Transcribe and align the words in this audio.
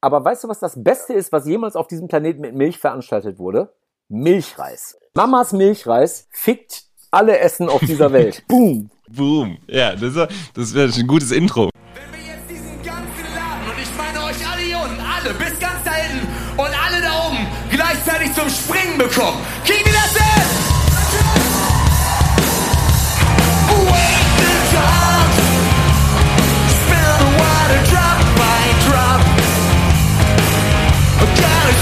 Aber 0.00 0.24
weißt 0.24 0.44
du, 0.44 0.48
was 0.48 0.60
das 0.60 0.82
Beste 0.82 1.12
ist, 1.12 1.32
was 1.32 1.46
jemals 1.46 1.74
auf 1.74 1.88
diesem 1.88 2.06
Planeten 2.06 2.40
mit 2.40 2.54
Milch 2.54 2.78
veranstaltet 2.78 3.38
wurde? 3.38 3.72
Milchreis. 4.08 4.96
Mamas 5.14 5.52
Milchreis 5.52 6.28
fickt 6.30 6.84
alle 7.10 7.38
Essen 7.38 7.68
auf 7.68 7.80
dieser 7.80 8.12
Welt. 8.12 8.44
Boom. 8.48 8.90
Boom. 9.08 9.58
Ja, 9.66 9.96
das, 9.96 10.14
das 10.54 10.74
wäre 10.74 10.92
ein 10.92 11.06
gutes 11.06 11.32
Intro. 11.32 11.70
Wenn 11.94 12.20
wir 12.20 12.32
jetzt 12.32 12.48
diesen 12.48 12.76
ganzen 12.84 13.26
Laden, 13.34 13.70
und 13.70 13.82
ich 13.82 13.96
meine 13.96 14.24
euch 14.24 14.48
alle 14.48 14.62
hier 14.62 14.78
unten, 14.78 15.00
alle, 15.00 15.34
bis 15.34 15.58
ganz 15.58 15.82
da 15.84 15.92
hinten 15.92 16.26
und 16.52 16.84
alle 16.84 17.02
da 17.02 17.26
oben, 17.26 17.46
gleichzeitig 17.70 18.32
zum 18.34 18.48
Springen 18.48 18.98
bekommen, 18.98 19.38
kriegen 19.64 19.84
wir 19.84 19.94
das 19.94 20.12
hin? 20.12 20.44
Wake 23.90 24.30
the 24.38 24.54
dogs, 24.74 25.38
spill 26.82 27.14
the 27.18 27.30
water 27.38 27.82
drop 27.90 28.07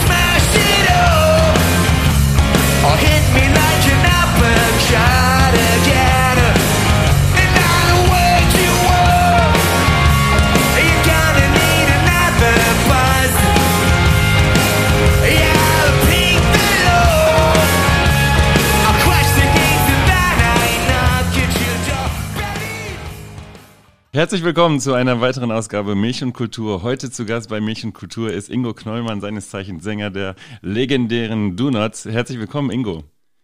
smash 0.04 0.54
it 0.54 0.86
up, 0.90 1.56
or 2.86 2.96
hit 2.96 3.24
me 3.34 3.44
like 3.60 3.84
an 3.92 4.06
uppercut 4.20 5.15
Herzlich 24.16 24.42
willkommen 24.42 24.80
zu 24.80 24.94
einer 24.94 25.20
weiteren 25.20 25.52
Ausgabe 25.52 25.94
Milch 25.94 26.24
und 26.24 26.32
Kultur. 26.32 26.82
Heute 26.82 27.10
zu 27.10 27.26
Gast 27.26 27.50
bei 27.50 27.60
Milch 27.60 27.84
und 27.84 27.92
Kultur 27.92 28.32
ist 28.32 28.48
Ingo 28.48 28.72
Knollmann, 28.72 29.20
seines 29.20 29.50
Zeichens 29.50 29.84
Sänger 29.84 30.08
der 30.08 30.36
legendären 30.62 31.54
Do 31.54 31.68
Nots. 31.68 32.06
Herzlich 32.06 32.38
willkommen, 32.38 32.70
Ingo. 32.70 33.02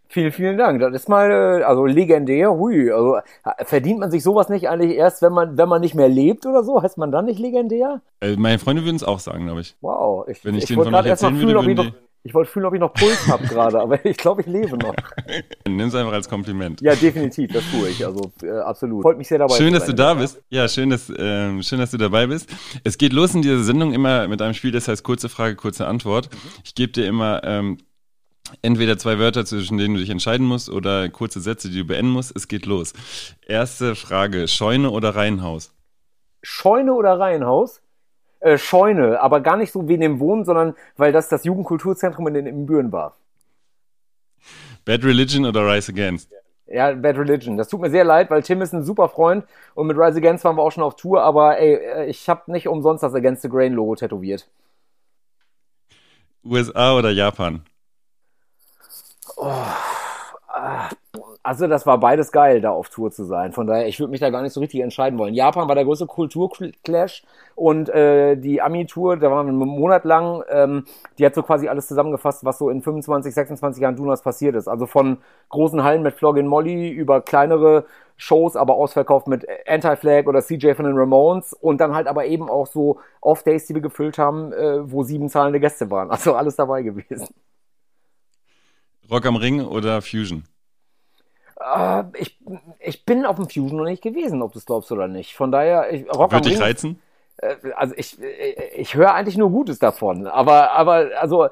Vielen, 0.08 0.32
vielen 0.32 0.56
Dank. 0.56 0.80
Das 0.80 0.94
ist 0.94 1.10
mal, 1.10 1.30
äh, 1.30 1.62
also 1.62 1.84
legendär. 1.84 2.54
Hui, 2.54 2.90
also 2.90 3.18
verdient 3.66 4.00
man 4.00 4.10
sich 4.10 4.22
sowas 4.22 4.48
nicht 4.48 4.70
eigentlich 4.70 4.96
erst, 4.96 5.20
wenn 5.20 5.34
man, 5.34 5.58
wenn 5.58 5.68
man 5.68 5.82
nicht 5.82 5.94
mehr 5.94 6.08
lebt 6.08 6.46
oder 6.46 6.64
so? 6.64 6.82
Heißt 6.82 6.96
man 6.96 7.12
dann 7.12 7.26
nicht 7.26 7.38
legendär? 7.38 8.00
Äh, 8.22 8.36
meine 8.36 8.58
Freunde 8.58 8.82
würden 8.82 8.96
es 8.96 9.04
auch 9.04 9.20
sagen, 9.20 9.44
glaube 9.44 9.60
ich. 9.60 9.76
Wow. 9.82 10.26
Ich, 10.26 10.42
Wenn 10.42 10.54
ich 10.54 10.64
denen 10.64 10.78
wollte 10.78 10.90
von 10.90 11.00
euch 11.00 11.06
erzählen 11.06 11.38
würde, 11.38 11.60
ich 11.60 11.66
würden 11.66 11.86
noch, 11.88 11.92
ich 12.24 12.34
wollte 12.34 12.50
fühlen, 12.50 12.66
ob 12.66 12.74
ich 12.74 12.80
noch 12.80 12.92
Puls 12.92 13.26
habe 13.26 13.46
gerade, 13.48 13.80
aber 13.80 14.04
ich 14.04 14.16
glaube, 14.16 14.42
ich 14.42 14.46
lebe 14.46 14.76
noch. 14.76 14.94
Nimm 15.66 15.88
es 15.88 15.94
einfach 15.94 16.12
als 16.12 16.28
Kompliment. 16.28 16.80
Ja, 16.80 16.94
definitiv, 16.94 17.52
das 17.52 17.64
tue 17.70 17.88
ich. 17.88 18.04
Also 18.06 18.32
äh, 18.42 18.50
absolut. 18.50 19.02
Freut 19.02 19.18
mich 19.18 19.28
sehr 19.28 19.38
dabei. 19.38 19.56
Schön, 19.56 19.72
dass 19.72 19.86
du 19.86 19.94
da 19.94 20.14
bist. 20.14 20.40
Ja, 20.48 20.68
schön, 20.68 20.90
dass, 20.90 21.12
ähm, 21.16 21.62
schön, 21.62 21.80
dass 21.80 21.90
du 21.90 21.98
dabei 21.98 22.28
bist. 22.28 22.48
Es 22.84 22.96
geht 22.96 23.12
los 23.12 23.34
in 23.34 23.42
dieser 23.42 23.62
Sendung 23.64 23.92
immer 23.92 24.28
mit 24.28 24.40
einem 24.40 24.54
Spiel, 24.54 24.70
das 24.70 24.86
heißt 24.86 25.02
kurze 25.02 25.28
Frage, 25.28 25.56
kurze 25.56 25.86
Antwort. 25.86 26.30
Ich 26.64 26.74
gebe 26.74 26.92
dir 26.92 27.06
immer 27.06 27.42
ähm, 27.42 27.78
entweder 28.62 28.98
zwei 28.98 29.18
Wörter, 29.18 29.44
zwischen 29.44 29.78
denen 29.78 29.94
du 29.94 30.00
dich 30.00 30.10
entscheiden 30.10 30.46
musst, 30.46 30.70
oder 30.70 31.08
kurze 31.08 31.40
Sätze, 31.40 31.70
die 31.70 31.78
du 31.78 31.84
beenden 31.84 32.12
musst. 32.12 32.36
Es 32.36 32.46
geht 32.46 32.66
los. 32.66 32.92
Erste 33.46 33.96
Frage: 33.96 34.46
Scheune 34.46 34.90
oder 34.90 35.16
Reihenhaus? 35.16 35.74
Scheune 36.42 36.92
oder 36.92 37.18
Reihenhaus? 37.18 37.81
Äh, 38.42 38.58
Scheune, 38.58 39.20
aber 39.20 39.40
gar 39.40 39.56
nicht 39.56 39.70
so 39.70 39.88
wie 39.88 39.94
in 39.94 40.00
dem 40.00 40.18
Wohnen, 40.18 40.44
sondern 40.44 40.74
weil 40.96 41.12
das 41.12 41.28
das 41.28 41.44
Jugendkulturzentrum 41.44 42.26
in 42.26 42.34
den 42.34 42.46
Ibbenbüren 42.48 42.90
war. 42.90 43.14
Bad 44.84 45.04
Religion 45.04 45.46
oder 45.46 45.64
Rise 45.64 45.92
Against? 45.92 46.28
Ja, 46.66 46.92
Bad 46.92 47.18
Religion. 47.18 47.56
Das 47.56 47.68
tut 47.68 47.80
mir 47.80 47.90
sehr 47.90 48.02
leid, 48.02 48.30
weil 48.30 48.42
Tim 48.42 48.60
ist 48.60 48.72
ein 48.72 48.82
super 48.82 49.08
Freund 49.08 49.44
und 49.74 49.86
mit 49.86 49.96
Rise 49.96 50.18
Against 50.18 50.44
waren 50.44 50.56
wir 50.56 50.62
auch 50.62 50.72
schon 50.72 50.82
auf 50.82 50.96
Tour, 50.96 51.22
aber 51.22 51.60
ey, 51.60 51.74
äh, 51.74 52.06
ich 52.06 52.28
habe 52.28 52.50
nicht 52.50 52.66
umsonst 52.66 53.04
das 53.04 53.14
Against 53.14 53.42
the 53.42 53.48
Grain 53.48 53.74
Logo 53.74 53.94
tätowiert. 53.94 54.48
USA 56.44 56.96
oder 56.96 57.10
Japan? 57.10 57.62
Also 61.44 61.66
das 61.66 61.86
war 61.86 61.98
beides 61.98 62.30
geil, 62.30 62.60
da 62.60 62.70
auf 62.70 62.88
Tour 62.88 63.10
zu 63.10 63.24
sein. 63.24 63.52
Von 63.52 63.66
daher, 63.66 63.88
ich 63.88 63.98
würde 63.98 64.12
mich 64.12 64.20
da 64.20 64.30
gar 64.30 64.42
nicht 64.42 64.52
so 64.52 64.60
richtig 64.60 64.80
entscheiden 64.80 65.18
wollen. 65.18 65.34
Japan 65.34 65.66
war 65.66 65.74
der 65.74 65.84
größte 65.84 66.06
Kulturclash 66.06 67.24
und 67.56 67.88
äh, 67.88 68.36
die 68.36 68.62
Ami-Tour, 68.62 69.16
da 69.16 69.28
waren 69.28 69.46
wir 69.46 69.50
einen 69.50 69.58
Monat 69.58 70.04
lang, 70.04 70.44
ähm, 70.48 70.84
die 71.18 71.26
hat 71.26 71.34
so 71.34 71.42
quasi 71.42 71.66
alles 71.66 71.88
zusammengefasst, 71.88 72.44
was 72.44 72.58
so 72.58 72.70
in 72.70 72.80
25, 72.80 73.34
26 73.34 73.82
Jahren 73.82 73.96
Donuts 73.96 74.22
passiert 74.22 74.54
ist. 74.54 74.68
Also 74.68 74.86
von 74.86 75.18
großen 75.48 75.82
Hallen 75.82 76.02
mit 76.02 76.14
Floggin 76.14 76.46
Molly 76.46 76.90
über 76.90 77.20
kleinere 77.20 77.86
Shows, 78.16 78.54
aber 78.54 78.76
ausverkauft 78.76 79.26
mit 79.26 79.44
Anti-Flag 79.66 80.28
oder 80.28 80.42
CJ 80.42 80.74
von 80.74 80.84
den 80.84 80.96
Ramones 80.96 81.54
und 81.54 81.80
dann 81.80 81.92
halt 81.92 82.06
aber 82.06 82.24
eben 82.26 82.48
auch 82.48 82.68
so 82.68 83.00
Off-Days, 83.20 83.66
die 83.66 83.74
wir 83.74 83.82
gefüllt 83.82 84.16
haben, 84.16 84.52
äh, 84.52 84.88
wo 84.92 85.02
sieben 85.02 85.28
zahlende 85.28 85.58
Gäste 85.58 85.90
waren. 85.90 86.10
Also 86.12 86.34
alles 86.34 86.54
dabei 86.54 86.82
gewesen. 86.82 87.34
Rock 89.10 89.26
am 89.26 89.34
Ring 89.34 89.60
oder 89.64 90.00
Fusion? 90.02 90.44
Äh, 91.62 92.04
ich, 92.18 92.38
ich 92.80 93.04
bin 93.04 93.24
auf 93.24 93.36
dem 93.36 93.48
Fusion 93.48 93.76
noch 93.76 93.84
nicht 93.84 94.02
gewesen, 94.02 94.42
ob 94.42 94.52
du 94.52 94.58
es 94.58 94.66
glaubst 94.66 94.90
oder 94.92 95.08
nicht. 95.08 95.34
Von 95.34 95.52
daher, 95.52 95.92
ich, 95.92 96.08
Rock 96.08 96.32
am 96.32 96.38
Würde 96.38 96.48
dich 96.48 96.58
Ring, 96.58 96.62
reizen? 96.62 97.02
äh, 97.38 97.56
also 97.76 97.94
ich, 97.96 98.20
ich, 98.20 98.56
ich 98.76 98.94
höre 98.94 99.14
eigentlich 99.14 99.36
nur 99.36 99.50
Gutes 99.50 99.78
davon. 99.78 100.26
Aber, 100.26 100.72
aber 100.72 101.08
also 101.20 101.46
äh, 101.46 101.50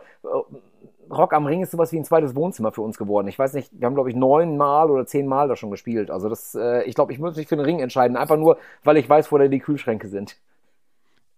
Rock 1.10 1.32
am 1.32 1.46
Ring 1.46 1.62
ist 1.62 1.72
sowas 1.72 1.92
wie 1.92 1.98
ein 1.98 2.04
zweites 2.04 2.34
Wohnzimmer 2.34 2.72
für 2.72 2.82
uns 2.82 2.96
geworden. 2.96 3.28
Ich 3.28 3.38
weiß 3.38 3.54
nicht, 3.54 3.70
wir 3.72 3.86
haben 3.86 3.94
glaube 3.94 4.10
ich 4.10 4.16
neun 4.16 4.56
Mal 4.56 4.90
oder 4.90 5.06
zehn 5.06 5.26
Mal 5.26 5.48
da 5.48 5.56
schon 5.56 5.70
gespielt. 5.70 6.10
Also 6.10 6.28
das, 6.28 6.54
äh, 6.54 6.84
ich 6.84 6.94
glaube, 6.94 7.12
ich 7.12 7.18
muss 7.18 7.36
mich 7.36 7.48
für 7.48 7.56
den 7.56 7.64
Ring 7.64 7.80
entscheiden, 7.80 8.16
einfach 8.16 8.36
nur, 8.36 8.58
weil 8.84 8.96
ich 8.96 9.08
weiß, 9.08 9.30
wo 9.32 9.38
da 9.38 9.48
die 9.48 9.58
Kühlschränke 9.58 10.08
sind. 10.08 10.36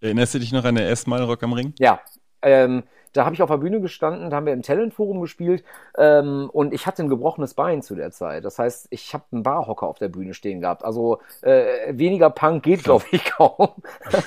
Erinnerst 0.01 0.35
du 0.35 0.39
dich 0.41 0.53
noch 0.53 0.65
an 0.65 0.75
der 0.75 0.87
erste 0.87 1.09
Mal 1.09 1.23
Rock 1.23 1.43
am 1.43 1.53
Ring? 1.53 1.75
Ja, 1.79 2.01
ähm, 2.43 2.83
da 3.13 3.25
habe 3.25 3.35
ich 3.35 3.43
auf 3.43 3.51
der 3.51 3.59
Bühne 3.59 3.81
gestanden, 3.81 4.31
da 4.31 4.37
haben 4.37 4.47
wir 4.47 4.53
im 4.53 4.63
Talentforum 4.63 5.21
gespielt 5.21 5.65
ähm, 5.97 6.49
und 6.53 6.73
ich 6.73 6.87
hatte 6.87 7.03
ein 7.03 7.09
gebrochenes 7.09 7.55
Bein 7.55 7.83
zu 7.83 7.95
der 7.95 8.11
Zeit. 8.11 8.45
Das 8.45 8.59
heißt, 8.59 8.89
ich 8.91 9.15
habe 9.15 9.25
einen 9.33 9.43
Barhocker 9.43 9.87
auf 9.87 9.99
der 9.99 10.09
Bühne 10.09 10.35
stehen 10.35 10.61
gehabt. 10.61 10.85
Also 10.85 11.19
äh, 11.43 11.65
weniger 11.91 12.31
Punk 12.31 12.63
geht, 12.63 12.85
glaube 12.85 13.05
ich, 13.11 13.25
kaum. 13.25 13.71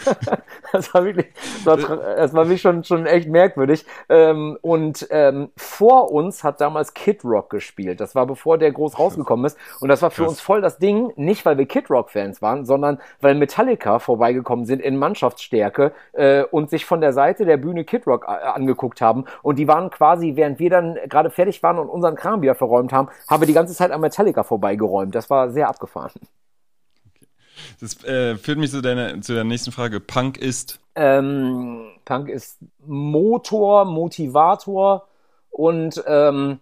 das 0.72 0.94
war 0.94 1.06
wirklich, 1.06 1.28
das 1.64 1.90
war, 1.90 1.98
das 1.98 2.34
war 2.34 2.46
wirklich 2.46 2.62
schon, 2.62 2.84
schon 2.84 3.06
echt 3.06 3.28
merkwürdig. 3.30 3.86
Ähm, 4.10 4.58
und 4.62 5.08
ähm, 5.10 5.50
vor 5.58 6.12
uns 6.12 6.44
hat 6.44 6.62
damals 6.62 6.94
Kid 6.94 7.24
Rock 7.24 7.50
gespielt. 7.50 8.00
Das 8.00 8.16
war 8.16 8.26
bevor 8.26 8.58
der 8.58 8.72
groß 8.72 9.00
rausgekommen 9.00 9.46
ist. 9.46 9.58
Und 9.80 9.90
das 9.90 10.02
war 10.02 10.12
für 10.12 10.26
uns 10.26 10.42
voll 10.42 10.62
das 10.62 10.78
Ding, 10.78 11.12
nicht 11.16 11.46
weil 11.46 11.58
wir 11.58 11.66
Kid 11.66 11.90
Rock-Fans 11.90 12.42
waren, 12.42 12.66
sondern 12.66 13.00
weil 13.22 13.36
Metallica 13.36 14.00
vorbeigekommen 14.00 14.66
sind 14.66 14.82
in 14.82 14.98
Mannschaftsstärke 14.98 15.92
äh, 16.14 16.44
und 16.44 16.70
sich 16.70 16.86
von 16.86 17.02
der 17.02 17.14
Seite 17.14 17.46
der 17.46 17.58
Bühne 17.58 17.84
Kid 17.84 18.08
Rock 18.08 18.26
äh, 18.28 18.46
angeguckt 18.76 19.02
haben. 19.02 19.26
Und 19.42 19.58
die 19.58 19.68
waren 19.68 19.90
quasi, 19.90 20.36
während 20.36 20.60
wir 20.60 20.70
dann 20.70 20.98
gerade 21.08 21.30
fertig 21.30 21.64
waren 21.64 21.80
und 21.80 21.90
unseren 21.90 22.16
Kram 22.16 22.42
wieder 22.42 22.56
verräumt 22.56 22.92
haben, 22.92 23.10
haben 23.30 23.42
wir 23.42 23.48
die 23.48 23.54
ganze 23.54 23.74
Zeit 23.74 23.92
an 23.92 24.02
Metallica 24.02 24.44
vorbeigeräumt. 24.44 25.16
Das 25.16 25.30
war 25.30 25.50
sehr 25.50 25.70
abgefahren. 25.70 26.12
Das 27.80 28.04
äh, 28.04 28.36
führt 28.36 28.58
mich 28.58 28.72
zu 28.72 28.82
deiner, 28.82 29.22
zu 29.22 29.34
der 29.34 29.44
nächsten 29.44 29.72
Frage. 29.72 30.00
Punk 30.00 30.38
ist 30.38 30.80
Ähm, 30.96 31.88
Punk 32.04 32.30
ist 32.30 32.60
Motor, 32.86 33.86
Motivator 33.86 35.08
und 35.50 36.04
ähm, 36.06 36.60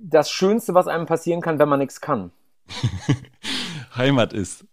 das 0.00 0.30
Schönste, 0.30 0.74
was 0.74 0.86
einem 0.86 1.06
passieren 1.06 1.40
kann, 1.40 1.58
wenn 1.58 1.68
man 1.68 1.80
nichts 1.80 2.00
kann. 2.00 2.30
Heimat 3.96 4.32
ist. 4.32 4.64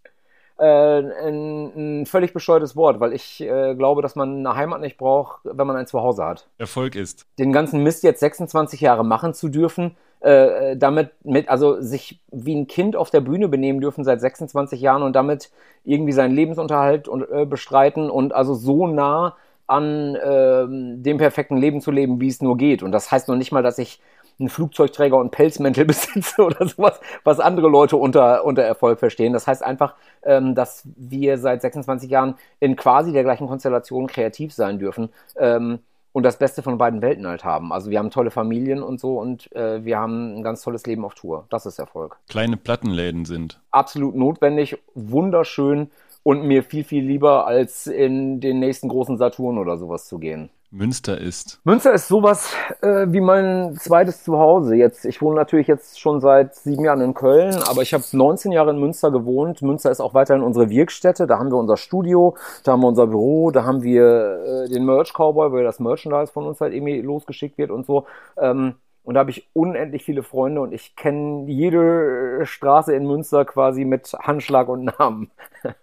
Äh, 0.58 0.64
ein, 0.64 2.00
ein 2.00 2.06
völlig 2.06 2.32
bescheuertes 2.32 2.76
Wort, 2.76 2.98
weil 2.98 3.12
ich 3.12 3.42
äh, 3.42 3.74
glaube, 3.74 4.00
dass 4.00 4.16
man 4.16 4.38
eine 4.38 4.56
Heimat 4.56 4.80
nicht 4.80 4.96
braucht, 4.96 5.40
wenn 5.44 5.66
man 5.66 5.76
ein 5.76 5.86
Zuhause 5.86 6.24
hat. 6.24 6.48
Erfolg 6.56 6.96
ist. 6.96 7.26
Den 7.38 7.52
ganzen 7.52 7.82
Mist 7.82 8.02
jetzt 8.02 8.20
26 8.20 8.80
Jahre 8.80 9.04
machen 9.04 9.34
zu 9.34 9.50
dürfen, 9.50 9.96
äh, 10.20 10.74
damit 10.74 11.10
mit, 11.24 11.50
also 11.50 11.82
sich 11.82 12.20
wie 12.32 12.54
ein 12.54 12.68
Kind 12.68 12.96
auf 12.96 13.10
der 13.10 13.20
Bühne 13.20 13.48
benehmen 13.48 13.82
dürfen 13.82 14.02
seit 14.02 14.22
26 14.22 14.80
Jahren 14.80 15.02
und 15.02 15.14
damit 15.14 15.50
irgendwie 15.84 16.12
seinen 16.12 16.34
Lebensunterhalt 16.34 17.06
und, 17.06 17.30
äh, 17.30 17.44
bestreiten 17.44 18.08
und 18.08 18.34
also 18.34 18.54
so 18.54 18.86
nah 18.86 19.36
an 19.66 20.16
ähm, 20.24 21.02
dem 21.02 21.18
perfekten 21.18 21.56
Leben 21.56 21.80
zu 21.80 21.90
leben, 21.90 22.20
wie 22.20 22.28
es 22.28 22.40
nur 22.40 22.56
geht. 22.56 22.82
Und 22.82 22.92
das 22.92 23.10
heißt 23.10 23.28
noch 23.28 23.36
nicht 23.36 23.52
mal, 23.52 23.62
dass 23.62 23.78
ich 23.78 24.00
einen 24.38 24.48
Flugzeugträger 24.48 25.16
und 25.16 25.30
Pelzmäntel 25.30 25.84
besitze 25.86 26.42
oder 26.42 26.66
sowas, 26.66 27.00
was 27.24 27.40
andere 27.40 27.68
Leute 27.68 27.96
unter, 27.96 28.44
unter 28.44 28.62
Erfolg 28.62 28.98
verstehen. 28.98 29.32
Das 29.32 29.46
heißt 29.46 29.62
einfach, 29.64 29.94
ähm, 30.22 30.54
dass 30.54 30.82
wir 30.96 31.38
seit 31.38 31.62
26 31.62 32.10
Jahren 32.10 32.34
in 32.60 32.76
quasi 32.76 33.12
der 33.12 33.22
gleichen 33.22 33.46
Konstellation 33.46 34.06
kreativ 34.06 34.52
sein 34.52 34.78
dürfen 34.78 35.10
ähm, 35.36 35.80
und 36.12 36.22
das 36.22 36.38
Beste 36.38 36.62
von 36.62 36.78
beiden 36.78 37.02
Welten 37.02 37.26
halt 37.26 37.44
haben. 37.44 37.72
Also 37.72 37.90
wir 37.90 37.98
haben 37.98 38.10
tolle 38.10 38.30
Familien 38.30 38.82
und 38.82 39.00
so 39.00 39.18
und 39.18 39.52
äh, 39.54 39.84
wir 39.84 39.98
haben 39.98 40.38
ein 40.38 40.42
ganz 40.42 40.62
tolles 40.62 40.86
Leben 40.86 41.04
auf 41.04 41.14
Tour. 41.14 41.46
Das 41.50 41.66
ist 41.66 41.78
Erfolg. 41.78 42.18
Kleine 42.28 42.56
Plattenläden 42.56 43.24
sind. 43.24 43.60
Absolut 43.70 44.14
notwendig, 44.14 44.78
wunderschön 44.94 45.90
und 46.22 46.42
mir 46.42 46.64
viel, 46.64 46.82
viel 46.82 47.04
lieber, 47.04 47.46
als 47.46 47.86
in 47.86 48.40
den 48.40 48.58
nächsten 48.58 48.88
großen 48.88 49.16
Saturn 49.16 49.58
oder 49.58 49.76
sowas 49.76 50.08
zu 50.08 50.18
gehen. 50.18 50.50
Münster 50.76 51.18
ist. 51.18 51.58
Münster 51.64 51.92
ist 51.94 52.08
sowas 52.08 52.52
äh, 52.82 53.06
wie 53.08 53.20
mein 53.20 53.76
zweites 53.76 54.22
Zuhause. 54.22 54.76
Jetzt, 54.76 55.06
ich 55.06 55.22
wohne 55.22 55.36
natürlich 55.36 55.66
jetzt 55.66 55.98
schon 55.98 56.20
seit 56.20 56.54
sieben 56.54 56.84
Jahren 56.84 57.00
in 57.00 57.14
Köln, 57.14 57.56
aber 57.66 57.82
ich 57.82 57.94
habe 57.94 58.04
19 58.10 58.52
Jahre 58.52 58.70
in 58.70 58.78
Münster 58.78 59.10
gewohnt. 59.10 59.62
Münster 59.62 59.90
ist 59.90 60.00
auch 60.00 60.12
weiterhin 60.12 60.42
unsere 60.42 60.68
Wirkstätte. 60.68 61.26
Da 61.26 61.38
haben 61.38 61.50
wir 61.50 61.56
unser 61.56 61.78
Studio, 61.78 62.36
da 62.62 62.72
haben 62.72 62.80
wir 62.80 62.88
unser 62.88 63.06
Büro, 63.06 63.50
da 63.50 63.64
haben 63.64 63.82
wir 63.82 64.66
äh, 64.66 64.68
den 64.68 64.84
Merch 64.84 65.14
Cowboy, 65.14 65.50
weil 65.50 65.64
das 65.64 65.80
Merchandise 65.80 66.30
von 66.32 66.44
uns 66.44 66.60
halt 66.60 66.74
irgendwie 66.74 67.00
losgeschickt 67.00 67.56
wird 67.56 67.70
und 67.70 67.86
so. 67.86 68.06
Ähm, 68.36 68.74
und 69.02 69.14
da 69.14 69.20
habe 69.20 69.30
ich 69.30 69.48
unendlich 69.54 70.04
viele 70.04 70.22
Freunde 70.22 70.60
und 70.60 70.72
ich 70.72 70.94
kenne 70.96 71.50
jede 71.50 72.44
Straße 72.44 72.94
in 72.94 73.06
Münster 73.06 73.44
quasi 73.44 73.84
mit 73.84 74.12
Handschlag 74.12 74.68
und 74.68 74.84
Namen. 74.98 75.30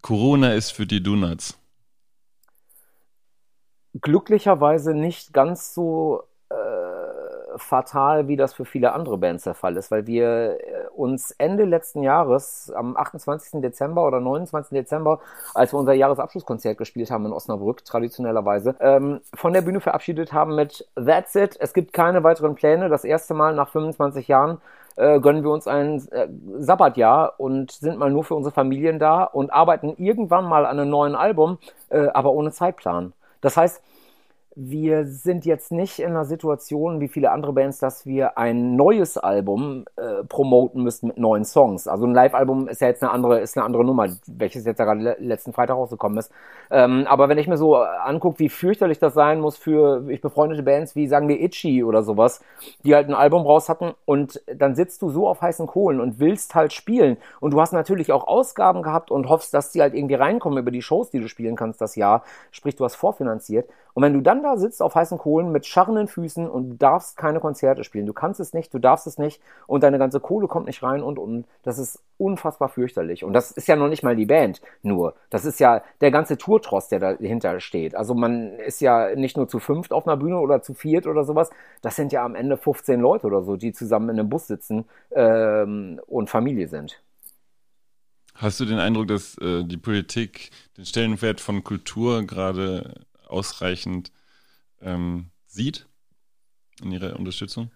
Corona 0.00 0.54
ist 0.54 0.70
für 0.70 0.86
die 0.86 1.02
Donuts. 1.02 1.61
Glücklicherweise 4.00 4.94
nicht 4.94 5.32
ganz 5.32 5.74
so 5.74 6.24
äh, 6.48 6.54
fatal, 7.56 8.28
wie 8.28 8.36
das 8.36 8.54
für 8.54 8.64
viele 8.64 8.92
andere 8.92 9.18
Bands 9.18 9.44
der 9.44 9.54
Fall 9.54 9.76
ist, 9.76 9.90
weil 9.90 10.06
wir 10.06 10.58
äh, 10.60 10.88
uns 10.94 11.32
Ende 11.32 11.64
letzten 11.64 12.02
Jahres, 12.02 12.72
am 12.74 12.96
28. 12.96 13.60
Dezember 13.60 14.06
oder 14.06 14.20
29. 14.20 14.70
Dezember, 14.70 15.20
als 15.54 15.72
wir 15.72 15.78
unser 15.78 15.92
Jahresabschlusskonzert 15.92 16.78
gespielt 16.78 17.10
haben 17.10 17.26
in 17.26 17.32
Osnabrück, 17.32 17.84
traditionellerweise, 17.84 18.76
ähm, 18.80 19.20
von 19.34 19.52
der 19.52 19.62
Bühne 19.62 19.80
verabschiedet 19.80 20.32
haben 20.32 20.54
mit 20.54 20.88
That's 20.94 21.34
it, 21.34 21.56
es 21.60 21.74
gibt 21.74 21.92
keine 21.92 22.24
weiteren 22.24 22.54
Pläne. 22.54 22.88
Das 22.88 23.04
erste 23.04 23.34
Mal 23.34 23.54
nach 23.54 23.68
25 23.68 24.28
Jahren 24.28 24.58
äh, 24.96 25.20
gönnen 25.20 25.42
wir 25.42 25.50
uns 25.50 25.66
ein 25.66 26.06
äh, 26.10 26.28
Sabbatjahr 26.58 27.34
und 27.38 27.72
sind 27.72 27.98
mal 27.98 28.10
nur 28.10 28.24
für 28.24 28.34
unsere 28.34 28.54
Familien 28.54 28.98
da 28.98 29.24
und 29.24 29.52
arbeiten 29.52 29.94
irgendwann 29.98 30.44
mal 30.46 30.64
an 30.64 30.78
einem 30.78 30.90
neuen 30.90 31.14
Album, 31.14 31.58
aber 31.90 32.32
ohne 32.32 32.52
Zeitplan. 32.52 33.12
Das 33.42 33.58
heißt, 33.58 33.82
wir 34.54 35.06
sind 35.06 35.46
jetzt 35.46 35.72
nicht 35.72 35.98
in 35.98 36.10
einer 36.10 36.24
Situation 36.24 37.00
wie 37.00 37.08
viele 37.08 37.30
andere 37.30 37.52
Bands, 37.52 37.78
dass 37.78 38.04
wir 38.04 38.36
ein 38.36 38.76
neues 38.76 39.16
Album 39.16 39.84
äh, 39.96 40.24
promoten 40.24 40.82
müssten 40.82 41.08
mit 41.08 41.18
neuen 41.18 41.44
Songs. 41.44 41.88
Also 41.88 42.06
ein 42.06 42.12
Live-Album 42.12 42.68
ist 42.68 42.80
ja 42.80 42.88
jetzt 42.88 43.02
eine 43.02 43.12
andere, 43.12 43.40
ist 43.40 43.56
eine 43.56 43.64
andere 43.64 43.84
Nummer, 43.84 44.08
welches 44.26 44.66
jetzt 44.66 44.78
ja 44.78 44.84
gerade 44.84 45.00
le 45.00 45.16
letzten 45.18 45.52
Freitag 45.52 45.76
rausgekommen 45.76 46.18
ist. 46.18 46.30
Ähm, 46.70 47.06
aber 47.08 47.28
wenn 47.28 47.38
ich 47.38 47.48
mir 47.48 47.56
so 47.56 47.76
angucke, 47.76 48.40
wie 48.40 48.48
fürchterlich 48.48 48.98
das 48.98 49.14
sein 49.14 49.40
muss 49.40 49.56
für 49.56 50.08
ich 50.10 50.20
befreundete 50.20 50.62
Bands 50.62 50.94
wie 50.96 51.06
sagen 51.06 51.28
wir 51.28 51.40
Itchy 51.40 51.82
oder 51.82 52.02
sowas, 52.02 52.40
die 52.84 52.94
halt 52.94 53.08
ein 53.08 53.14
Album 53.14 53.42
raus 53.46 53.68
hatten 53.68 53.92
und 54.04 54.42
dann 54.54 54.74
sitzt 54.74 55.00
du 55.02 55.08
so 55.08 55.28
auf 55.28 55.40
heißen 55.40 55.66
Kohlen 55.66 56.00
und 56.00 56.18
willst 56.18 56.54
halt 56.54 56.72
spielen 56.72 57.16
und 57.40 57.52
du 57.52 57.60
hast 57.60 57.72
natürlich 57.72 58.12
auch 58.12 58.26
Ausgaben 58.26 58.82
gehabt 58.82 59.10
und 59.10 59.28
hoffst, 59.28 59.54
dass 59.54 59.72
die 59.72 59.80
halt 59.80 59.94
irgendwie 59.94 60.14
reinkommen 60.14 60.58
über 60.58 60.70
die 60.70 60.82
Shows, 60.82 61.10
die 61.10 61.20
du 61.20 61.28
spielen 61.28 61.56
kannst 61.56 61.80
das 61.80 61.96
Jahr. 61.96 62.22
Sprich, 62.50 62.76
du 62.76 62.84
hast 62.84 62.96
vorfinanziert. 62.96 63.68
Und 63.94 64.02
wenn 64.02 64.14
du 64.14 64.20
dann 64.20 64.42
da 64.42 64.56
sitzt 64.56 64.82
auf 64.82 64.94
heißen 64.94 65.18
Kohlen 65.18 65.52
mit 65.52 65.66
scharrenden 65.66 66.08
Füßen 66.08 66.48
und 66.48 66.70
du 66.70 66.76
darfst 66.76 67.16
keine 67.16 67.40
Konzerte 67.40 67.84
spielen, 67.84 68.06
du 68.06 68.12
kannst 68.12 68.40
es 68.40 68.54
nicht, 68.54 68.72
du 68.72 68.78
darfst 68.78 69.06
es 69.06 69.18
nicht 69.18 69.40
und 69.66 69.82
deine 69.82 69.98
ganze 69.98 70.20
Kohle 70.20 70.48
kommt 70.48 70.66
nicht 70.66 70.82
rein 70.82 71.02
und 71.02 71.18
und 71.18 71.44
das 71.62 71.78
ist 71.78 72.02
unfassbar 72.18 72.68
fürchterlich. 72.68 73.24
Und 73.24 73.32
das 73.32 73.50
ist 73.50 73.68
ja 73.68 73.76
noch 73.76 73.88
nicht 73.88 74.02
mal 74.02 74.16
die 74.16 74.26
Band 74.26 74.62
nur. 74.82 75.14
Das 75.30 75.44
ist 75.44 75.60
ja 75.60 75.82
der 76.00 76.10
ganze 76.10 76.38
Tourtross, 76.38 76.88
der 76.88 77.00
dahinter 77.00 77.60
steht. 77.60 77.94
Also 77.94 78.14
man 78.14 78.58
ist 78.60 78.80
ja 78.80 79.14
nicht 79.14 79.36
nur 79.36 79.48
zu 79.48 79.58
fünft 79.58 79.92
auf 79.92 80.06
einer 80.06 80.16
Bühne 80.16 80.38
oder 80.38 80.62
zu 80.62 80.74
viert 80.74 81.06
oder 81.06 81.24
sowas. 81.24 81.50
Das 81.82 81.96
sind 81.96 82.12
ja 82.12 82.24
am 82.24 82.34
Ende 82.34 82.56
15 82.56 83.00
Leute 83.00 83.26
oder 83.26 83.42
so, 83.42 83.56
die 83.56 83.72
zusammen 83.72 84.08
in 84.08 84.18
einem 84.18 84.28
Bus 84.28 84.46
sitzen 84.46 84.84
ähm, 85.10 86.00
und 86.06 86.30
Familie 86.30 86.68
sind. 86.68 87.02
Hast 88.34 88.60
du 88.60 88.64
den 88.64 88.78
Eindruck, 88.78 89.08
dass 89.08 89.36
äh, 89.38 89.64
die 89.64 89.76
Politik 89.76 90.50
den 90.76 90.86
Stellenwert 90.86 91.40
von 91.40 91.62
Kultur 91.62 92.22
gerade 92.24 93.04
ausreichend 93.32 94.12
ähm, 94.80 95.30
sieht 95.46 95.88
in 96.82 96.92
ihrer 96.92 97.18
Unterstützung? 97.18 97.70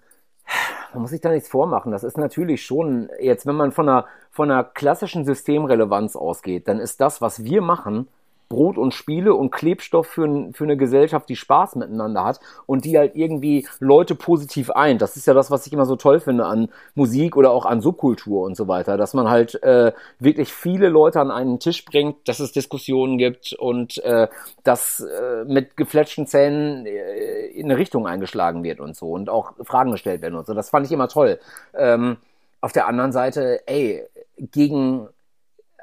man 0.97 1.03
muss 1.03 1.11
sich 1.11 1.21
da 1.21 1.31
nichts 1.31 1.49
vormachen. 1.49 1.93
Das 1.93 2.05
ist 2.05 2.17
natürlich 2.17 2.65
schon, 2.65 3.11
jetzt 3.21 3.47
wenn 3.47 3.55
man 3.55 3.71
von 3.71 3.89
einer, 3.89 4.07
von 4.31 4.51
einer 4.51 4.65
klassischen 4.65 5.27
Systemrelevanz 5.27 6.17
ausgeht, 6.17 6.69
dann 6.69 6.81
ist 6.81 7.01
das, 7.01 7.21
was 7.21 7.45
wir 7.45 7.61
machen, 7.61 8.09
Brot 8.49 8.79
und 8.79 8.95
Spiele 8.95 9.35
und 9.35 9.51
Klebstoff 9.51 10.07
für, 10.07 10.51
für 10.53 10.65
eine 10.65 10.77
Gesellschaft, 10.77 11.29
die 11.29 11.37
Spaß 11.37 11.77
miteinander 11.77 12.25
hat 12.25 12.41
und 12.67 12.85
die 12.85 12.97
halt 12.97 13.17
irgendwie 13.17 13.67
Leute 13.81 14.15
positiv 14.15 14.71
eint. 14.71 15.03
Das 15.03 15.17
ist 15.17 15.27
ja 15.27 15.35
das, 15.35 15.51
was 15.51 15.67
ich 15.67 15.73
immer 15.73 15.87
so 15.87 15.97
toll 15.97 16.21
finde 16.21 16.47
an 16.47 16.69
Musik 16.95 17.37
oder 17.37 17.51
auch 17.51 17.67
an 17.67 17.81
Subkultur 17.81 18.45
und 18.45 18.57
so 18.57 18.69
weiter, 18.69 18.97
dass 18.97 19.15
man 19.15 19.29
halt 19.29 19.63
äh, 19.63 19.93
wirklich 20.19 20.53
viele 20.53 20.89
Leute 20.89 21.21
an 21.21 21.31
einen 21.31 21.59
Tisch 21.59 21.85
bringt, 21.85 22.29
dass 22.29 22.41
es 22.41 22.53
Diskussionen 22.53 23.19
gibt 23.19 23.53
und 23.53 23.99
äh, 24.05 24.29
dass 24.63 25.01
äh, 25.01 25.45
mit 25.45 25.77
gefletschten 25.77 26.27
Zähnen 26.27 26.87
äh, 26.87 27.47
in 27.49 27.67
eine 27.67 27.77
Richtung 27.79 28.07
eingeschlagen 28.07 28.63
wird 28.63 28.81
und 28.81 28.97
so 28.97 29.11
und 29.11 29.29
auch 29.29 29.53
Fragen 29.63 29.91
gestellt 29.91 30.23
werden 30.23 30.37
und 30.37 30.47
so. 30.47 30.55
Das 30.55 30.71
fand 30.71 30.87
ich 30.87 30.93
immer 30.93 31.09
toll. 31.09 31.39
Ähm, 31.75 32.19
auf 32.61 32.73
der 32.73 32.87
anderen 32.87 33.13
Seite, 33.13 33.61
ey, 33.67 34.05
gegen 34.37 35.09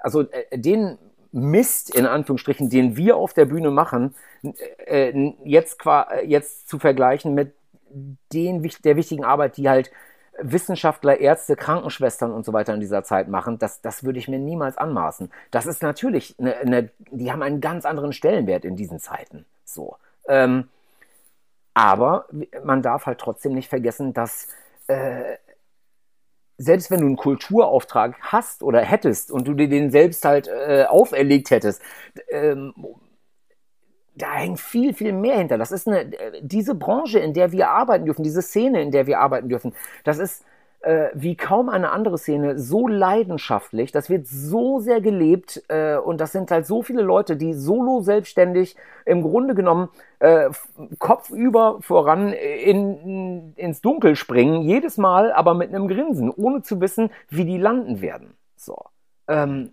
also 0.04 0.22
äh, 0.22 0.60
den 0.60 0.98
Mist, 1.34 1.94
in 1.94 2.06
Anführungsstrichen, 2.06 2.70
den 2.70 2.96
wir 2.96 3.18
auf 3.18 3.34
der 3.34 3.46
Bühne 3.46 3.72
machen, 3.72 4.16
äh, 4.86 5.34
jetzt, 5.44 5.80
jetzt 6.26 6.70
zu 6.70 6.80
vergleichen 6.80 7.34
mit 7.34 7.54
den, 8.32 8.70
der 8.84 8.96
wichtigen 8.96 9.26
Arbeit, 9.26 9.58
die 9.58 9.68
halt 9.68 9.92
Wissenschaftler, 10.40 11.20
Ärzte, 11.20 11.56
Krankenschwestern 11.56 12.32
und 12.32 12.46
so 12.46 12.54
weiter 12.54 12.74
in 12.74 12.80
dieser 12.80 13.04
Zeit 13.04 13.28
machen, 13.28 13.60
das, 13.60 13.82
das 13.82 14.04
würde 14.04 14.20
ich 14.20 14.28
mir 14.28 14.40
niemals 14.40 14.78
anmaßen. 14.78 15.32
Das 15.52 15.66
ist 15.66 15.82
natürlich, 15.82 16.36
eine, 16.40 16.56
eine, 16.58 16.90
die 17.12 17.32
haben 17.32 17.42
einen 17.42 17.62
ganz 17.62 17.86
anderen 17.86 18.14
Stellenwert 18.14 18.66
in 18.66 18.76
diesen 18.76 19.00
Zeiten. 19.00 19.46
So. 19.66 19.98
Ähm, 20.28 20.70
aber 21.74 22.28
man 22.64 22.82
darf 22.82 23.06
halt 23.06 23.20
trotzdem 23.20 23.54
nicht 23.54 23.70
vergessen, 23.70 24.14
dass 24.14 24.48
äh, 24.88 25.38
selbst 26.58 26.92
wenn 26.92 27.02
du 27.02 27.08
einen 27.08 27.16
Kulturauftrag 27.16 28.16
hast 28.22 28.64
oder 28.64 28.82
hättest 28.82 29.32
und 29.32 29.48
du 29.48 29.54
dir 29.54 29.68
den 29.68 29.92
selbst 29.92 30.24
halt 30.26 30.48
äh, 30.48 30.86
auferlegt 30.86 31.52
hättest, 31.52 31.82
ähm, 32.30 32.74
da 34.16 34.34
hängt 34.34 34.60
viel, 34.60 34.94
viel 34.94 35.14
mehr 35.14 35.38
hinter. 35.38 35.58
Das 35.58 35.72
ist 35.72 35.88
eine, 35.88 36.12
diese 36.42 36.76
Branche, 36.76 37.20
in 37.20 37.34
der 37.34 37.52
wir 37.52 37.70
arbeiten 37.70 38.06
dürfen, 38.06 38.24
diese 38.24 38.42
Szene, 38.42 38.82
in 38.82 38.92
der 38.92 39.08
wir 39.08 39.20
arbeiten 39.20 39.50
dürfen, 39.50 39.74
das 40.04 40.20
ist 40.20 40.46
äh, 40.84 41.10
wie 41.14 41.36
kaum 41.36 41.70
eine 41.70 41.92
andere 41.92 42.18
Szene 42.18 42.60
so 42.60 42.88
leidenschaftlich, 42.88 43.92
das 43.92 44.10
wird 44.10 44.28
so 44.28 44.80
sehr 44.80 45.02
gelebt 45.02 45.64
äh, 45.70 45.96
und 45.96 46.20
das 46.20 46.32
sind 46.32 46.52
halt 46.52 46.68
so 46.68 46.82
viele 46.84 47.02
Leute, 47.02 47.38
die 47.38 47.54
solo 47.54 48.02
selbstständig 48.02 48.76
im 49.06 49.22
Grunde 49.22 49.56
genommen 49.56 49.90
äh, 50.20 50.50
kopfüber 51.00 51.78
voran 51.82 52.34
in, 52.34 53.54
ins 53.56 53.82
Dunkel 53.82 54.16
springen, 54.16 54.62
jedes 54.62 54.98
Mal 54.98 55.32
aber 55.32 55.54
mit 55.54 55.70
einem 55.74 55.88
Grinsen, 55.88 56.30
ohne 56.30 56.62
zu 56.62 56.82
wissen, 56.82 57.10
wie 57.30 57.46
die 57.46 57.58
landen 57.58 58.02
werden. 58.02 58.36
So. 58.56 58.78
Ähm, 59.28 59.72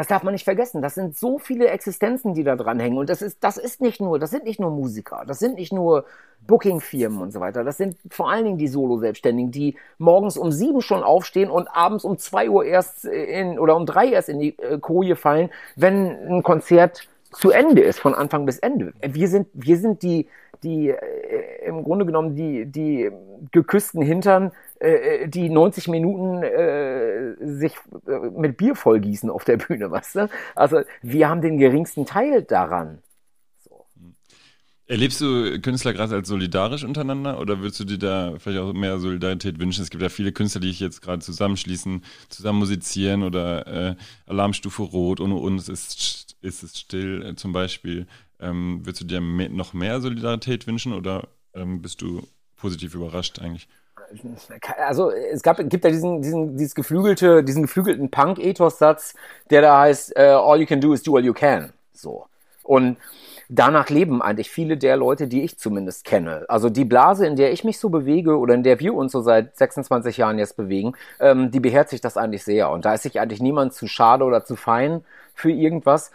das 0.00 0.06
darf 0.06 0.22
man 0.22 0.32
nicht 0.32 0.44
vergessen. 0.44 0.80
Das 0.80 0.94
sind 0.94 1.14
so 1.14 1.38
viele 1.38 1.68
Existenzen, 1.68 2.32
die 2.32 2.42
da 2.42 2.56
dran 2.56 2.80
hängen. 2.80 2.96
Und 2.96 3.10
das 3.10 3.20
ist, 3.20 3.44
das 3.44 3.58
ist 3.58 3.82
nicht 3.82 4.00
nur, 4.00 4.18
das 4.18 4.30
sind 4.30 4.44
nicht 4.44 4.58
nur 4.58 4.70
Musiker, 4.70 5.24
das 5.26 5.38
sind 5.38 5.56
nicht 5.56 5.74
nur 5.74 6.06
Booking-Firmen 6.46 7.20
und 7.20 7.32
so 7.34 7.40
weiter. 7.40 7.64
Das 7.64 7.76
sind 7.76 7.98
vor 8.08 8.30
allen 8.30 8.46
Dingen 8.46 8.56
die 8.56 8.68
Solo-Selbstständigen, 8.68 9.50
die 9.50 9.76
morgens 9.98 10.38
um 10.38 10.52
sieben 10.52 10.80
schon 10.80 11.02
aufstehen 11.02 11.50
und 11.50 11.68
abends 11.68 12.06
um 12.06 12.16
zwei 12.16 12.48
Uhr 12.48 12.64
erst 12.64 13.04
in, 13.04 13.58
oder 13.58 13.76
um 13.76 13.84
drei 13.84 14.08
erst 14.08 14.30
in 14.30 14.38
die 14.38 14.58
äh, 14.58 14.78
Koje 14.78 15.16
fallen, 15.16 15.50
wenn 15.76 16.36
ein 16.36 16.42
Konzert 16.42 17.06
zu 17.30 17.50
Ende 17.50 17.82
ist, 17.82 18.00
von 18.00 18.14
Anfang 18.14 18.46
bis 18.46 18.58
Ende. 18.58 18.94
Wir 19.02 19.28
sind, 19.28 19.48
wir 19.52 19.76
sind 19.76 20.02
die, 20.02 20.28
die 20.62 20.88
äh, 20.88 21.66
im 21.66 21.84
Grunde 21.84 22.06
genommen 22.06 22.34
die, 22.34 22.64
die 22.64 23.10
geküssten 23.52 24.00
Hintern, 24.00 24.52
äh, 24.80 25.28
die 25.28 25.48
90 25.48 25.88
Minuten 25.88 26.42
äh, 26.42 27.34
sich 27.40 27.74
äh, 28.06 28.18
mit 28.30 28.56
Bier 28.56 28.74
vollgießen 28.74 29.30
auf 29.30 29.44
der 29.44 29.58
Bühne, 29.58 29.90
weißt 29.90 30.16
du? 30.16 30.28
Also 30.54 30.80
wir 31.02 31.28
haben 31.28 31.42
den 31.42 31.58
geringsten 31.58 32.06
Teil 32.06 32.42
daran. 32.42 33.02
Erlebst 34.86 35.20
du 35.20 35.60
Künstler 35.60 35.92
gerade 35.92 36.16
als 36.16 36.26
solidarisch 36.26 36.82
untereinander 36.82 37.38
oder 37.38 37.60
würdest 37.60 37.78
du 37.78 37.84
dir 37.84 37.98
da 37.98 38.34
vielleicht 38.38 38.60
auch 38.60 38.72
mehr 38.72 38.98
Solidarität 38.98 39.60
wünschen? 39.60 39.82
Es 39.82 39.90
gibt 39.90 40.02
ja 40.02 40.08
viele 40.08 40.32
Künstler, 40.32 40.60
die 40.60 40.70
ich 40.70 40.80
jetzt 40.80 41.00
gerade 41.00 41.20
zusammenschließen, 41.20 42.02
zusammen 42.28 42.58
musizieren 42.58 43.22
oder 43.22 43.66
äh, 43.68 43.96
Alarmstufe 44.26 44.82
Rot, 44.82 45.20
ohne 45.20 45.36
uns 45.36 45.68
ist, 45.68 46.36
ist 46.40 46.64
es 46.64 46.76
still 46.76 47.22
äh, 47.24 47.36
zum 47.36 47.52
Beispiel. 47.52 48.08
Ähm, 48.40 48.80
würdest 48.84 49.02
du 49.02 49.04
dir 49.04 49.20
mehr, 49.20 49.48
noch 49.50 49.74
mehr 49.74 50.00
Solidarität 50.00 50.66
wünschen 50.66 50.92
oder 50.92 51.28
ähm, 51.54 51.82
bist 51.82 52.02
du 52.02 52.26
positiv 52.56 52.94
überrascht 52.96 53.38
eigentlich? 53.38 53.68
Also 54.78 55.10
es 55.10 55.42
gab, 55.42 55.56
gibt 55.68 55.84
ja 55.84 55.90
diesen, 55.90 56.22
diesen, 56.22 56.56
dieses 56.56 56.74
geflügelte, 56.74 57.44
diesen 57.44 57.62
geflügelten 57.62 58.10
Punk-Ethos-Satz, 58.10 59.14
der 59.50 59.62
da 59.62 59.80
heißt, 59.80 60.18
uh, 60.18 60.22
all 60.22 60.60
you 60.60 60.66
can 60.66 60.80
do 60.80 60.92
is 60.92 61.02
do 61.02 61.16
all 61.16 61.24
you 61.24 61.32
can. 61.32 61.72
So. 61.92 62.26
Und 62.62 62.96
danach 63.48 63.90
leben 63.90 64.22
eigentlich 64.22 64.50
viele 64.50 64.76
der 64.76 64.96
Leute, 64.96 65.26
die 65.26 65.42
ich 65.42 65.58
zumindest 65.58 66.04
kenne. 66.04 66.44
Also 66.48 66.70
die 66.70 66.84
Blase, 66.84 67.26
in 67.26 67.36
der 67.36 67.52
ich 67.52 67.64
mich 67.64 67.78
so 67.78 67.88
bewege 67.90 68.38
oder 68.38 68.54
in 68.54 68.62
der 68.62 68.78
wir 68.80 68.94
uns 68.94 69.12
so 69.12 69.20
seit 69.20 69.56
26 69.56 70.16
Jahren 70.16 70.38
jetzt 70.38 70.56
bewegen, 70.56 70.92
ähm, 71.18 71.50
die 71.50 71.60
beherzigt 71.60 72.04
das 72.04 72.16
eigentlich 72.16 72.44
sehr. 72.44 72.70
Und 72.70 72.84
da 72.84 72.94
ist 72.94 73.02
sich 73.02 73.20
eigentlich 73.20 73.40
niemand 73.40 73.74
zu 73.74 73.86
schade 73.88 74.24
oder 74.24 74.44
zu 74.44 74.56
fein 74.56 75.04
für 75.34 75.50
irgendwas. 75.50 76.12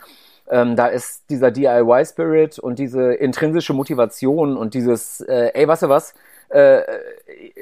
Ähm, 0.49 0.75
da 0.75 0.87
ist 0.87 1.29
dieser 1.29 1.51
DIY-Spirit 1.51 2.59
und 2.59 2.79
diese 2.79 3.13
intrinsische 3.13 3.73
Motivation 3.73 4.55
und 4.55 4.73
dieses, 4.73 5.21
äh, 5.21 5.51
ey, 5.53 5.67
weißt 5.67 5.83
du 5.83 5.89
was, 5.89 6.13
äh, 6.49 6.81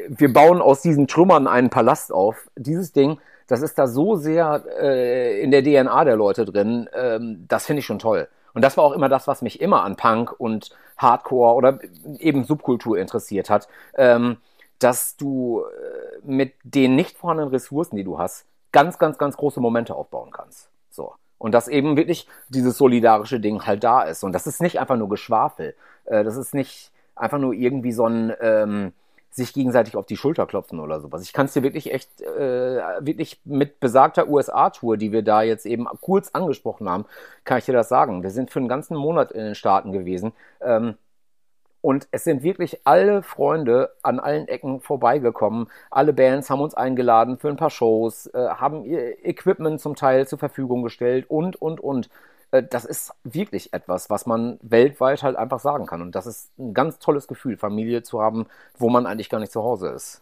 wir 0.08 0.32
bauen 0.34 0.62
aus 0.62 0.82
diesen 0.82 1.08
Trümmern 1.08 1.48
einen 1.48 1.70
Palast 1.70 2.12
auf. 2.12 2.50
Dieses 2.56 2.92
Ding, 2.92 3.20
das 3.48 3.62
ist 3.62 3.78
da 3.78 3.88
so 3.88 4.16
sehr 4.16 4.63
äh, 4.80 5.42
in 5.42 5.52
der 5.52 5.63
DNA 5.63 6.06
der 6.06 6.16
Leute 6.16 6.46
drin, 6.46 6.90
ähm, 6.94 7.46
das 7.48 7.66
finde 7.66 7.82
ich 7.82 7.86
schon 7.86 8.00
toll. 8.00 8.28
Und 8.54 8.62
das 8.63 8.78
war 8.78 8.84
auch 8.84 8.94
immer 8.94 9.10
das, 9.10 9.28
was 9.28 9.42
mich 9.42 9.62
immer 9.62 9.84
an 9.84 9.96
Punk 9.96 10.34
und 10.38 10.70
Hardcore 10.98 11.56
oder 11.56 11.80
eben 12.20 12.44
Subkultur 12.44 12.98
interessiert 12.98 13.50
hat, 13.50 13.68
ähm, 13.96 14.38
dass 14.80 15.18
du 15.18 15.62
äh, 15.62 16.20
mit 16.24 16.54
den 16.63 16.96
nicht 16.96 17.18
vorhandenen 17.18 17.52
Ressourcen, 17.52 17.96
die 17.96 18.04
du 18.04 18.20
hast, 18.20 18.46
ganz, 18.72 19.00
ganz, 19.00 19.18
ganz 19.18 19.38
große 19.38 19.60
Momente 19.60 19.96
aufbauen 19.96 20.32
kannst. 20.32 20.70
So. 20.90 21.13
Und 21.38 21.54
dass 21.54 21.68
eben 21.68 21.98
wirklich 21.98 22.28
dieses 22.50 22.78
solidarische 22.78 23.40
Ding 23.40 23.66
halt 23.66 23.84
da 23.84 24.04
ist. 24.04 24.24
Und 24.24 24.34
das 24.34 24.48
ist 24.48 24.62
nicht 24.62 24.80
einfach 24.80 24.98
nur 24.98 25.10
Geschwafel. 25.10 25.75
Äh, 26.06 26.24
das 26.24 26.38
ist 26.38 26.54
nicht 26.54 26.92
einfach 27.15 27.39
nur 27.39 27.53
irgendwie 27.53 27.91
so 27.91 28.05
ein 28.08 28.34
ähm, 28.41 28.93
sich 29.34 29.53
gegenseitig 29.53 29.98
auf 29.98 30.05
die 30.05 30.17
Schulter 30.17 30.46
klopfen 30.46 30.79
oder 30.79 31.01
sowas. 31.01 31.24
Ich 31.24 31.34
kann 31.34 31.48
es 31.48 31.53
dir 31.53 31.63
wirklich 31.63 31.91
echt, 31.91 32.22
äh, 32.22 32.82
wirklich 33.00 33.41
mit 33.46 33.79
besagter 33.79 34.27
USA-Tour, 34.27 34.98
die 34.98 35.12
wir 35.12 35.24
da 35.24 35.41
jetzt 35.41 35.65
eben 35.65 35.86
kurz 36.01 36.29
angesprochen 36.34 36.88
haben, 36.88 37.05
kann 37.43 37.58
ich 37.58 37.65
dir 37.65 37.74
das 37.74 37.89
sagen. 37.89 38.22
Wir 38.22 38.29
sind 38.29 38.51
für 38.51 38.60
einen 38.60 38.67
ganzen 38.67 38.96
Monat 38.96 39.32
in 39.32 39.43
den 39.43 39.55
Staaten 39.55 39.91
gewesen. 39.91 40.34
Ähm, 40.62 40.96
und 41.82 42.08
es 42.12 42.24
sind 42.24 42.43
wirklich 42.43 42.79
alle 42.86 43.24
Freunde 43.24 43.91
an 44.03 44.20
allen 44.20 44.48
Ecken 44.48 44.79
vorbeigekommen. 44.79 45.67
Alle 45.89 46.13
Bands 46.13 46.50
haben 46.50 46.62
uns 46.62 46.75
eingeladen 46.75 47.38
für 47.38 47.50
ein 47.50 47.58
paar 47.58 47.72
Shows, 47.72 48.27
äh, 48.27 48.38
haben 48.38 48.86
ihr 48.86 49.25
Equipment 49.25 49.82
zum 49.82 49.96
Teil 49.96 50.27
zur 50.27 50.39
Verfügung 50.39 50.84
gestellt 50.84 51.25
und, 51.29 51.62
und, 51.62 51.79
und. 51.82 52.10
Äh, 52.53 52.63
das 52.69 52.86
ist 52.86 53.13
wirklich 53.24 53.74
etwas, 53.74 54.10
was 54.10 54.25
man 54.25 54.60
weltweit 54.62 55.24
halt 55.24 55.36
einfach 55.36 55.60
sagen 55.60 55.88
kann. 55.88 56.01
Und 56.01 56.13
das 56.13 56.27
ist 56.27 56.57
ein 56.60 56.74
ganz 56.74 57.00
tolles 57.00 57.27
Gefühl, 57.27 57.57
Familie 57.57 58.03
zu 58.03 58.22
haben, 58.22 58.45
wo 58.77 58.89
man 58.89 59.07
eigentlich 59.07 59.29
gar 59.29 59.39
nicht 59.39 59.51
zu 59.51 59.63
Hause 59.63 59.89
ist. 59.89 60.22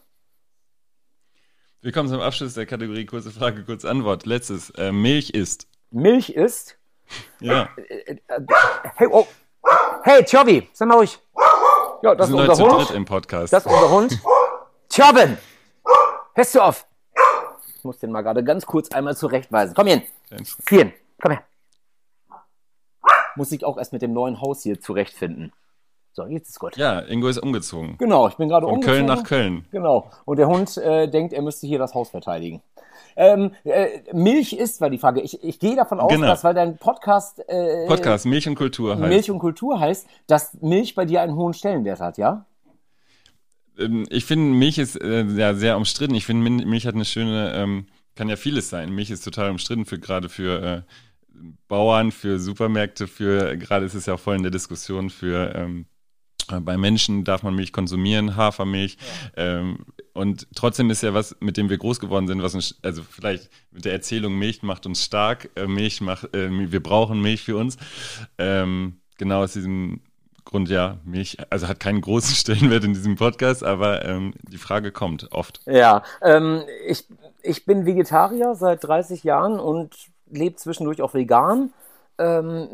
Wir 1.81 1.91
kommen 1.91 2.07
zum 2.07 2.21
Abschluss 2.21 2.53
der 2.53 2.65
Kategorie 2.65 3.05
kurze 3.05 3.31
Frage, 3.31 3.63
kurze 3.65 3.89
Antwort. 3.89 4.25
Letztes. 4.25 4.69
Äh, 4.71 4.91
Milch 4.91 5.31
ist. 5.31 5.67
Milch 5.89 6.29
ist. 6.29 6.77
Ja. 7.41 7.69
Äh, 7.75 8.13
äh, 8.13 8.17
hey, 8.95 9.07
oh. 9.11 9.27
Hey, 10.03 10.23
Chobi, 10.23 10.69
sei 10.73 10.85
mal 10.85 10.97
ruhig. 10.97 11.19
Ja, 12.03 12.15
das 12.15 12.31
Wir 12.31 12.39
ist 12.39 12.39
sind 12.39 12.39
heute 12.39 12.51
unser 12.51 12.63
zu 12.63 12.71
Hund. 12.77 12.88
dritt 12.89 12.95
im 12.95 13.05
Podcast. 13.05 13.53
Das 13.53 13.65
ist 13.65 13.71
unser 13.71 13.89
Hund. 13.91 14.19
Chobben! 14.89 15.38
Hörst 16.33 16.55
du 16.55 16.61
auf? 16.61 16.88
Ich 17.77 17.83
muss 17.83 18.00
den 18.00 18.11
mal 18.11 18.21
gerade 18.21 18.43
ganz 18.43 18.65
kurz 18.65 18.89
einmal 18.91 19.15
zurechtweisen. 19.17 19.75
Komm 19.75 19.88
hier 19.88 19.97
hin. 20.29 20.45
Vieren. 20.65 20.93
Komm 21.21 21.31
her. 21.33 21.43
Muss 23.35 23.51
ich 23.51 23.63
auch 23.65 23.77
erst 23.77 23.93
mit 23.93 24.01
dem 24.01 24.13
neuen 24.13 24.41
Haus 24.41 24.63
hier 24.63 24.79
zurechtfinden. 24.79 25.51
So, 26.13 26.25
jetzt 26.25 26.50
ist 26.50 26.59
gut. 26.59 26.75
ja, 26.75 27.00
Ingo 27.00 27.27
ist 27.29 27.38
umgezogen. 27.38 27.95
Genau, 27.97 28.27
ich 28.27 28.35
bin 28.35 28.50
gerade 28.50 28.65
Von 28.65 28.75
umgezogen. 28.75 28.97
Köln 28.97 29.05
nach 29.07 29.23
Köln. 29.23 29.65
Genau. 29.71 30.11
Und 30.25 30.38
der 30.38 30.47
Hund 30.47 30.75
äh, 30.77 31.07
denkt, 31.07 31.31
er 31.31 31.41
müsste 31.41 31.67
hier 31.67 31.79
das 31.79 31.93
Haus 31.95 32.09
verteidigen. 32.09 32.61
Ähm, 33.15 33.51
äh, 33.63 34.00
Milch 34.13 34.51
ist, 34.53 34.81
war 34.81 34.89
die 34.89 34.97
Frage. 34.97 35.21
Ich, 35.21 35.41
ich 35.43 35.57
gehe 35.59 35.75
davon 35.75 36.00
aus, 36.01 36.11
Genau. 36.11 36.27
dass, 36.27 36.43
weil 36.43 36.53
dein 36.53 36.77
Podcast, 36.77 37.39
äh, 37.47 37.88
Podcast 37.88 38.25
Milch 38.25 38.47
und 38.47 38.55
Kultur 38.55 38.97
heißt. 38.97 39.07
Milch 39.07 39.31
und 39.31 39.39
Kultur 39.39 39.79
heißt, 39.79 40.05
dass 40.27 40.53
Milch 40.61 40.95
bei 40.95 41.05
dir 41.05 41.21
einen 41.21 41.35
hohen 41.35 41.53
Stellenwert 41.53 42.01
hat, 42.01 42.17
ja? 42.17 42.45
Ähm, 43.79 44.05
ich 44.09 44.25
finde, 44.25 44.53
Milch 44.57 44.77
ist 44.79 45.01
äh, 45.01 45.23
ja 45.23 45.53
sehr 45.53 45.77
umstritten. 45.77 46.15
Ich 46.15 46.25
finde, 46.25 46.65
Milch 46.65 46.85
hat 46.85 46.95
eine 46.95 47.05
schöne, 47.05 47.53
ähm, 47.55 47.88
kann 48.15 48.27
ja 48.29 48.35
vieles 48.35 48.69
sein. 48.69 48.91
Milch 48.93 49.09
ist 49.11 49.23
total 49.23 49.50
umstritten 49.50 49.85
für 49.85 50.00
gerade 50.00 50.27
für 50.29 50.61
äh, 50.61 50.81
Bauern, 51.67 52.12
für 52.12 52.39
Supermärkte, 52.39 53.07
für 53.07 53.57
gerade 53.57 53.86
ist 53.86 53.93
es 53.93 54.05
ja 54.05 54.17
voll 54.17 54.36
in 54.36 54.43
der 54.43 54.51
Diskussion 54.51 55.10
für 55.10 55.53
ähm, 55.55 55.86
äh, 56.51 56.60
bei 56.60 56.77
Menschen 56.77 57.24
darf 57.24 57.43
man 57.43 57.55
Milch 57.55 57.74
konsumieren, 57.74 58.36
Hafermilch. 58.36 58.98
Ähm, 59.36 59.86
und 60.13 60.48
trotzdem 60.55 60.89
ist 60.89 61.03
ja 61.03 61.13
was, 61.13 61.36
mit 61.39 61.57
dem 61.57 61.69
wir 61.69 61.77
groß 61.77 62.00
geworden 62.00 62.27
sind, 62.27 62.41
was 62.43 62.55
uns, 62.55 62.77
also 62.81 63.03
vielleicht 63.03 63.50
mit 63.71 63.86
der 63.86 63.93
Erzählung, 63.93 64.38
Milch 64.38 64.63
macht 64.63 64.86
uns 64.86 65.03
stark, 65.03 65.50
äh, 65.55 65.67
Milch 65.67 66.01
macht, 66.01 66.33
äh, 66.36 66.50
wir 66.50 66.83
brauchen 66.83 67.21
Milch 67.21 67.41
für 67.41 67.57
uns. 67.57 67.77
Ähm, 68.38 69.00
genau 69.17 69.43
aus 69.43 69.53
diesem 69.53 70.01
Grund, 70.43 70.69
ja, 70.69 70.98
Milch, 71.05 71.38
also 71.50 71.67
hat 71.67 71.79
keinen 71.79 72.01
großen 72.01 72.36
Stellenwert 72.36 72.83
in 72.83 72.93
diesem 72.93 73.15
Podcast, 73.15 73.63
aber 73.63 74.05
ähm, 74.05 74.33
die 74.41 74.57
Frage 74.57 74.91
kommt 74.91 75.31
oft. 75.31 75.62
Ja, 75.65 76.03
ähm, 76.21 76.63
ich, 76.88 77.07
ich 77.41 77.65
bin 77.65 77.86
Vegetarier 77.86 78.55
seit 78.55 78.83
30 78.83 79.24
Jahren 79.24 79.60
und 79.60 79.95
lebe 80.31 80.55
zwischendurch 80.55 81.01
auch 81.01 81.13
vegan. 81.13 81.73
Ähm, 82.17 82.69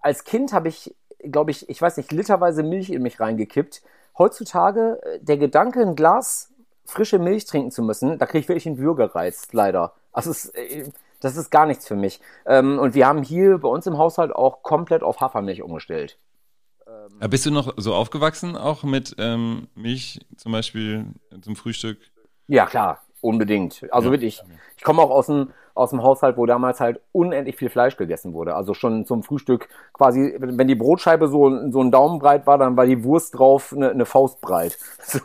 als 0.00 0.24
Kind 0.24 0.52
habe 0.52 0.68
ich, 0.68 0.94
glaube 1.18 1.50
ich, 1.50 1.68
ich 1.68 1.80
weiß 1.80 1.96
nicht, 1.96 2.12
literweise 2.12 2.62
Milch 2.62 2.90
in 2.90 3.02
mich 3.02 3.20
reingekippt. 3.20 3.82
Heutzutage 4.18 5.00
äh, 5.02 5.20
der 5.20 5.38
Gedanke, 5.38 5.80
ein 5.80 5.96
Glas 5.96 6.52
frische 6.84 7.18
Milch 7.18 7.44
trinken 7.44 7.70
zu 7.70 7.82
müssen, 7.82 8.18
da 8.18 8.26
kriege 8.26 8.40
ich 8.40 8.48
wirklich 8.48 8.66
einen 8.66 8.78
Würgereiz, 8.78 9.48
leider. 9.52 9.94
Also 10.12 10.30
es, 10.30 10.46
äh, 10.50 10.90
das 11.20 11.36
ist 11.36 11.50
gar 11.50 11.66
nichts 11.66 11.86
für 11.86 11.94
mich. 11.94 12.20
Ähm, 12.46 12.78
und 12.78 12.94
wir 12.94 13.06
haben 13.06 13.22
hier 13.22 13.58
bei 13.58 13.68
uns 13.68 13.86
im 13.86 13.98
Haushalt 13.98 14.34
auch 14.34 14.62
komplett 14.62 15.02
auf 15.02 15.20
Hafermilch 15.20 15.62
umgestellt. 15.62 16.18
Aber 17.20 17.28
bist 17.28 17.46
du 17.46 17.50
noch 17.50 17.72
so 17.76 17.94
aufgewachsen, 17.94 18.56
auch 18.56 18.82
mit 18.82 19.14
ähm, 19.18 19.68
Milch 19.74 20.20
zum 20.36 20.52
Beispiel 20.52 21.06
zum 21.40 21.56
Frühstück? 21.56 21.98
Ja, 22.48 22.66
klar, 22.66 23.00
unbedingt. 23.20 23.86
Also 23.92 24.08
Ja. 24.08 24.12
wirklich, 24.12 24.42
ich 24.76 24.82
komme 24.82 25.02
auch 25.02 25.10
aus 25.10 25.26
dem, 25.26 25.52
aus 25.74 25.90
dem 25.90 26.02
Haushalt, 26.02 26.36
wo 26.36 26.46
damals 26.46 26.80
halt 26.80 27.00
unendlich 27.12 27.56
viel 27.56 27.70
Fleisch 27.70 27.96
gegessen 27.96 28.32
wurde. 28.32 28.54
Also 28.54 28.74
schon 28.74 29.06
zum 29.06 29.22
Frühstück 29.22 29.68
quasi, 29.92 30.34
wenn 30.38 30.68
die 30.68 30.74
Brotscheibe 30.74 31.28
so, 31.28 31.70
so 31.70 31.80
ein 31.80 31.90
Daumen 31.90 32.18
breit 32.18 32.46
war, 32.46 32.58
dann 32.58 32.76
war 32.76 32.86
die 32.86 33.04
Wurst 33.04 33.38
drauf 33.38 33.72
eine, 33.74 33.90
eine 33.90 34.06
Faust 34.06 34.40
breit. 34.40 34.78
So. 35.04 35.20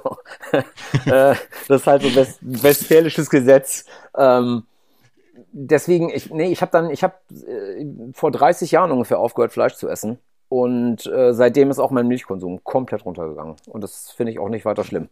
Äh, 1.06 1.36
das 1.68 1.82
ist 1.82 1.88
halt 1.88 2.02
so 2.02 2.16
west, 2.16 2.40
westfälisches 2.42 3.30
Gesetz. 3.30 3.86
Ähm, 4.18 4.64
deswegen, 5.52 6.10
ich, 6.10 6.32
nee, 6.32 6.52
ich 6.52 6.62
habe 6.62 6.72
dann, 6.72 6.90
ich 6.90 7.04
habe 7.04 7.16
äh, 7.32 7.86
vor 8.14 8.32
30 8.32 8.72
Jahren 8.72 8.92
ungefähr 8.92 9.20
aufgehört, 9.20 9.54
Fleisch 9.54 9.76
zu 9.76 9.88
essen. 9.88 10.20
Und 10.50 11.06
äh, 11.08 11.34
seitdem 11.34 11.70
ist 11.70 11.80
auch 11.80 11.92
mein 11.92 12.08
Milchkonsum 12.08 12.64
komplett 12.64 13.06
runtergegangen. 13.06 13.56
Und 13.68 13.82
das 13.82 14.12
finde 14.12 14.32
ich 14.32 14.40
auch 14.40 14.50
nicht 14.50 14.66
weiter 14.66 14.84
schlimm. 14.84 15.10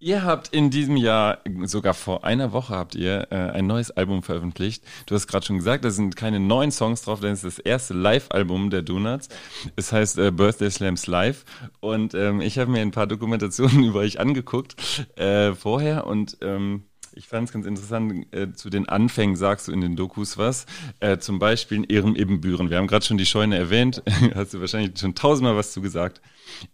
Ihr 0.00 0.22
habt 0.22 0.54
in 0.54 0.70
diesem 0.70 0.96
Jahr, 0.96 1.38
sogar 1.64 1.92
vor 1.92 2.24
einer 2.24 2.52
Woche 2.52 2.72
habt 2.76 2.94
ihr 2.94 3.26
äh, 3.30 3.34
ein 3.34 3.66
neues 3.66 3.90
Album 3.90 4.22
veröffentlicht. 4.22 4.84
Du 5.06 5.16
hast 5.16 5.26
gerade 5.26 5.44
schon 5.44 5.56
gesagt, 5.56 5.84
da 5.84 5.90
sind 5.90 6.14
keine 6.14 6.38
neuen 6.38 6.70
Songs 6.70 7.02
drauf, 7.02 7.18
denn 7.18 7.32
es 7.32 7.42
ist 7.42 7.58
das 7.58 7.64
erste 7.64 7.94
Live-Album 7.94 8.70
der 8.70 8.82
Donuts. 8.82 9.28
Es 9.74 9.90
heißt 9.90 10.18
äh, 10.18 10.30
Birthday 10.30 10.70
Slams 10.70 11.08
Live. 11.08 11.44
Und 11.80 12.14
ähm, 12.14 12.40
ich 12.40 12.60
habe 12.60 12.70
mir 12.70 12.80
ein 12.80 12.92
paar 12.92 13.08
Dokumentationen 13.08 13.82
über 13.88 13.98
euch 13.98 14.20
angeguckt 14.20 14.76
äh, 15.16 15.52
vorher 15.54 16.06
und 16.06 16.36
ähm, 16.42 16.84
ich 17.18 17.26
fand 17.26 17.48
es 17.48 17.52
ganz 17.52 17.66
interessant, 17.66 18.32
äh, 18.32 18.52
zu 18.52 18.70
den 18.70 18.88
Anfängen 18.88 19.34
sagst 19.34 19.66
du 19.66 19.72
in 19.72 19.80
den 19.80 19.96
Dokus 19.96 20.38
was. 20.38 20.66
Äh, 21.00 21.18
zum 21.18 21.40
Beispiel 21.40 21.78
in 21.78 21.84
Ehren 21.84 22.14
Ebenbüren. 22.14 22.70
Wir 22.70 22.78
haben 22.78 22.86
gerade 22.86 23.04
schon 23.04 23.18
die 23.18 23.26
Scheune 23.26 23.56
erwähnt. 23.56 24.02
hast 24.34 24.54
du 24.54 24.60
wahrscheinlich 24.60 24.98
schon 24.98 25.16
tausendmal 25.16 25.56
was 25.56 25.72
zu 25.72 25.82
gesagt. 25.82 26.20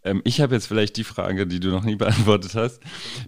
Ähm, 0.04 0.20
ich 0.24 0.42
habe 0.42 0.54
jetzt 0.54 0.66
vielleicht 0.66 0.98
die 0.98 1.04
Frage, 1.04 1.46
die 1.46 1.60
du 1.60 1.68
noch 1.68 1.82
nie 1.82 1.96
beantwortet 1.96 2.54
hast. 2.54 2.80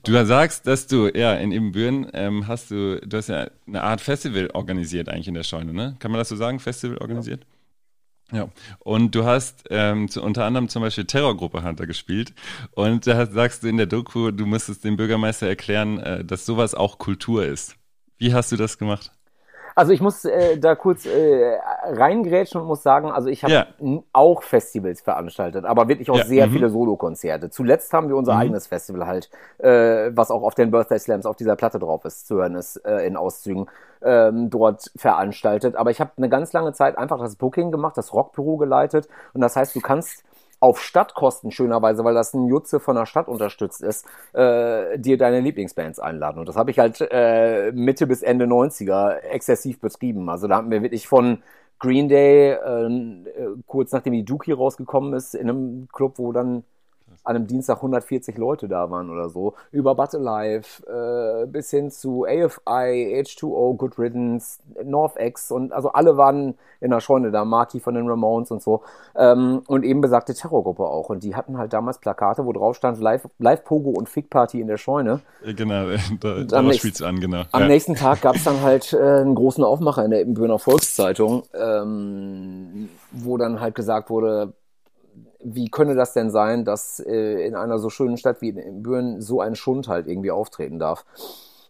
Du 0.05 0.13
sagst, 0.27 0.67
dass 0.67 0.87
du, 0.87 1.09
ja, 1.09 1.35
in 1.35 1.53
Ebenbüren 1.53 2.07
ähm, 2.13 2.47
hast 2.47 2.71
du, 2.71 3.01
du 3.01 3.17
hast 3.17 3.29
ja 3.29 3.49
eine 3.67 3.83
Art 3.83 4.03
Festival 4.03 4.51
organisiert 4.53 5.09
eigentlich 5.09 5.29
in 5.29 5.35
der 5.35 5.43
Scheune, 5.43 5.73
ne? 5.73 5.97
Kann 5.99 6.11
man 6.11 6.19
das 6.19 6.29
so 6.29 6.37
sagen? 6.37 6.61
Festival 6.61 6.99
organisiert? 6.99 7.41
Ja, 7.45 7.56
und 8.81 9.15
du 9.15 9.25
hast 9.25 9.65
ähm, 9.71 10.09
zu, 10.09 10.23
unter 10.23 10.45
anderem 10.45 10.69
zum 10.69 10.83
Beispiel 10.83 11.05
Terrorgruppe 11.05 11.63
Hunter 11.63 11.87
gespielt 11.87 12.35
und 12.73 13.07
da 13.07 13.27
sagst 13.27 13.63
du 13.63 13.69
in 13.69 13.77
der 13.77 13.87
Doku, 13.87 14.33
du 14.33 14.47
müsstest 14.47 14.85
dem 14.85 14.97
Bürgermeister 14.97 15.47
erklären, 15.47 15.99
äh, 15.99 16.25
dass 16.25 16.45
sowas 16.45 16.75
auch 16.75 16.99
Kultur 16.99 17.45
ist. 17.45 17.77
Wie 18.19 18.35
hast 18.35 18.51
du 18.51 18.57
das 18.57 18.79
gemacht? 18.79 19.16
Also 19.79 19.93
ich 19.93 20.01
muss 20.01 20.25
äh, 20.25 20.57
da 20.57 20.75
kurz 20.75 21.05
äh, 21.05 21.59
reingrätschen 21.85 22.59
und 22.63 22.67
muss 22.67 22.83
sagen, 22.83 23.11
also 23.13 23.29
ich 23.29 23.45
habe 23.45 23.53
Ja. 23.53 23.67
auch 24.15 24.43
Festivals 24.43 25.03
veranstaltet, 25.03 25.67
aber 25.67 25.87
wirklich 25.87 26.11
auch 26.11 26.17
Ja, 26.17 26.25
sehr 26.25 26.47
mhm. 26.47 26.53
viele 26.53 26.71
Solokonzerte. 26.71 27.51
Zuletzt 27.51 27.93
haben 27.93 28.09
wir 28.09 28.17
unser 28.17 28.33
Mhm. 28.33 28.41
eigenes 28.41 28.67
Festival 28.69 29.07
halt, 29.07 29.29
äh, 29.59 30.11
was 30.17 30.31
auch 30.31 30.43
auf 30.43 30.55
den 30.55 30.71
Birthday 30.71 30.99
Slams 30.99 31.27
auf 31.27 31.37
dieser 31.37 31.57
Platte 31.57 31.79
drauf 31.79 32.07
ist, 32.07 32.27
zu 32.27 32.37
hören 32.37 32.55
ist 32.55 32.77
äh, 32.87 33.07
in 33.07 33.19
Auszügen, 33.19 33.67
ähm, 34.03 34.49
dort 34.49 34.91
veranstaltet. 34.97 35.77
Aber 35.77 35.91
ich 35.91 36.01
habe 36.01 36.11
eine 36.17 36.31
ganz 36.31 36.55
lange 36.55 36.73
Zeit 36.73 36.97
einfach 36.97 37.19
das 37.19 37.37
Booking 37.37 37.71
gemacht, 37.71 37.99
das 37.99 38.15
Rockbüro 38.15 38.57
geleitet 38.57 39.09
und 39.35 39.43
das 39.43 39.57
heißt, 39.57 39.77
du 39.77 39.81
kannst 39.81 40.25
auf 40.61 40.81
Stadtkosten 40.81 41.51
schönerweise, 41.51 42.05
weil 42.05 42.15
das 42.15 42.35
ein 42.35 42.47
Jutze 42.47 42.81
von 42.81 42.97
der 42.97 43.07
Stadt 43.07 43.29
unterstützt 43.29 43.83
ist, 43.83 44.07
äh, 44.33 44.99
dir 44.99 45.19
deine 45.19 45.41
Lieblingsbands 45.41 45.99
einladen. 45.99 46.39
Und 46.39 46.49
das 46.49 46.57
habe 46.57 46.71
ich 46.71 46.79
halt 46.79 47.01
äh, 47.11 47.73
Mitte 47.73 48.07
bis 48.07 48.23
Ende 48.23 48.47
90er 48.47 49.19
exzessiv 49.19 49.81
betrieben. 49.81 50.29
Also 50.29 50.49
da 50.49 50.57
hatten 50.57 50.71
wir 50.71 50.83
wirklich 50.83 51.09
von 51.09 51.43
Green 51.79 52.09
Day, 52.09 52.53
äh, 52.53 52.87
äh, 52.87 53.57
kurz 53.67 53.93
nachdem 53.93 54.15
die 54.15 54.25
Dookie 54.25 54.53
rausgekommen 54.53 55.13
ist, 55.15 55.35
in 55.35 55.51
einem 55.51 55.89
Club, 55.93 56.19
wo 56.19 56.33
dann 56.33 56.65
an 57.27 57.37
einem 57.37 57.47
Dienstag 57.47 57.77
140 57.77 58.39
Leute 58.39 58.69
da 58.69 58.91
waren 58.91 59.11
oder 59.11 59.29
so. 59.29 59.55
Über 59.73 59.95
But 59.95 60.15
Alive 60.15 60.67
äh, 60.87 61.47
bis 61.47 61.71
hin 61.71 61.91
zu 61.91 62.25
AFI, 62.25 63.21
H2O, 63.23 63.77
Good 63.77 63.99
Riddance, 63.99 64.61
NorthX 64.83 65.51
und 65.51 65.73
also 65.73 65.91
alle 65.91 66.17
waren 66.17 66.55
in 66.81 66.91
der 66.91 67.01
Scheune 67.01 67.31
da, 67.31 67.45
Marky 67.45 67.81
von 67.81 67.95
den 67.95 68.09
Ramones 68.09 68.51
und 68.51 68.63
so. 68.63 68.83
Ähm, 69.17 69.63
und 69.67 69.83
eben 69.85 70.01
besagte 70.01 70.35
Terrorgruppe 70.35 70.85
auch. 70.85 71.09
Und 71.09 71.25
die 71.25 71.35
hatten 71.35 71.59
halt 71.59 71.73
damals 71.73 71.99
Plakate, 71.99 72.45
wo 72.47 72.53
drauf 72.53 72.77
stand 72.77 73.01
Live, 73.01 73.27
Live 73.39 73.65
Pogo 73.65 73.91
und 73.91 74.09
Fick 74.09 74.31
Party 74.31 74.61
in 74.61 74.69
der 74.69 74.77
Scheune. 74.77 75.21
Äh, 75.45 75.55
Genau, 75.55 75.89
äh, 75.89 75.99
da, 76.21 76.63
nächsten- 76.63 76.79
spielt's 76.79 77.03
an, 77.03 77.19
genau. 77.19 77.43
Am 77.51 77.63
ja. 77.63 77.69
nächsten 77.69 77.95
Tag 77.95 78.21
gab 78.23 78.37
es 78.37 78.45
dann 78.45 78.61
halt 78.63 78.93
äh, 78.93 78.99
einen 78.99 79.35
großen 79.35 79.65
Aufmacher 79.65 80.05
in 80.05 80.11
der 80.13 80.21
Ebenbürner 80.21 80.59
Volkszeitung, 80.59 81.43
ähm, 81.55 82.89
wo 83.11 83.37
dann 83.37 83.61
halt 83.61 83.75
gesagt 83.75 84.11
wurde, 84.11 84.53
wie 85.43 85.69
könne 85.71 85.95
das 85.95 86.13
denn 86.13 86.31
sein, 86.31 86.65
dass 86.65 87.01
äh, 87.01 87.47
in 87.47 87.55
einer 87.55 87.79
so 87.79 87.91
schönen 87.91 88.17
Stadt 88.17 88.41
wie 88.41 88.51
in 88.51 88.83
Büren 88.83 89.21
so 89.21 89.41
ein 89.41 89.55
Schund 89.55 89.89
halt 89.89 90.07
irgendwie 90.07 90.31
auftreten 90.31 90.79
darf? 90.79 91.05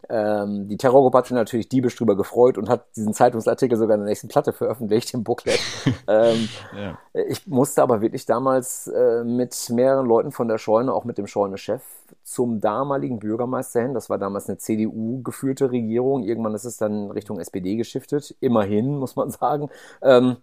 Ähm, 0.08 0.68
die 0.68 0.76
Terrorgruppe 0.76 1.18
hat 1.18 1.26
sich 1.26 1.34
natürlich 1.34 1.68
diebisch 1.68 1.96
drüber 1.96 2.16
gefreut 2.16 2.58
und 2.58 2.68
hat 2.68 2.84
diesen 2.94 3.12
Zeitungsartikel 3.12 3.76
sogar 3.76 3.96
in 3.96 4.02
der 4.02 4.08
nächsten 4.08 4.28
Platte 4.28 4.52
veröffentlicht, 4.52 5.12
im 5.14 5.24
Booklet. 5.24 5.58
ähm, 6.06 6.48
Ja. 6.78 6.98
ich 7.12 7.46
musste 7.48 7.82
aber 7.82 8.00
wirklich 8.00 8.24
damals 8.24 8.86
äh, 8.86 9.24
mit 9.24 9.68
mehreren 9.70 10.06
Leuten 10.06 10.30
von 10.30 10.46
der 10.46 10.58
Scheune, 10.58 10.92
auch 10.92 11.04
mit 11.04 11.18
dem 11.18 11.26
Scheune-Chef, 11.26 11.82
zum 12.22 12.60
damaligen 12.60 13.18
Bürgermeister 13.18 13.80
hin. 13.82 13.94
Das 13.94 14.08
war 14.08 14.18
damals 14.18 14.48
eine 14.48 14.58
CDU-geführte 14.58 15.72
Regierung. 15.72 16.22
Irgendwann 16.22 16.54
ist 16.54 16.64
es 16.66 16.76
dann 16.76 17.10
Richtung 17.10 17.40
SPD 17.40 17.74
geschiftet. 17.76 18.36
Immerhin, 18.40 18.98
muss 18.98 19.16
man 19.16 19.30
sagen. 19.32 19.70
Ähm, 20.02 20.36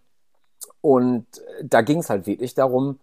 und 0.82 1.26
da 1.64 1.82
ging 1.82 2.00
es 2.00 2.10
halt 2.10 2.28
wirklich 2.28 2.54
darum, 2.56 3.00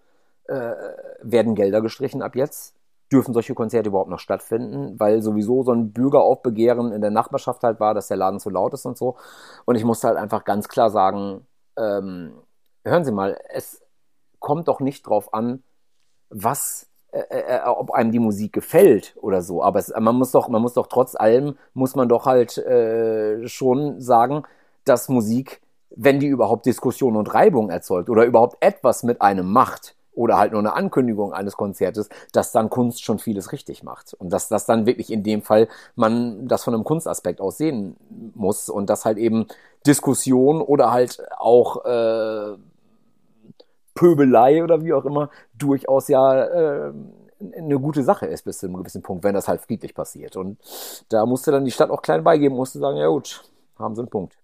äh, 0.51 0.75
werden 1.23 1.55
Gelder 1.55 1.81
gestrichen 1.81 2.23
ab 2.23 2.37
jetzt? 2.37 2.75
Dürfen 3.13 3.35
solche 3.35 3.55
Konzerte 3.55 3.89
überhaupt 3.89 4.11
noch 4.11 4.19
stattfinden? 4.19 4.99
Weil 4.99 5.23
sowieso 5.23 5.63
so 5.63 5.73
ein 5.73 5.93
Bürgeraufbegehren 5.93 6.93
in 6.93 7.01
der 7.01 7.11
Nachbarschaft 7.11 7.63
halt 7.63 7.81
war, 7.81 7.95
dass 7.95 8.09
der 8.09 8.17
Laden 8.17 8.41
zu 8.41 8.51
laut 8.51 8.75
ist 8.75 8.87
und 8.87 8.99
so. 8.99 9.17
Und 9.65 9.77
ich 9.77 9.85
musste 9.85 10.09
halt 10.09 10.19
einfach 10.19 10.45
ganz 10.45 10.69
klar 10.69 10.91
sagen, 10.91 11.47
ähm, 11.77 12.35
hören 12.85 13.05
Sie 13.05 13.13
mal, 13.13 13.39
es 13.53 13.83
kommt 14.39 14.69
doch 14.69 14.81
nicht 14.81 15.07
drauf 15.07 15.33
an, 15.35 15.63
was, 16.31 16.89
äh, 17.13 17.21
äh, 17.21 17.61
ob 17.67 17.91
einem 17.93 18.13
die 18.13 18.19
Musik 18.19 18.53
gefällt 18.53 19.17
oder 19.21 19.43
so. 19.43 19.63
Aber 19.63 19.79
es, 19.79 19.93
man 19.99 20.17
muss 20.17 20.33
doch, 20.33 20.49
man 20.49 20.63
muss 20.63 20.75
doch 20.75 20.87
trotz 20.87 21.15
allem, 21.15 21.57
muss 21.75 21.95
man 21.95 22.09
doch 22.09 22.27
halt 22.27 22.59
äh, 22.59 23.47
schon 23.49 24.01
sagen, 24.01 24.45
dass 24.85 25.09
Musik, 25.09 25.61
wenn 25.91 26.21
die 26.21 26.29
überhaupt 26.29 26.67
Diskussion 26.67 27.17
und 27.17 27.35
Reibung 27.35 27.71
erzeugt 27.71 28.09
oder 28.09 28.25
überhaupt 28.25 28.57
etwas 28.61 29.03
mit 29.03 29.21
einem 29.23 29.51
macht, 29.51 29.97
oder 30.13 30.39
halt 30.39 30.53
nur 30.53 30.61
eine 30.61 30.75
Ankündigung 30.75 31.33
eines 31.33 31.57
Konzertes, 31.57 32.09
dass 32.33 32.53
dann 32.53 32.71
Kunst 32.71 33.05
schon 33.05 33.19
vieles 33.19 33.53
richtig 33.53 33.83
macht. 33.83 34.15
Und 34.15 34.33
dass 34.33 34.49
das 34.49 34.67
dann 34.67 34.87
wirklich 34.87 35.11
in 35.11 35.23
dem 35.23 35.43
Fall 35.43 35.69
man 35.95 36.49
das 36.49 36.65
von 36.65 36.75
einem 36.75 36.85
Kunstaspekt 36.85 37.41
aus 37.41 37.59
sehen 37.59 37.97
muss 38.35 38.69
und 38.69 38.91
dass 38.91 39.05
halt 39.05 39.19
eben 39.19 39.47
Diskussion 39.87 40.61
oder 40.61 40.91
halt 40.93 41.23
auch 41.39 41.85
äh, 41.85 42.57
Pöbelei 43.95 44.63
oder 44.63 44.83
wie 44.83 44.93
auch 44.93 45.05
immer 45.05 45.31
durchaus 45.55 46.09
ja 46.09 46.45
äh, 46.45 46.93
eine 47.57 47.79
gute 47.79 48.03
Sache 48.03 48.27
ist 48.27 48.45
bis 48.45 48.59
zu 48.59 48.67
einem 48.67 48.77
gewissen 48.77 49.03
Punkt, 49.03 49.25
wenn 49.25 49.35
das 49.35 49.49
halt 49.49 49.63
friedlich 49.63 49.95
passiert. 49.95 50.37
Und 50.37 50.59
da 51.09 51.25
musste 51.27 51.51
dann 51.51 51.65
die 51.65 51.71
Stadt 51.71 51.91
auch 51.91 52.03
klein 52.03 52.23
beigeben, 52.23 52.57
musste 52.57 52.79
sagen, 52.79 52.99
ja 52.99 53.09
gut, 53.09 53.43
haben 53.79 53.95
sie 53.95 54.03
einen 54.03 54.11
Punkt. 54.11 54.40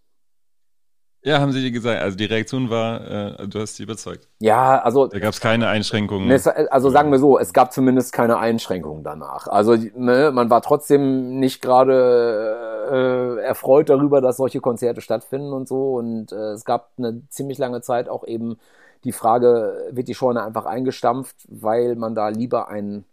Ja, 1.26 1.40
haben 1.40 1.50
sie 1.50 1.60
dir 1.60 1.72
gesagt. 1.72 2.00
Also 2.00 2.16
die 2.16 2.24
Reaktion 2.24 2.70
war, 2.70 3.40
äh, 3.40 3.48
du 3.48 3.58
hast 3.60 3.74
sie 3.74 3.82
überzeugt. 3.82 4.28
Ja, 4.38 4.80
also 4.80 5.08
Da 5.08 5.18
gab 5.18 5.32
es 5.32 5.40
keine 5.40 5.66
Einschränkungen. 5.66 6.28
Ne, 6.28 6.40
Also 6.70 6.88
sagen 6.90 7.10
wir 7.10 7.18
so, 7.18 7.36
es 7.38 7.52
gab 7.52 7.72
zumindest 7.72 8.12
keine 8.12 8.38
Einschränkungen 8.38 9.02
danach. 9.02 9.48
Also 9.48 9.74
ne, 9.74 10.30
man 10.32 10.50
war 10.50 10.62
trotzdem 10.62 11.40
nicht 11.40 11.60
gerade 11.62 13.38
äh, 13.40 13.42
erfreut 13.42 13.88
darüber, 13.88 14.20
dass 14.20 14.36
solche 14.36 14.60
Konzerte 14.60 15.00
stattfinden 15.00 15.52
und 15.52 15.66
so. 15.66 15.94
Und 15.94 16.30
äh, 16.30 16.52
es 16.52 16.64
gab 16.64 16.90
eine 16.96 17.22
ziemlich 17.28 17.58
lange 17.58 17.80
Zeit 17.80 18.08
auch 18.08 18.24
eben 18.24 18.58
die 19.02 19.12
Frage, 19.12 19.88
wird 19.90 20.06
die 20.06 20.14
Scheune 20.14 20.44
einfach 20.44 20.64
eingestampft, 20.66 21.36
weil 21.48 21.96
man 21.96 22.14
da 22.14 22.28
lieber 22.28 22.68
ein 22.68 23.04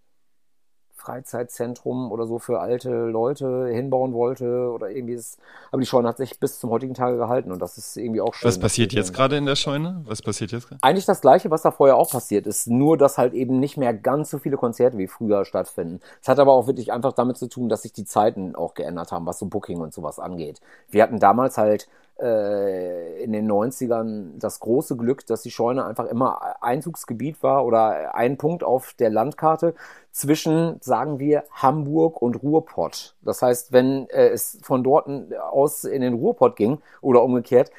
Freizeitzentrum 1.03 2.12
oder 2.12 2.27
so 2.27 2.39
für 2.39 2.60
alte 2.60 2.89
Leute 2.89 3.67
hinbauen 3.67 4.13
wollte 4.13 4.72
oder 4.72 4.89
irgendwie 4.89 5.15
ist. 5.15 5.39
Aber 5.72 5.81
die 5.81 5.88
Scheune 5.88 6.07
hat 6.07 6.17
sich 6.17 6.39
bis 6.39 6.60
zum 6.60 6.69
heutigen 6.69 6.93
Tage 6.93 7.17
gehalten 7.17 7.51
und 7.51 7.62
das 7.62 7.77
ist 7.77 7.98
irgendwie 7.98 8.22
auch 8.22 8.33
schön. 8.33 8.48
Was 8.48 8.60
passiert 8.60 8.93
jetzt 8.93 9.13
gerade 9.13 9.36
in 9.38 9.45
der 9.45 9.55
Scheune? 9.55 10.01
Was 10.05 10.22
passiert 10.22 10.51
jetzt 10.51 10.69
gerade? 10.69 10.79
eigentlich 10.93 11.05
das 11.05 11.22
Gleiche, 11.22 11.50
was 11.50 11.62
da 11.62 11.72
vorher 11.72 11.98
auch 11.98 12.12
passiert 12.12 12.45
ist, 12.45 12.67
nur 12.67 12.98
dass 12.98 13.17
halt 13.17 13.33
eben 13.33 13.60
nicht 13.60 13.77
mehr 13.77 13.93
ganz 13.93 14.29
so 14.29 14.38
viele 14.38 14.57
Konzerte 14.57 14.98
wie 14.98 15.07
früher 15.07 15.46
stattfinden. 15.46 16.01
Es 16.22 16.27
hat 16.27 16.39
aber 16.39 16.53
auch 16.53 16.68
wirklich 16.68 16.92
einfach 16.92 17.13
damit 17.13 17.37
zu 17.37 17.48
tun, 17.48 17.70
dass 17.70 17.81
sich 17.81 17.94
die 17.94 18.05
Zeiten 18.05 18.55
auch 18.55 18.74
geändert 18.74 19.11
haben, 19.11 19.25
was 19.25 19.39
so 19.39 19.48
Booking 19.48 19.79
und 19.79 19.94
sowas 19.94 20.20
angeht. 20.20 20.61
Wir 20.89 21.03
hatten 21.03 21.20
damals 21.20 21.57
halt 21.57 21.87
in 22.21 23.33
den 23.33 23.51
90ern 23.51 24.37
das 24.37 24.59
große 24.59 24.95
Glück, 24.95 25.25
dass 25.25 25.41
die 25.41 25.51
Scheune 25.51 25.85
einfach 25.85 26.05
immer 26.05 26.61
Einzugsgebiet 26.61 27.41
war 27.41 27.65
oder 27.65 28.15
ein 28.15 28.37
Punkt 28.37 28.63
auf 28.63 28.93
der 28.93 29.09
Landkarte 29.09 29.73
zwischen, 30.11 30.77
sagen 30.81 31.19
wir, 31.19 31.43
Hamburg 31.51 32.21
und 32.21 32.41
Ruhrpott. 32.43 33.15
Das 33.21 33.41
heißt, 33.41 33.71
wenn 33.71 34.07
äh, 34.09 34.29
es 34.29 34.59
von 34.61 34.83
dort 34.83 35.07
aus 35.37 35.83
in 35.83 36.01
den 36.01 36.13
Ruhrpott 36.13 36.55
ging 36.55 36.79
oder 37.01 37.23
umgekehrt 37.23 37.71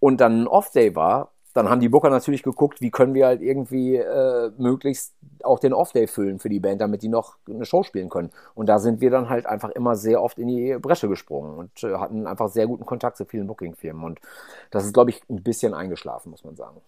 und 0.00 0.20
dann 0.20 0.42
ein 0.42 0.48
Off-Day 0.48 0.96
war, 0.96 1.30
dann 1.52 1.68
haben 1.68 1.80
die 1.80 1.88
Booker 1.88 2.10
natürlich 2.10 2.42
geguckt, 2.42 2.80
wie 2.80 2.90
können 2.90 3.14
wir 3.14 3.26
halt 3.26 3.42
irgendwie 3.42 3.96
äh, 3.96 4.50
möglichst 4.58 5.14
auch 5.42 5.58
den 5.58 5.72
Off-Day 5.72 6.06
füllen 6.06 6.38
für 6.38 6.48
die 6.48 6.60
Band, 6.60 6.80
damit 6.80 7.02
die 7.02 7.08
noch 7.08 7.36
eine 7.48 7.64
Show 7.64 7.82
spielen 7.82 8.08
können. 8.08 8.30
Und 8.54 8.66
da 8.66 8.78
sind 8.78 9.00
wir 9.00 9.10
dann 9.10 9.28
halt 9.28 9.46
einfach 9.46 9.70
immer 9.70 9.96
sehr 9.96 10.22
oft 10.22 10.38
in 10.38 10.48
die 10.48 10.76
Bresche 10.80 11.08
gesprungen 11.08 11.56
und 11.58 11.84
äh, 11.84 11.94
hatten 11.96 12.26
einfach 12.26 12.48
sehr 12.48 12.66
guten 12.66 12.86
Kontakt 12.86 13.16
zu 13.16 13.24
vielen 13.24 13.46
Booking-Firmen. 13.46 14.04
Und 14.04 14.20
das 14.70 14.84
ist, 14.84 14.94
glaube 14.94 15.10
ich, 15.10 15.22
ein 15.28 15.42
bisschen 15.42 15.74
eingeschlafen, 15.74 16.30
muss 16.30 16.44
man 16.44 16.56
sagen. 16.56 16.80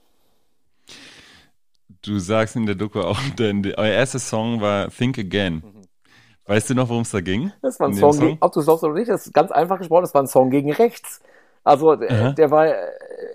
Du 2.02 2.18
sagst 2.18 2.56
in 2.56 2.66
der 2.66 2.74
Doku 2.74 3.00
auch, 3.00 3.18
denn 3.38 3.62
die- 3.62 3.76
euer 3.76 3.92
erster 3.92 4.18
Song 4.18 4.60
war 4.60 4.88
Think 4.90 5.18
Again. 5.18 5.62
Weißt 6.46 6.68
du 6.68 6.74
noch, 6.74 6.90
worum 6.90 7.02
es 7.02 7.10
da 7.10 7.20
ging? 7.22 7.52
Das 7.62 7.80
war 7.80 7.88
ein 7.88 7.94
Song, 7.94 8.18
gegen, 8.18 8.36
ob 8.40 8.52
du 8.52 8.60
es 8.60 8.66
glaubst 8.66 8.84
oder 8.84 8.92
nicht, 8.94 9.08
das 9.08 9.26
ist 9.26 9.32
ganz 9.32 9.50
einfach 9.50 9.78
gesprochen, 9.78 10.02
das 10.02 10.12
war 10.12 10.22
ein 10.22 10.26
Song 10.26 10.50
gegen 10.50 10.70
rechts. 10.72 11.22
Also 11.64 11.92
Aha. 11.92 12.32
der 12.32 12.50
war 12.50 12.66
äh, 12.68 12.74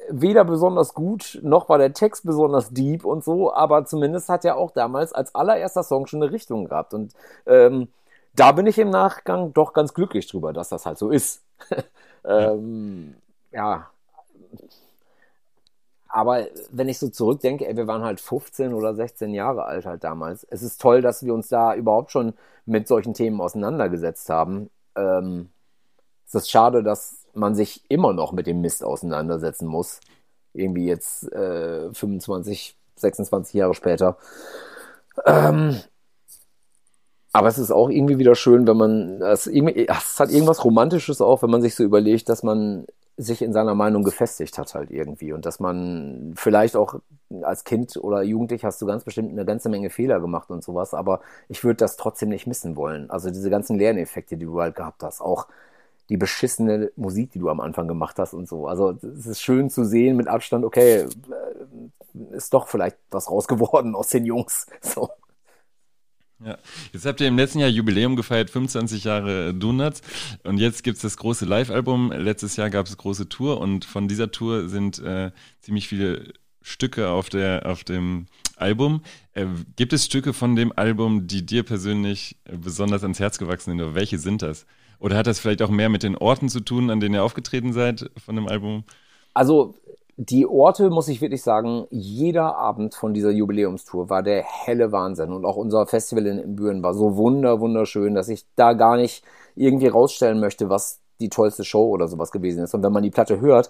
weder 0.09 0.45
besonders 0.45 0.93
gut, 0.93 1.39
noch 1.41 1.67
war 1.67 1.79
der 1.79 1.93
Text 1.93 2.25
besonders 2.25 2.69
deep 2.69 3.03
und 3.03 3.23
so, 3.23 3.53
aber 3.53 3.85
zumindest 3.85 4.29
hat 4.29 4.45
er 4.45 4.55
auch 4.57 4.71
damals 4.71 5.13
als 5.13 5.33
allererster 5.33 5.83
Song 5.83 6.05
schon 6.05 6.21
eine 6.21 6.31
Richtung 6.31 6.65
gehabt. 6.65 6.93
Und 6.93 7.13
ähm, 7.47 7.89
da 8.35 8.51
bin 8.51 8.67
ich 8.67 8.77
im 8.77 8.91
Nachgang 8.91 9.53
doch 9.53 9.73
ganz 9.73 9.93
glücklich 9.93 10.27
drüber, 10.27 10.53
dass 10.53 10.69
das 10.69 10.85
halt 10.85 10.99
so 10.99 11.09
ist. 11.09 11.43
ähm, 12.23 13.15
ja. 13.51 13.89
Aber 16.07 16.45
wenn 16.71 16.89
ich 16.89 16.97
so 16.97 17.09
zurückdenke, 17.09 17.67
ey, 17.67 17.75
wir 17.75 17.87
waren 17.87 18.03
halt 18.03 18.19
15 18.19 18.73
oder 18.73 18.95
16 18.95 19.33
Jahre 19.33 19.65
alt 19.65 19.85
halt 19.85 20.03
damals. 20.03 20.43
Es 20.49 20.63
ist 20.63 20.81
toll, 20.81 21.01
dass 21.01 21.23
wir 21.23 21.33
uns 21.33 21.49
da 21.49 21.75
überhaupt 21.75 22.11
schon 22.11 22.33
mit 22.65 22.87
solchen 22.87 23.13
Themen 23.13 23.41
auseinandergesetzt 23.41 24.29
haben. 24.29 24.69
Ähm, 24.95 25.49
es 26.27 26.35
ist 26.35 26.49
schade, 26.49 26.83
dass 26.83 27.25
man 27.33 27.55
sich 27.55 27.83
immer 27.89 28.13
noch 28.13 28.31
mit 28.31 28.47
dem 28.47 28.61
Mist 28.61 28.83
auseinandersetzen 28.83 29.67
muss. 29.67 29.99
Irgendwie 30.53 30.87
jetzt 30.87 31.31
äh, 31.31 31.93
25, 31.93 32.75
26 32.95 33.53
Jahre 33.53 33.73
später. 33.73 34.17
Ähm, 35.25 35.79
aber 37.31 37.47
es 37.47 37.59
ist 37.59 37.71
auch 37.71 37.89
irgendwie 37.89 38.17
wieder 38.17 38.35
schön, 38.35 38.65
wenn 38.67 38.77
man, 38.77 39.21
irgendwie, 39.21 39.87
es 39.87 40.19
hat 40.19 40.31
irgendwas 40.31 40.63
Romantisches 40.65 41.21
auch, 41.21 41.43
wenn 41.43 41.51
man 41.51 41.61
sich 41.61 41.75
so 41.75 41.83
überlegt, 41.83 42.27
dass 42.29 42.41
man 42.41 42.85
sich 43.17 43.41
in 43.41 43.51
seiner 43.51 43.75
Meinung 43.75 44.03
gefestigt 44.03 44.57
hat 44.57 44.73
halt 44.73 44.91
irgendwie 44.91 45.33
und 45.33 45.45
dass 45.45 45.59
man 45.59 46.33
vielleicht 46.37 46.77
auch 46.77 46.95
als 47.41 47.65
Kind 47.65 47.97
oder 47.97 48.23
Jugendlich 48.23 48.63
hast 48.63 48.81
du 48.81 48.85
ganz 48.85 49.03
bestimmt 49.03 49.31
eine 49.31 49.43
ganze 49.43 49.67
Menge 49.67 49.89
Fehler 49.89 50.21
gemacht 50.21 50.49
und 50.49 50.63
sowas, 50.63 50.93
aber 50.93 51.19
ich 51.49 51.63
würde 51.65 51.77
das 51.77 51.97
trotzdem 51.97 52.29
nicht 52.29 52.47
missen 52.47 52.77
wollen. 52.77 53.09
Also 53.09 53.29
diese 53.29 53.49
ganzen 53.49 53.77
Lerneffekte, 53.77 54.37
die 54.37 54.45
du 54.45 54.61
halt 54.61 54.75
gehabt 54.75 55.03
hast, 55.03 55.19
auch 55.19 55.47
die 56.09 56.17
beschissene 56.17 56.91
Musik, 56.95 57.31
die 57.31 57.39
du 57.39 57.49
am 57.49 57.59
Anfang 57.59 57.87
gemacht 57.87 58.17
hast 58.17 58.33
und 58.33 58.47
so. 58.47 58.67
Also 58.67 58.97
es 59.01 59.27
ist 59.27 59.41
schön 59.41 59.69
zu 59.69 59.85
sehen 59.85 60.17
mit 60.17 60.27
Abstand, 60.27 60.65
okay, 60.65 61.05
äh, 61.05 62.35
ist 62.35 62.53
doch 62.53 62.67
vielleicht 62.67 62.97
was 63.11 63.29
raus 63.29 63.47
geworden 63.47 63.95
aus 63.95 64.09
den 64.09 64.25
Jungs. 64.25 64.67
So. 64.81 65.09
Ja. 66.43 66.57
Jetzt 66.93 67.05
habt 67.05 67.19
ihr 67.19 67.27
im 67.27 67.37
letzten 67.37 67.59
Jahr 67.59 67.69
Jubiläum 67.69 68.15
gefeiert, 68.15 68.49
25 68.49 69.03
Jahre 69.03 69.53
Donuts. 69.53 70.01
Und 70.43 70.57
jetzt 70.57 70.83
gibt's 70.83 71.01
das 71.01 71.17
große 71.17 71.45
Live-Album. 71.45 72.13
Letztes 72.13 72.55
Jahr 72.55 72.69
gab 72.69 72.85
es 72.85 72.95
große 72.95 73.27
Tour 73.27 73.59
und 73.59 73.83
von 73.83 74.07
dieser 74.07 74.31
Tour 74.31 74.69
sind 74.69 74.99
äh, 74.99 75.31
ziemlich 75.59 75.89
viele 75.89 76.33
Stücke 76.61 77.09
auf, 77.09 77.29
der, 77.29 77.65
auf 77.65 77.83
dem 77.83 78.27
Album. 78.55 79.01
Äh, 79.33 79.47
gibt 79.75 79.91
es 79.91 80.05
Stücke 80.05 80.33
von 80.33 80.55
dem 80.55 80.71
Album, 80.75 81.27
die 81.27 81.45
dir 81.45 81.63
persönlich 81.63 82.37
äh, 82.45 82.55
besonders 82.55 83.03
ans 83.03 83.19
Herz 83.19 83.37
gewachsen 83.37 83.71
sind? 83.71 83.81
Oder 83.81 83.95
welche 83.95 84.17
sind 84.17 84.41
das? 84.41 84.65
Oder 84.99 85.17
hat 85.17 85.27
das 85.27 85.39
vielleicht 85.39 85.61
auch 85.61 85.69
mehr 85.69 85.89
mit 85.89 86.03
den 86.03 86.17
Orten 86.17 86.49
zu 86.49 86.59
tun, 86.59 86.89
an 86.89 86.99
denen 86.99 87.15
ihr 87.15 87.23
aufgetreten 87.23 87.73
seid 87.73 88.09
von 88.17 88.35
dem 88.35 88.47
Album? 88.47 88.83
Also 89.33 89.75
die 90.21 90.45
Orte, 90.45 90.89
muss 90.89 91.07
ich 91.07 91.21
wirklich 91.21 91.41
sagen, 91.41 91.87
jeder 91.91 92.57
Abend 92.57 92.93
von 92.93 93.13
dieser 93.13 93.31
Jubiläumstour 93.31 94.09
war 94.09 94.21
der 94.21 94.43
helle 94.43 94.91
Wahnsinn. 94.91 95.31
Und 95.31 95.45
auch 95.45 95.55
unser 95.55 95.87
Festival 95.87 96.25
in 96.25 96.57
Büren 96.57 96.83
war 96.83 96.93
so 96.93 97.15
wunder, 97.15 97.61
wunderschön, 97.61 98.15
dass 98.15 98.27
ich 98.27 98.45
da 98.57 98.73
gar 98.73 98.97
nicht 98.97 99.23
irgendwie 99.55 99.87
rausstellen 99.87 100.41
möchte, 100.41 100.69
was 100.69 100.99
die 101.21 101.29
tollste 101.29 101.63
Show 101.63 101.87
oder 101.87 102.09
sowas 102.09 102.31
gewesen 102.31 102.61
ist. 102.63 102.73
Und 102.73 102.83
wenn 102.83 102.91
man 102.91 103.03
die 103.03 103.11
Platte 103.11 103.39
hört 103.39 103.69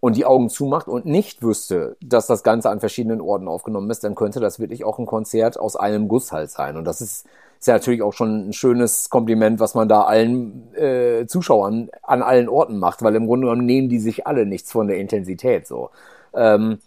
und 0.00 0.16
die 0.16 0.26
Augen 0.26 0.50
zumacht 0.50 0.88
und 0.88 1.06
nicht 1.06 1.42
wüsste, 1.42 1.96
dass 2.02 2.26
das 2.26 2.42
Ganze 2.42 2.68
an 2.68 2.80
verschiedenen 2.80 3.22
Orten 3.22 3.48
aufgenommen 3.48 3.90
ist, 3.90 4.04
dann 4.04 4.14
könnte 4.14 4.40
das 4.40 4.60
wirklich 4.60 4.84
auch 4.84 4.98
ein 4.98 5.06
Konzert 5.06 5.58
aus 5.58 5.74
einem 5.74 6.08
Guss 6.08 6.32
halt 6.32 6.50
sein. 6.50 6.76
Und 6.76 6.84
das 6.84 7.00
ist, 7.00 7.26
ist 7.58 7.66
ja 7.66 7.74
natürlich 7.74 8.02
auch 8.02 8.12
schon 8.12 8.48
ein 8.48 8.52
schönes 8.52 9.10
Kompliment, 9.10 9.60
was 9.60 9.74
man 9.74 9.88
da 9.88 10.02
allen 10.02 10.74
äh, 10.74 11.26
Zuschauern 11.26 11.90
an 12.02 12.22
allen 12.22 12.48
Orten 12.48 12.78
macht, 12.78 13.02
weil 13.02 13.14
im 13.16 13.26
Grunde 13.26 13.46
genommen 13.46 13.66
nehmen 13.66 13.88
die 13.88 13.98
sich 13.98 14.26
alle 14.26 14.46
nichts 14.46 14.72
von 14.72 14.88
der 14.88 14.98
Intensität 14.98 15.66
so. 15.66 15.90
Ähm, 16.34 16.78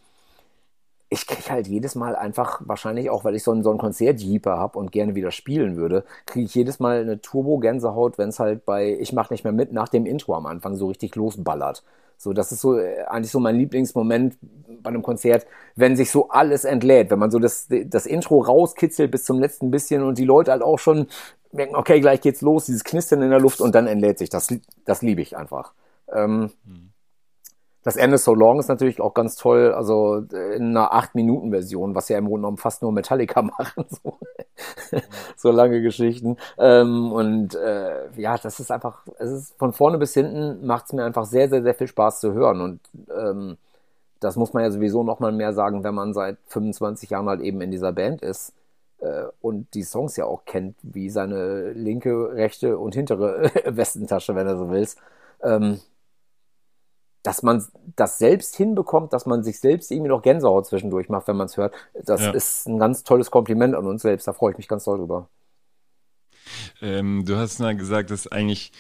ich 1.13 1.27
kriege 1.27 1.49
halt 1.49 1.67
jedes 1.67 1.95
Mal 1.95 2.15
einfach, 2.15 2.62
wahrscheinlich 2.65 3.10
auch, 3.10 3.25
weil 3.25 3.36
ich 3.36 3.43
so 3.43 3.51
einen, 3.51 3.63
so 3.63 3.69
einen 3.69 3.79
Konzertjeeper 3.79 4.57
habe 4.57 4.79
und 4.79 4.93
gerne 4.93 5.13
wieder 5.13 5.31
spielen 5.31 5.75
würde, 5.75 6.05
kriege 6.25 6.45
ich 6.45 6.55
jedes 6.55 6.79
Mal 6.79 7.01
eine 7.01 7.19
Turbo-Gänsehaut, 7.19 8.17
wenn 8.17 8.29
es 8.29 8.39
halt 8.39 8.65
bei 8.65 8.97
Ich 8.97 9.12
mach 9.12 9.29
nicht 9.29 9.43
mehr 9.43 9.51
mit 9.51 9.73
nach 9.73 9.89
dem 9.89 10.05
Intro 10.05 10.36
am 10.36 10.45
Anfang 10.45 10.77
so 10.77 10.88
richtig 10.88 11.15
losballert. 11.15 11.84
So, 12.21 12.34
das 12.34 12.51
ist 12.51 12.62
so 12.62 12.77
äh, 12.77 13.03
eigentlich 13.05 13.31
so 13.31 13.39
mein 13.39 13.55
Lieblingsmoment 13.55 14.38
bei 14.84 14.89
einem 14.91 15.01
Konzert, 15.01 15.47
wenn 15.75 15.95
sich 15.95 16.12
so 16.12 16.29
alles 16.29 16.65
entlädt, 16.65 17.10
wenn 17.10 17.17
man 17.17 17.31
so 17.31 17.39
das, 17.39 17.67
das 17.67 18.05
Intro 18.05 18.41
rauskitzelt 18.41 19.10
bis 19.10 19.23
zum 19.23 19.39
letzten 19.39 19.71
bisschen 19.71 20.03
und 20.03 20.19
die 20.19 20.25
Leute 20.25 20.51
halt 20.51 20.62
auch 20.62 20.77
schon 20.77 21.07
merken, 21.51 21.75
okay, 21.75 21.99
gleich 21.99 22.21
geht's 22.21 22.41
los, 22.41 22.67
dieses 22.67 22.84
Knistern 22.84 23.23
in 23.23 23.31
der 23.31 23.39
Luft 23.39 23.60
und 23.60 23.73
dann 23.73 23.88
entlädt 23.88 24.19
sich. 24.19 24.29
Das, 24.29 24.53
das 24.86 25.01
liebe 25.01 25.19
ich 25.23 25.36
einfach. 25.36 25.73
Ähm, 26.13 26.51
hm. 26.63 26.90
Das 27.84 27.96
Ende 27.96 28.17
So 28.17 28.36
Long 28.36 28.60
ist 28.60 28.67
natürlich 28.67 29.02
auch 29.02 29.13
ganz 29.13 29.36
toll, 29.36 29.74
also 29.74 30.17
in 30.17 30.78
einer 30.78 30.94
8-Minuten-Version, 30.94 31.96
was 31.96 32.10
ja 32.10 32.17
im 32.17 32.26
Grunde 32.26 32.41
genommen 32.41 32.58
fast 32.58 32.84
nur 32.84 32.91
Metallica 32.91 33.41
machen, 33.58 33.86
so, 33.89 34.17
so 35.36 35.52
lange 35.52 35.82
Geschichten. 35.82 36.38
Ähm, 36.60 37.12
und 37.12 37.56
äh, 37.56 38.12
ja, 38.17 38.38
das 38.38 38.60
ist 38.60 38.72
einfach, 38.72 39.06
es 39.17 39.32
ist 39.32 39.58
von 39.58 39.74
vorne 39.74 39.98
bis 39.98 40.13
hinten 40.13 40.65
macht 40.65 40.86
es 40.86 40.94
mir 40.94 41.06
einfach 41.06 41.26
sehr, 41.26 41.50
sehr, 41.50 41.63
sehr 41.63 41.74
viel 41.74 41.88
Spaß 41.88 42.20
zu 42.20 42.34
hören. 42.34 42.62
Und 42.62 42.80
ähm, 43.10 43.58
das 44.20 44.36
muss 44.36 44.54
man 44.54 44.63
ja 44.63 44.70
sowieso 44.70 45.04
nochmal 45.04 45.32
mehr 45.32 45.54
sagen, 45.54 45.84
wenn 45.84 45.96
man 45.96 46.13
seit 46.13 46.38
25 46.48 47.10
Jahren 47.10 47.28
halt 47.28 47.41
eben 47.41 47.62
in 47.62 47.72
dieser 47.72 47.91
Band 47.91 48.22
ist 48.22 48.54
äh, 49.00 49.24
und 49.41 49.74
die 49.74 49.84
Songs 49.84 50.15
ja 50.17 50.26
auch 50.26 50.46
kennt, 50.46 50.76
wie 50.84 51.10
seine 51.10 51.72
linke, 51.72 52.34
rechte 52.34 52.78
und 52.78 52.94
hintere 52.94 53.50
Westentasche, 53.65 54.36
wenn 54.36 54.46
du 54.46 54.58
so 54.58 54.70
willst. 54.70 55.00
Ähm, 55.44 55.80
dass 57.23 57.43
man 57.43 57.63
das 57.95 58.17
selbst 58.17 58.55
hinbekommt, 58.55 59.13
dass 59.13 59.25
man 59.25 59.43
sich 59.43 59.60
selbst 59.60 59.91
irgendwie 59.91 60.10
noch 60.10 60.21
Gänsehaut 60.21 60.65
zwischendurch 60.67 61.10
macht, 61.10 61.27
wenn 61.27 61.38
man 61.38 61.45
es 61.45 61.57
hört, 61.57 61.73
das 61.93 62.21
ja. 62.21 62.31
ist 62.31 62.67
ein 62.67 62.79
ganz 62.79 63.03
tolles 63.03 63.31
Kompliment 63.31 63.75
an 63.75 63.86
uns 63.86 64.01
selbst. 64.01 64.27
Da 64.27 64.34
freue 64.34 64.51
ich 64.51 64.57
mich 64.57 64.67
ganz 64.67 64.86
doll 64.86 64.97
drüber. 64.97 65.29
Ähm, 66.81 67.23
du 67.25 67.38
hast 67.38 67.60
mal 67.60 67.75
gesagt, 67.75 68.12
dass 68.12 68.27
eigentlich 68.27 68.71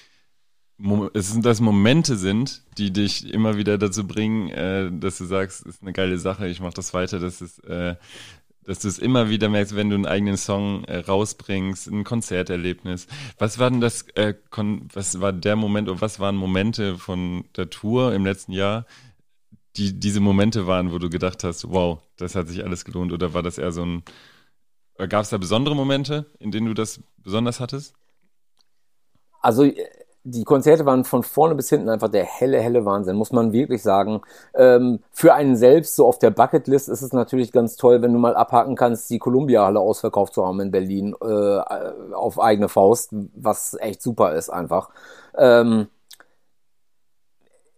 es 1.13 1.31
sind 1.31 1.45
das 1.45 1.61
Momente 1.61 2.15
sind, 2.15 2.63
die 2.77 2.91
dich 2.91 3.31
immer 3.31 3.55
wieder 3.55 3.77
dazu 3.77 4.07
bringen, 4.07 4.49
äh, 4.49 4.89
dass 4.91 5.19
du 5.19 5.25
sagst, 5.25 5.63
ist 5.65 5.83
eine 5.83 5.93
geile 5.93 6.17
Sache, 6.17 6.47
ich 6.47 6.59
mache 6.59 6.73
das 6.73 6.93
weiter, 6.93 7.19
das 7.19 7.41
ist 7.41 7.63
äh, 7.65 7.95
dass 8.65 8.79
du 8.79 8.87
es 8.87 8.99
immer 8.99 9.29
wieder 9.29 9.49
merkst, 9.49 9.75
wenn 9.75 9.89
du 9.89 9.95
einen 9.95 10.05
eigenen 10.05 10.37
Song 10.37 10.83
äh, 10.85 10.97
rausbringst, 10.97 11.87
ein 11.87 12.03
Konzerterlebnis. 12.03 13.07
Was 13.37 13.59
war 13.59 13.69
denn 13.69 13.81
das, 13.81 14.03
äh, 14.15 14.35
was 14.93 15.19
war 15.19 15.33
der 15.33 15.55
Moment 15.55 15.89
oder 15.89 16.01
was 16.01 16.19
waren 16.19 16.35
Momente 16.35 16.97
von 16.97 17.45
der 17.55 17.69
Tour 17.69 18.13
im 18.13 18.25
letzten 18.25 18.51
Jahr, 18.51 18.85
die 19.77 19.99
diese 19.99 20.19
Momente 20.19 20.67
waren, 20.67 20.91
wo 20.91 20.99
du 20.99 21.09
gedacht 21.09 21.43
hast, 21.43 21.69
wow, 21.69 21.99
das 22.17 22.35
hat 22.35 22.47
sich 22.47 22.63
alles 22.63 22.85
gelohnt? 22.85 23.11
Oder 23.11 23.33
war 23.33 23.41
das 23.41 23.57
eher 23.57 23.71
so 23.71 23.83
ein, 23.83 24.03
gab 24.97 25.23
es 25.23 25.29
da 25.29 25.37
besondere 25.37 25.75
Momente, 25.75 26.27
in 26.39 26.51
denen 26.51 26.67
du 26.67 26.73
das 26.73 27.01
besonders 27.17 27.59
hattest? 27.59 27.95
Also 29.41 29.71
die 30.23 30.43
Konzerte 30.43 30.85
waren 30.85 31.03
von 31.03 31.23
vorne 31.23 31.55
bis 31.55 31.69
hinten 31.69 31.89
einfach 31.89 32.09
der 32.09 32.25
helle, 32.25 32.59
helle 32.59 32.85
Wahnsinn, 32.85 33.15
muss 33.15 33.31
man 33.31 33.53
wirklich 33.53 33.81
sagen. 33.81 34.21
Ähm, 34.53 34.99
für 35.11 35.33
einen 35.33 35.55
selbst, 35.55 35.95
so 35.95 36.05
auf 36.05 36.19
der 36.19 36.29
Bucketlist, 36.29 36.89
ist 36.89 37.01
es 37.01 37.11
natürlich 37.11 37.51
ganz 37.51 37.75
toll, 37.75 38.01
wenn 38.01 38.13
du 38.13 38.19
mal 38.19 38.35
abhaken 38.35 38.75
kannst, 38.75 39.09
die 39.09 39.19
Columbia-Halle 39.19 39.79
ausverkauft 39.79 40.33
zu 40.33 40.45
haben 40.45 40.59
in 40.59 40.71
Berlin 40.71 41.15
äh, 41.21 42.13
auf 42.13 42.39
eigene 42.39 42.69
Faust, 42.69 43.09
was 43.35 43.75
echt 43.79 44.01
super 44.01 44.35
ist 44.35 44.49
einfach. 44.49 44.89
Ähm, 45.35 45.87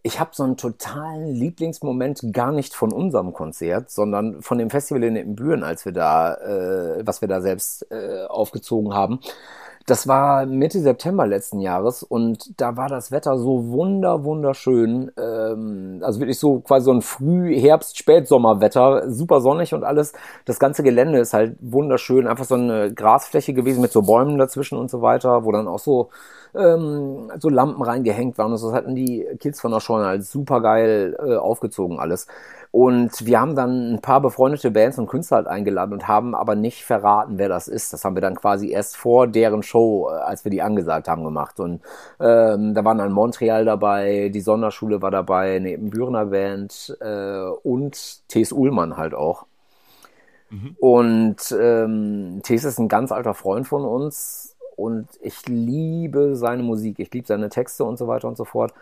ich 0.06 0.20
habe 0.20 0.32
so 0.34 0.42
einen 0.42 0.58
totalen 0.58 1.34
Lieblingsmoment 1.34 2.34
gar 2.34 2.52
nicht 2.52 2.74
von 2.74 2.92
unserem 2.92 3.32
Konzert, 3.32 3.90
sondern 3.90 4.42
von 4.42 4.58
dem 4.58 4.68
Festival 4.68 5.02
in 5.02 5.34
Büren, 5.34 5.64
als 5.64 5.86
wir 5.86 5.92
da, 5.92 6.34
äh, 6.34 7.06
was 7.06 7.22
wir 7.22 7.28
da 7.28 7.40
selbst 7.40 7.90
äh, 7.90 8.26
aufgezogen 8.26 8.92
haben. 8.92 9.20
Das 9.86 10.08
war 10.08 10.46
Mitte 10.46 10.80
September 10.80 11.26
letzten 11.26 11.60
Jahres 11.60 12.02
und 12.02 12.58
da 12.58 12.74
war 12.78 12.88
das 12.88 13.12
Wetter 13.12 13.36
so 13.36 13.68
wunder, 13.68 14.24
wunderschön. 14.24 15.12
Ähm, 15.18 16.00
also 16.02 16.20
wirklich 16.20 16.38
so 16.38 16.60
quasi 16.60 16.86
so 16.86 16.92
ein 16.92 17.02
Früh-Herbst-, 17.02 17.98
Spätsommerwetter, 17.98 19.10
super 19.10 19.42
sonnig 19.42 19.74
und 19.74 19.84
alles. 19.84 20.14
Das 20.46 20.58
ganze 20.58 20.82
Gelände 20.82 21.18
ist 21.18 21.34
halt 21.34 21.56
wunderschön. 21.60 22.26
Einfach 22.26 22.46
so 22.46 22.54
eine 22.54 22.94
Grasfläche 22.94 23.52
gewesen 23.52 23.82
mit 23.82 23.92
so 23.92 24.00
Bäumen 24.00 24.38
dazwischen 24.38 24.78
und 24.78 24.90
so 24.90 25.02
weiter, 25.02 25.44
wo 25.44 25.52
dann 25.52 25.68
auch 25.68 25.78
so 25.78 26.08
ähm, 26.54 27.30
so 27.38 27.50
Lampen 27.50 27.82
reingehängt 27.82 28.38
waren 28.38 28.52
und. 28.52 28.64
Das 28.64 28.72
hatten 28.72 28.94
die 28.94 29.26
Kids 29.38 29.60
von 29.60 29.70
der 29.72 29.80
Scheune 29.80 30.06
halt 30.06 30.24
super 30.24 30.60
geil 30.62 31.16
äh, 31.20 31.36
aufgezogen 31.36 31.98
alles. 31.98 32.26
Und 32.74 33.24
wir 33.24 33.40
haben 33.40 33.54
dann 33.54 33.94
ein 33.94 34.00
paar 34.00 34.20
befreundete 34.20 34.72
Bands 34.72 34.98
und 34.98 35.06
Künstler 35.06 35.36
halt 35.36 35.46
eingeladen 35.46 35.92
und 35.92 36.08
haben 36.08 36.34
aber 36.34 36.56
nicht 36.56 36.84
verraten, 36.84 37.38
wer 37.38 37.48
das 37.48 37.68
ist. 37.68 37.92
Das 37.92 38.04
haben 38.04 38.16
wir 38.16 38.20
dann 38.20 38.34
quasi 38.34 38.70
erst 38.70 38.96
vor 38.96 39.28
deren 39.28 39.62
Show, 39.62 40.10
äh, 40.10 40.14
als 40.14 40.44
wir 40.44 40.50
die 40.50 40.60
angesagt 40.60 41.06
haben, 41.06 41.22
gemacht. 41.22 41.60
Und 41.60 41.82
ähm, 42.18 42.74
da 42.74 42.84
waren 42.84 42.98
dann 42.98 43.12
Montreal 43.12 43.64
dabei, 43.64 44.28
die 44.34 44.40
Sonderschule 44.40 45.00
war 45.00 45.12
dabei, 45.12 45.54
eine 45.54 45.78
Bürener 45.78 46.26
Band 46.26 46.98
äh, 47.00 47.44
und 47.62 48.26
T.S. 48.26 48.50
Ullmann 48.50 48.96
halt 48.96 49.14
auch. 49.14 49.46
Mhm. 50.50 50.76
Und 50.80 51.56
ähm, 51.56 52.40
T.S. 52.42 52.64
ist 52.64 52.80
ein 52.80 52.88
ganz 52.88 53.12
alter 53.12 53.34
Freund 53.34 53.68
von 53.68 53.84
uns 53.84 54.56
und 54.74 55.06
ich 55.22 55.46
liebe 55.46 56.34
seine 56.34 56.64
Musik, 56.64 56.98
ich 56.98 57.12
liebe 57.12 57.28
seine 57.28 57.50
Texte 57.50 57.84
und 57.84 57.98
so 57.98 58.08
weiter 58.08 58.26
und 58.26 58.36
so 58.36 58.44
fort. 58.44 58.74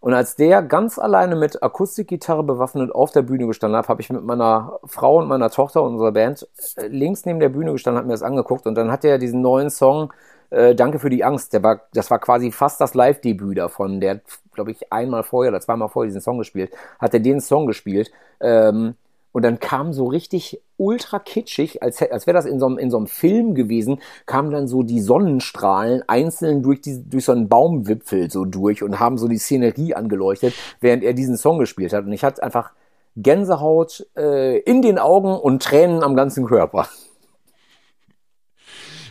Und 0.00 0.14
als 0.14 0.36
der 0.36 0.62
ganz 0.62 0.98
alleine 0.98 1.36
mit 1.36 1.62
Akustikgitarre 1.62 2.42
bewaffnet 2.42 2.94
auf 2.94 3.12
der 3.12 3.22
Bühne 3.22 3.46
gestanden 3.46 3.78
hat, 3.78 3.88
habe 3.88 4.00
ich 4.02 4.10
mit 4.10 4.22
meiner 4.24 4.78
Frau 4.84 5.18
und 5.18 5.28
meiner 5.28 5.50
Tochter 5.50 5.82
und 5.82 5.94
unserer 5.94 6.12
Band 6.12 6.46
äh, 6.76 6.86
links 6.86 7.24
neben 7.24 7.40
der 7.40 7.48
Bühne 7.48 7.72
gestanden, 7.72 7.98
habe 7.98 8.06
mir 8.06 8.14
das 8.14 8.22
angeguckt 8.22 8.66
und 8.66 8.74
dann 8.74 8.90
hat 8.90 9.04
er 9.04 9.18
diesen 9.18 9.40
neuen 9.40 9.70
Song 9.70 10.12
äh, 10.50 10.74
Danke 10.74 10.98
für 10.98 11.10
die 11.10 11.24
Angst, 11.24 11.52
der 11.52 11.62
war, 11.62 11.80
das 11.92 12.10
war 12.10 12.18
quasi 12.18 12.52
fast 12.52 12.80
das 12.80 12.94
Live-Debüt 12.94 13.58
davon. 13.58 14.00
Der 14.00 14.16
hat, 14.16 14.20
glaube 14.54 14.70
ich, 14.70 14.92
einmal 14.92 15.22
vorher 15.22 15.50
oder 15.50 15.60
zweimal 15.60 15.88
vorher 15.88 16.08
diesen 16.08 16.20
Song 16.20 16.38
gespielt, 16.38 16.72
hat 16.98 17.14
er 17.14 17.20
den 17.20 17.40
Song 17.40 17.66
gespielt. 17.66 18.10
Ähm, 18.40 18.94
und 19.36 19.42
dann 19.42 19.60
kam 19.60 19.92
so 19.92 20.06
richtig 20.06 20.62
ultra 20.78 21.18
kitschig, 21.18 21.82
als, 21.82 22.00
als 22.00 22.26
wäre 22.26 22.34
das 22.34 22.46
in 22.46 22.58
so, 22.58 22.64
einem, 22.64 22.78
in 22.78 22.90
so 22.90 22.96
einem 22.96 23.06
Film 23.06 23.54
gewesen, 23.54 24.00
kamen 24.24 24.50
dann 24.50 24.66
so 24.66 24.82
die 24.82 25.02
Sonnenstrahlen 25.02 26.02
einzeln 26.08 26.62
durch, 26.62 26.80
die, 26.80 27.06
durch 27.06 27.26
so 27.26 27.32
einen 27.32 27.46
Baumwipfel 27.46 28.30
so 28.30 28.46
durch 28.46 28.82
und 28.82 28.98
haben 28.98 29.18
so 29.18 29.28
die 29.28 29.36
Szenerie 29.36 29.92
angeleuchtet, 29.92 30.54
während 30.80 31.04
er 31.04 31.12
diesen 31.12 31.36
Song 31.36 31.58
gespielt 31.58 31.92
hat. 31.92 32.06
Und 32.06 32.14
ich 32.14 32.24
hatte 32.24 32.42
einfach 32.42 32.70
Gänsehaut 33.14 34.06
äh, 34.16 34.60
in 34.60 34.80
den 34.80 34.98
Augen 34.98 35.34
und 35.34 35.62
Tränen 35.62 36.02
am 36.02 36.16
ganzen 36.16 36.46
Körper. 36.46 36.88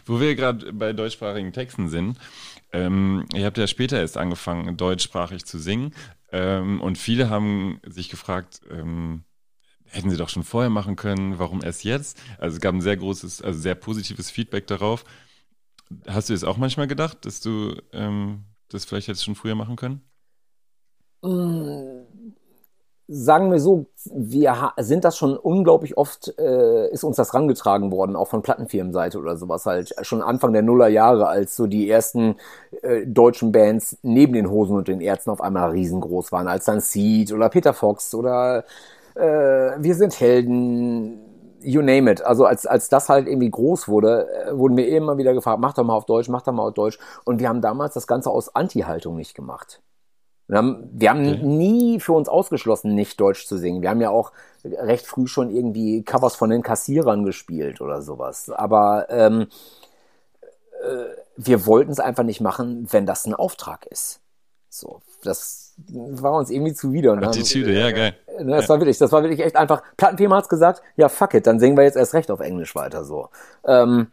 Wo 0.08 0.20
wir 0.20 0.34
gerade 0.34 0.74
bei 0.74 0.92
deutschsprachigen 0.94 1.54
Texten 1.54 1.88
sind, 1.88 2.18
ähm, 2.74 3.28
ihr 3.36 3.46
habt 3.46 3.60
ja 3.60 3.68
später 3.68 4.00
erst 4.00 4.18
angefangen, 4.18 4.76
deutschsprachig 4.76 5.46
zu 5.46 5.60
singen. 5.60 5.94
Ähm, 6.32 6.82
und 6.82 6.98
viele 6.98 7.30
haben 7.30 7.80
sich 7.86 8.10
gefragt, 8.10 8.62
ähm, 8.72 9.24
hätten 9.96 10.10
sie 10.10 10.18
doch 10.18 10.30
schon 10.30 10.44
vorher 10.44 10.70
machen 10.70 10.96
können, 10.96 11.40
warum 11.40 11.64
erst 11.64 11.84
jetzt? 11.84 12.18
Also 12.38 12.56
es 12.56 12.62
gab 12.62 12.76
ein 12.76 12.82
sehr 12.82 12.98
großes, 12.98 13.42
also 13.42 13.60
sehr 13.60 13.76
positives 13.76 14.30
Feedback 14.30 14.68
darauf. 14.68 15.06
Hast 16.08 16.30
du 16.30 16.34
es 16.34 16.44
auch 16.44 16.58
manchmal 16.58 16.88
gedacht, 16.88 17.26
dass 17.26 17.40
du 17.40 17.76
ähm, 17.94 18.44
das 18.70 18.86
vielleicht 18.86 19.08
jetzt 19.08 19.24
schon 19.24 19.36
früher 19.36 19.56
machen 19.56 19.76
können? 19.76 20.02
Mm, 21.22 22.04
sagen 23.08 23.52
wir 23.52 23.60
so, 23.60 23.86
wir 24.14 24.74
sind 24.78 25.06
das 25.06 25.16
schon 25.16 25.38
unglaublich 25.38 25.96
oft, 25.98 26.34
äh, 26.40 26.90
ist 26.90 27.04
uns 27.04 27.18
das 27.18 27.34
rangetragen 27.34 27.92
worden, 27.92 28.16
auch 28.16 28.28
von 28.28 28.42
Plattenfirmenseite 28.42 29.20
oder 29.20 29.38
sowas 29.38 29.66
halt. 29.66 29.94
Schon 30.02 30.22
Anfang 30.22 30.54
der 30.54 30.64
Nullerjahre, 30.64 31.28
als 31.28 31.56
so 31.56 31.68
die 31.68 31.90
ersten 31.90 32.36
äh, 32.82 33.06
deutschen 33.06 33.52
Bands 33.52 33.98
neben 34.02 34.34
den 34.34 34.50
Hosen 34.50 34.76
und 34.76 34.88
den 34.88 35.02
Ärzten 35.02 35.30
auf 35.30 35.42
einmal 35.42 35.72
riesengroß 35.72 36.32
waren, 36.32 36.48
als 36.48 36.66
dann 36.66 36.82
Seed 36.82 37.32
oder 37.32 37.50
Peter 37.50 37.74
Fox 37.74 38.14
oder 38.16 38.66
äh, 39.16 39.22
wir 39.78 39.96
sind 39.96 40.20
Helden, 40.20 41.20
you 41.62 41.82
name 41.82 42.12
it. 42.12 42.22
Also 42.22 42.46
als, 42.46 42.66
als 42.66 42.90
das 42.90 43.10
halt 43.10 43.28
irgendwie 43.28 43.50
groß 43.50 43.88
wurde, 43.88 44.28
äh, 44.30 44.58
wurden 44.58 44.78
wir 44.78 44.88
immer 44.88 45.18
wieder 45.18 45.34
gefragt, 45.34 45.60
mach 45.60 45.74
doch 45.74 45.84
mal 45.84 45.96
auf 45.96 46.06
Deutsch, 46.06 46.30
mach 46.30 46.42
doch 46.42 46.54
mal 46.54 46.68
auf 46.68 46.74
Deutsch. 46.74 47.00
Und 47.26 47.40
wir 47.40 47.50
haben 47.50 47.62
damals 47.62 47.94
das 47.94 48.08
Ganze 48.08 48.30
aus 48.30 48.56
Anti-Haltung 48.56 49.16
nicht 49.16 49.36
gemacht. 49.36 49.82
Wir 50.48 50.58
haben, 50.60 50.90
wir 50.94 51.10
haben 51.10 51.24
nie 51.58 52.00
für 52.00 52.14
uns 52.14 52.30
ausgeschlossen, 52.30 52.94
nicht 52.94 53.20
Deutsch 53.20 53.48
zu 53.48 53.58
singen. 53.58 53.82
Wir 53.82 53.90
haben 53.90 54.02
ja 54.02 54.12
auch 54.12 54.32
recht 54.64 55.08
früh 55.08 55.26
schon 55.26 55.50
irgendwie 55.50 56.04
Covers 56.04 56.36
von 56.36 56.52
den 56.52 56.62
Kassierern 56.62 57.26
gespielt 57.26 57.82
oder 57.82 58.04
sowas. 58.04 58.52
Aber 58.52 59.08
ähm, 59.10 59.48
äh, 60.84 61.06
wir 61.36 61.66
wollten 61.66 61.92
es 61.92 62.00
einfach 62.00 62.24
nicht 62.24 62.42
machen, 62.42 62.88
wenn 62.92 63.08
das 63.08 63.26
ein 63.26 63.34
Auftrag 63.34 63.88
ist. 63.88 64.22
So, 64.78 65.00
das 65.24 65.74
war 65.88 66.34
uns 66.34 66.50
irgendwie 66.50 66.74
zuwider. 66.74 67.16
Dann- 67.16 67.30
Attitüde, 67.30 67.72
ja, 67.78 67.92
geil. 67.92 68.16
Ne, 68.42 68.58
Das 68.58 68.68
war 68.68 68.80
wirklich, 68.80 68.98
das 68.98 69.12
war 69.14 69.24
wirklich 69.24 69.40
echt 69.40 69.56
einfach. 69.56 69.82
Plattenfirma 69.96 70.36
hat's 70.38 70.50
gesagt, 70.50 70.82
ja 70.98 71.08
fuck 71.08 71.34
it, 71.34 71.48
dann 71.48 71.60
singen 71.60 71.78
wir 71.78 71.84
jetzt 71.86 71.96
erst 71.96 72.14
recht 72.14 72.30
auf 72.30 72.42
Englisch 72.42 72.76
weiter 72.76 73.06
so. 73.06 73.30
Ähm, 73.66 74.08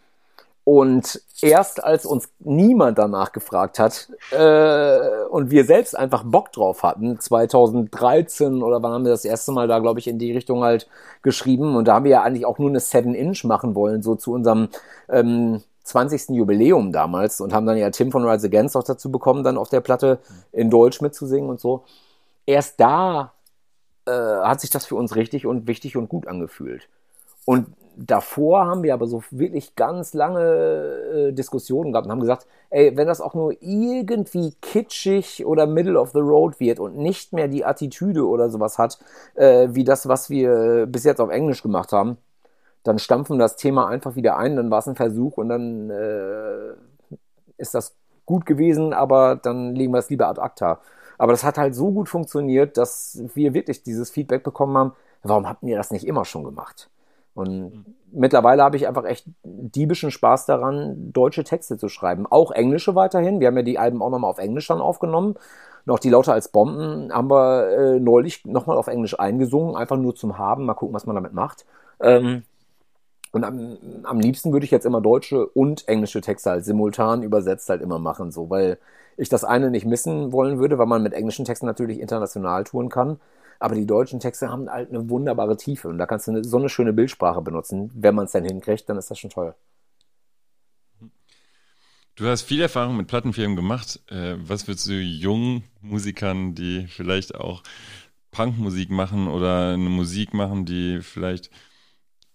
und 0.64 1.20
erst 1.40 1.82
als 1.82 2.06
uns 2.06 2.28
niemand 2.38 2.96
danach 2.96 3.32
gefragt 3.32 3.80
hat 3.80 4.08
äh, 4.30 5.24
und 5.30 5.50
wir 5.50 5.64
selbst 5.64 5.98
einfach 5.98 6.22
Bock 6.24 6.52
drauf 6.52 6.84
hatten, 6.84 7.18
2013 7.18 8.62
oder 8.62 8.80
wann 8.80 8.92
haben 8.92 9.04
wir 9.04 9.10
das 9.10 9.24
erste 9.24 9.50
Mal 9.50 9.66
da, 9.66 9.80
glaube 9.80 9.98
ich, 9.98 10.06
in 10.06 10.20
die 10.20 10.30
Richtung 10.32 10.62
halt 10.62 10.88
geschrieben 11.22 11.74
und 11.74 11.88
da 11.88 11.94
haben 11.94 12.04
wir 12.04 12.12
ja 12.12 12.22
eigentlich 12.22 12.46
auch 12.46 12.58
nur 12.60 12.68
eine 12.68 12.78
7-Inch 12.78 13.42
machen 13.42 13.74
wollen, 13.74 14.02
so 14.02 14.14
zu 14.14 14.32
unserem 14.32 14.68
ähm, 15.08 15.62
20. 15.84 16.30
Jubiläum 16.30 16.92
damals 16.92 17.40
und 17.40 17.52
haben 17.52 17.66
dann 17.66 17.76
ja 17.76 17.90
Tim 17.90 18.12
von 18.12 18.24
Rise 18.24 18.46
Against 18.46 18.76
auch 18.76 18.84
dazu 18.84 19.10
bekommen, 19.10 19.44
dann 19.44 19.58
auf 19.58 19.68
der 19.68 19.80
Platte 19.80 20.18
in 20.52 20.70
Deutsch 20.70 21.00
mitzusingen 21.00 21.50
und 21.50 21.60
so. 21.60 21.84
Erst 22.46 22.80
da 22.80 23.32
äh, 24.06 24.10
hat 24.10 24.60
sich 24.60 24.70
das 24.70 24.86
für 24.86 24.96
uns 24.96 25.16
richtig 25.16 25.46
und 25.46 25.66
wichtig 25.66 25.96
und 25.96 26.08
gut 26.08 26.26
angefühlt. 26.26 26.88
Und 27.44 27.66
davor 27.96 28.66
haben 28.66 28.82
wir 28.82 28.94
aber 28.94 29.06
so 29.06 29.22
wirklich 29.30 29.76
ganz 29.76 30.14
lange 30.14 30.40
äh, 30.40 31.32
Diskussionen 31.32 31.92
gehabt 31.92 32.06
und 32.06 32.12
haben 32.12 32.20
gesagt, 32.20 32.46
ey, 32.70 32.96
wenn 32.96 33.06
das 33.06 33.20
auch 33.20 33.34
nur 33.34 33.54
irgendwie 33.60 34.54
kitschig 34.60 35.44
oder 35.44 35.66
middle 35.66 36.00
of 36.00 36.10
the 36.12 36.20
road 36.20 36.58
wird 36.60 36.80
und 36.80 36.96
nicht 36.96 37.32
mehr 37.32 37.48
die 37.48 37.64
Attitüde 37.64 38.26
oder 38.26 38.50
sowas 38.50 38.78
hat, 38.78 38.98
äh, 39.34 39.68
wie 39.72 39.84
das, 39.84 40.08
was 40.08 40.30
wir 40.30 40.86
bis 40.86 41.04
jetzt 41.04 41.20
auf 41.20 41.30
Englisch 41.30 41.62
gemacht 41.62 41.92
haben, 41.92 42.16
dann 42.82 42.98
stampfen 42.98 43.36
wir 43.36 43.42
das 43.42 43.56
Thema 43.56 43.86
einfach 43.88 44.16
wieder 44.16 44.36
ein, 44.36 44.56
dann 44.56 44.70
war 44.70 44.80
es 44.80 44.88
ein 44.88 44.96
Versuch 44.96 45.36
und 45.38 45.48
dann 45.48 45.90
äh, 45.90 46.74
ist 47.56 47.74
das 47.74 47.96
gut 48.26 48.46
gewesen, 48.46 48.92
aber 48.92 49.36
dann 49.36 49.74
legen 49.74 49.92
wir 49.92 49.98
es 49.98 50.10
lieber 50.10 50.28
ad 50.28 50.40
acta. 50.40 50.80
Aber 51.18 51.32
das 51.32 51.44
hat 51.44 51.58
halt 51.58 51.74
so 51.74 51.92
gut 51.92 52.08
funktioniert, 52.08 52.76
dass 52.76 53.22
wir 53.34 53.54
wirklich 53.54 53.82
dieses 53.82 54.10
Feedback 54.10 54.42
bekommen 54.42 54.76
haben, 54.76 54.92
warum 55.22 55.48
habt 55.48 55.62
ihr 55.62 55.76
das 55.76 55.90
nicht 55.90 56.06
immer 56.06 56.24
schon 56.24 56.44
gemacht? 56.44 56.90
Und 57.34 57.84
mittlerweile 58.10 58.62
habe 58.62 58.76
ich 58.76 58.86
einfach 58.86 59.04
echt 59.04 59.26
diebischen 59.42 60.10
Spaß 60.10 60.46
daran, 60.46 61.12
deutsche 61.12 61.44
Texte 61.44 61.78
zu 61.78 61.88
schreiben. 61.88 62.26
Auch 62.28 62.50
englische 62.50 62.94
weiterhin. 62.94 63.40
Wir 63.40 63.46
haben 63.46 63.56
ja 63.56 63.62
die 63.62 63.78
Alben 63.78 64.02
auch 64.02 64.10
nochmal 64.10 64.30
auf 64.30 64.38
Englisch 64.38 64.66
dann 64.66 64.80
aufgenommen. 64.80 65.36
Noch 65.84 65.98
die 65.98 66.10
Lauter 66.10 66.34
als 66.34 66.48
Bomben 66.48 67.12
haben 67.12 67.30
wir 67.30 67.68
äh, 67.70 68.00
neulich 68.00 68.44
nochmal 68.44 68.76
auf 68.76 68.86
Englisch 68.86 69.18
eingesungen, 69.18 69.76
einfach 69.76 69.96
nur 69.96 70.14
zum 70.14 70.38
Haben. 70.38 70.66
Mal 70.66 70.74
gucken, 70.74 70.94
was 70.94 71.06
man 71.06 71.16
damit 71.16 71.32
macht. 71.32 71.64
Ähm, 72.00 72.42
und 73.32 73.44
am, 73.44 73.78
am 74.04 74.20
liebsten 74.20 74.52
würde 74.52 74.64
ich 74.64 74.70
jetzt 74.70 74.86
immer 74.86 75.00
deutsche 75.00 75.46
und 75.46 75.88
englische 75.88 76.20
Texte 76.20 76.50
halt 76.50 76.64
simultan 76.64 77.22
übersetzt 77.22 77.68
halt 77.68 77.82
immer 77.82 77.98
machen, 77.98 78.30
so, 78.30 78.50
weil 78.50 78.78
ich 79.16 79.28
das 79.28 79.44
eine 79.44 79.70
nicht 79.70 79.86
missen 79.86 80.32
wollen 80.32 80.58
würde, 80.58 80.78
weil 80.78 80.86
man 80.86 81.02
mit 81.02 81.14
englischen 81.14 81.44
Texten 81.44 81.66
natürlich 81.66 81.98
international 82.00 82.64
touren 82.64 82.88
kann. 82.88 83.18
Aber 83.58 83.74
die 83.74 83.86
deutschen 83.86 84.20
Texte 84.20 84.50
haben 84.50 84.68
halt 84.68 84.90
eine 84.90 85.08
wunderbare 85.08 85.56
Tiefe 85.56 85.88
und 85.88 85.98
da 85.98 86.06
kannst 86.06 86.26
du 86.26 86.32
eine, 86.32 86.44
so 86.44 86.58
eine 86.58 86.68
schöne 86.68 86.92
Bildsprache 86.92 87.42
benutzen. 87.42 87.90
Wenn 87.94 88.14
man 88.14 88.26
es 88.26 88.32
dann 88.32 88.44
hinkriegt, 88.44 88.88
dann 88.88 88.98
ist 88.98 89.10
das 89.10 89.18
schon 89.18 89.30
toll. 89.30 89.54
Du 92.16 92.26
hast 92.26 92.42
viel 92.42 92.60
Erfahrung 92.60 92.96
mit 92.96 93.06
Plattenfirmen 93.06 93.56
gemacht. 93.56 94.00
Äh, 94.10 94.34
was 94.38 94.68
würdest 94.68 94.88
du 94.88 94.92
jungen 94.92 95.64
Musikern, 95.80 96.54
die 96.54 96.86
vielleicht 96.86 97.34
auch 97.34 97.62
Punkmusik 98.30 98.90
machen 98.90 99.28
oder 99.28 99.74
eine 99.74 99.88
Musik 99.88 100.34
machen, 100.34 100.66
die 100.66 101.00
vielleicht 101.00 101.50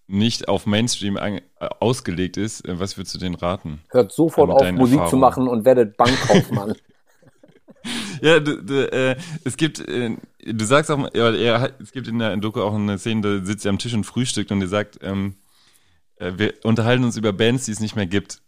nicht 0.08 0.48
auf 0.48 0.66
Mainstream 0.66 1.18
äh, 1.18 1.42
ausgelegt 1.80 2.38
ist, 2.38 2.68
äh, 2.68 2.80
was 2.80 2.98
würdest 2.98 3.16
du 3.16 3.20
denen 3.20 3.36
raten? 3.36 3.82
Hört 3.90 4.12
sofort 4.12 4.50
mit 4.50 4.58
auf, 4.58 4.72
Musik 4.72 4.98
zu 4.98 5.02
Erfahrungen. 5.02 5.22
machen 5.22 5.48
und 5.48 5.66
werdet 5.66 5.98
Bankkaufmann. 5.98 6.76
Ja, 8.22 8.40
du, 8.40 8.62
du, 8.64 8.92
äh, 8.92 9.16
es 9.44 9.58
gibt, 9.58 9.80
äh, 9.80 10.16
du 10.46 10.66
sagst 10.66 10.92
auch, 10.92 11.14
ja, 11.14 11.32
er, 11.32 11.72
es 11.80 11.92
gibt 11.92 12.08
in 12.08 12.20
der 12.20 12.36
Doku 12.38 12.62
auch 12.62 12.74
eine 12.74 12.98
Szene, 12.98 13.22
da 13.22 13.46
sitzt 13.46 13.66
er 13.66 13.70
am 13.70 13.80
Tisch 13.80 13.94
und 13.94 14.06
frühstückt 14.06 14.52
und 14.52 14.62
er 14.62 14.68
sagt, 14.68 15.00
ähm, 15.02 15.36
äh, 16.18 16.34
wir 16.36 16.54
unterhalten 16.64 17.04
uns 17.04 17.18
über 17.18 17.34
Bands, 17.34 17.66
die 17.66 17.72
es 17.72 17.80
nicht 17.80 17.96
mehr 17.96 18.08
gibt. 18.08 18.42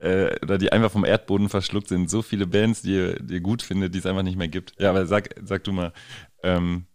Äh, 0.00 0.36
oder 0.42 0.58
die 0.58 0.72
einfach 0.72 0.90
vom 0.90 1.04
Erdboden 1.04 1.48
verschluckt 1.48 1.88
sind. 1.88 2.10
So 2.10 2.20
viele 2.20 2.46
Bands, 2.46 2.82
die 2.82 2.94
ihr, 2.94 3.20
die 3.20 3.34
ihr 3.34 3.40
gut 3.40 3.62
findet, 3.62 3.94
die 3.94 3.98
es 3.98 4.06
einfach 4.06 4.24
nicht 4.24 4.36
mehr 4.36 4.48
gibt. 4.48 4.74
Ja, 4.78 4.90
aber 4.90 5.06
sag, 5.06 5.30
sag 5.42 5.64
du 5.64 5.72
mal, 5.72 5.92
ähm, 6.42 6.86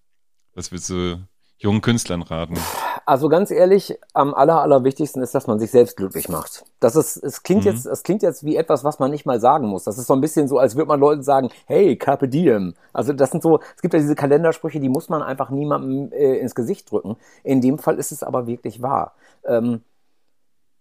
was 0.54 0.72
würdest 0.72 0.90
du 0.90 1.28
jungen 1.60 1.82
Künstlern 1.82 2.22
raten? 2.22 2.58
Also 3.06 3.28
ganz 3.28 3.52
ehrlich, 3.52 3.98
am 4.14 4.34
aller, 4.34 4.62
allerwichtigsten 4.62 5.22
ist, 5.22 5.36
dass 5.36 5.46
man 5.46 5.60
sich 5.60 5.72
selbst 5.72 5.98
glücklich 5.98 6.30
macht. 6.30 6.64
Das 6.80 6.96
ist, 6.96 7.18
es 7.18 7.44
klingt 7.44 7.66
Mhm. 7.66 7.72
jetzt, 7.72 7.86
es 7.86 8.04
klingt 8.04 8.22
jetzt 8.24 8.44
wie 8.46 8.56
etwas, 8.56 8.84
was 8.84 9.00
man 9.00 9.12
nicht 9.12 9.26
mal 9.26 9.40
sagen 9.40 9.68
muss. 9.68 9.84
Das 9.84 9.98
ist 9.98 10.08
so 10.08 10.14
ein 10.14 10.22
bisschen 10.22 10.48
so, 10.48 10.58
als 10.58 10.76
würde 10.76 10.88
man 10.88 11.00
Leuten 11.00 11.22
sagen, 11.22 11.50
hey, 11.66 11.98
Carpe 11.98 12.30
Diem. 12.30 12.76
Also 12.94 13.12
das 13.14 13.32
sind 13.32 13.44
so, 13.44 13.60
es 13.76 13.82
gibt 13.82 13.94
ja 13.94 14.00
diese 14.00 14.16
Kalendersprüche, 14.16 14.80
die 14.80 14.90
muss 14.90 15.10
man 15.10 15.22
einfach 15.22 15.50
niemandem 15.50 16.12
äh, 16.14 16.38
ins 16.38 16.56
Gesicht 16.56 16.90
drücken. 16.92 17.18
In 17.44 17.62
dem 17.62 17.78
Fall 17.78 18.00
ist 18.00 18.12
es 18.12 18.24
aber 18.24 18.48
wirklich 18.48 18.82
wahr. 18.82 19.14
Ähm, 19.44 19.82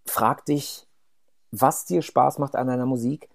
frag 0.05 0.45
dich, 0.45 0.87
was 1.51 1.85
dir 1.85 2.01
Spaß 2.01 2.39
macht 2.39 2.55
an 2.55 2.67
deiner 2.67 2.85
Musik. 2.85 3.27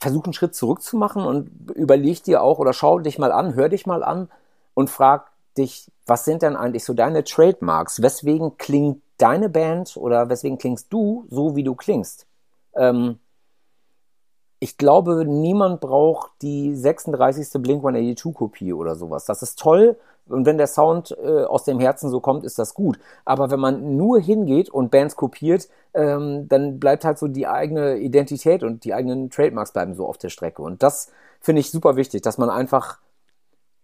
Versuch 0.00 0.24
einen 0.24 0.32
Schritt 0.32 0.54
zurück 0.54 0.80
zu 0.82 0.96
machen 0.96 1.24
und 1.24 1.50
überleg 1.74 2.22
dir 2.22 2.42
auch 2.42 2.58
oder 2.58 2.72
schau 2.72 3.00
dich 3.00 3.18
mal 3.18 3.32
an, 3.32 3.54
hör 3.54 3.68
dich 3.68 3.84
mal 3.86 4.04
an 4.04 4.30
und 4.74 4.88
frag 4.88 5.30
dich, 5.58 5.90
was 6.06 6.24
sind 6.24 6.42
denn 6.42 6.56
eigentlich 6.56 6.84
so 6.84 6.94
deine 6.94 7.24
Trademarks? 7.24 8.00
Weswegen 8.02 8.56
klingt 8.56 9.02
deine 9.18 9.48
Band 9.48 9.96
oder 9.96 10.28
weswegen 10.28 10.58
klingst 10.58 10.92
du 10.92 11.26
so, 11.28 11.56
wie 11.56 11.64
du 11.64 11.74
klingst? 11.74 12.26
Ähm, 12.74 13.18
ich 14.60 14.76
glaube, 14.76 15.24
niemand 15.24 15.80
braucht 15.80 16.30
die 16.42 16.74
36. 16.74 17.62
Blink-182-Kopie 17.62 18.72
oder 18.72 18.96
sowas. 18.96 19.24
Das 19.24 19.42
ist 19.42 19.58
toll. 19.58 19.96
Und 20.26 20.46
wenn 20.46 20.58
der 20.58 20.66
Sound 20.66 21.16
äh, 21.22 21.44
aus 21.44 21.64
dem 21.64 21.78
Herzen 21.80 22.10
so 22.10 22.20
kommt, 22.20 22.44
ist 22.44 22.58
das 22.58 22.74
gut. 22.74 22.98
Aber 23.24 23.50
wenn 23.50 23.60
man 23.60 23.96
nur 23.96 24.20
hingeht 24.20 24.68
und 24.68 24.90
Bands 24.90 25.16
kopiert, 25.16 25.68
ähm, 25.94 26.48
dann 26.48 26.78
bleibt 26.80 27.04
halt 27.04 27.18
so 27.18 27.28
die 27.28 27.46
eigene 27.46 27.96
Identität 27.96 28.62
und 28.62 28.84
die 28.84 28.94
eigenen 28.94 29.30
Trademarks 29.30 29.72
bleiben 29.72 29.94
so 29.94 30.06
auf 30.06 30.18
der 30.18 30.28
Strecke. 30.28 30.62
Und 30.62 30.82
das 30.82 31.10
finde 31.40 31.60
ich 31.60 31.70
super 31.70 31.96
wichtig, 31.96 32.22
dass 32.22 32.36
man 32.36 32.50
einfach 32.50 32.98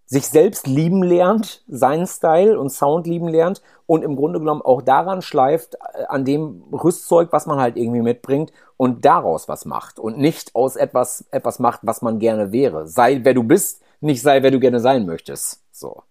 sich 0.07 0.29
selbst 0.29 0.67
lieben 0.67 1.03
lernt, 1.03 1.63
seinen 1.67 2.07
Style 2.07 2.59
und 2.59 2.71
Sound 2.71 3.07
lieben 3.07 3.29
lernt 3.29 3.63
und 3.87 4.03
im 4.05 4.17
Grunde 4.17 4.39
genommen 4.39 4.63
auch 4.63 4.83
daran 4.83 5.23
schleift, 5.23 5.75
äh, 5.75 6.05
an 6.09 6.25
dem 6.25 6.63
Rüstzeug, 6.73 7.33
was 7.33 7.47
man 7.47 7.59
halt 7.59 7.77
irgendwie 7.77 8.03
mitbringt 8.03 8.53
und 8.77 9.05
daraus 9.05 9.49
was 9.49 9.65
macht 9.65 9.99
und 9.99 10.19
nicht 10.19 10.55
aus 10.55 10.77
etwas, 10.77 11.25
etwas 11.31 11.59
macht, 11.59 11.81
was 11.83 12.03
man 12.03 12.19
gerne 12.19 12.53
wäre. 12.53 12.87
Sei 12.87 13.21
wer 13.23 13.35
du 13.35 13.43
bist, 13.43 13.83
nicht 14.01 14.23
sei 14.23 14.43
wer 14.43 14.51
du 14.51 14.61
gerne 14.61 14.81
sein 14.81 15.07
möchtest. 15.07 15.63
So. 15.73 16.03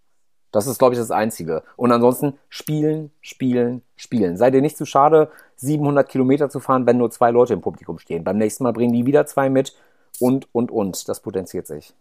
Das 0.51 0.67
ist, 0.67 0.77
glaube 0.77 0.93
ich, 0.93 0.99
das 0.99 1.09
Einzige. 1.09 1.63
Und 1.75 1.91
ansonsten 1.91 2.37
spielen, 2.47 3.11
spielen, 3.21 3.81
spielen. 3.95 4.37
Sei 4.37 4.51
dir 4.51 4.61
nicht 4.61 4.77
zu 4.77 4.85
schade, 4.85 5.31
700 5.55 6.07
Kilometer 6.07 6.47
zu 6.47 6.59
fahren, 6.59 6.85
wenn 6.85 6.97
nur 6.97 7.09
zwei 7.09 7.31
Leute 7.31 7.53
im 7.53 7.61
Publikum 7.61 7.97
stehen. 7.97 8.23
Beim 8.23 8.37
nächsten 8.37 8.63
Mal 8.63 8.71
bringen 8.71 8.93
die 8.93 9.07
wieder 9.07 9.25
zwei 9.25 9.49
mit 9.49 9.75
und, 10.19 10.47
und, 10.53 10.69
und. 10.69 11.09
Das 11.09 11.21
potenziert 11.21 11.65
sich. 11.65 11.95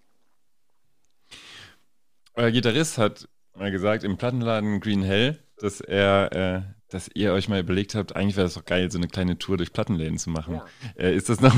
Euer 2.35 2.51
Gitarrist 2.51 2.97
hat 2.97 3.29
mal 3.55 3.71
gesagt 3.71 4.05
im 4.05 4.17
Plattenladen 4.17 4.81
Green 4.81 5.03
Hell, 5.03 5.39
dass 5.59 5.81
er, 5.83 6.33
äh, 6.33 6.61
dass 6.89 7.11
ihr 7.15 7.33
euch 7.35 7.49
mal 7.49 7.61
überlegt 7.61 7.95
habt, 7.95 8.17
eigentlich 8.17 8.37
wäre 8.37 8.47
es 8.47 8.55
doch 8.55 8.65
geil, 8.65 8.91
so 8.91 8.99
eine 8.99 9.09
kleine 9.09 9.39
Tour 9.39 9.59
durch 9.59 9.73
Plattenläden 9.73 10.17
zu 10.17 10.31
machen. 10.31 10.55
Ja. 10.55 10.65
Äh, 10.97 11.15
ist 11.15 11.29
das 11.29 11.41
noch, 11.41 11.55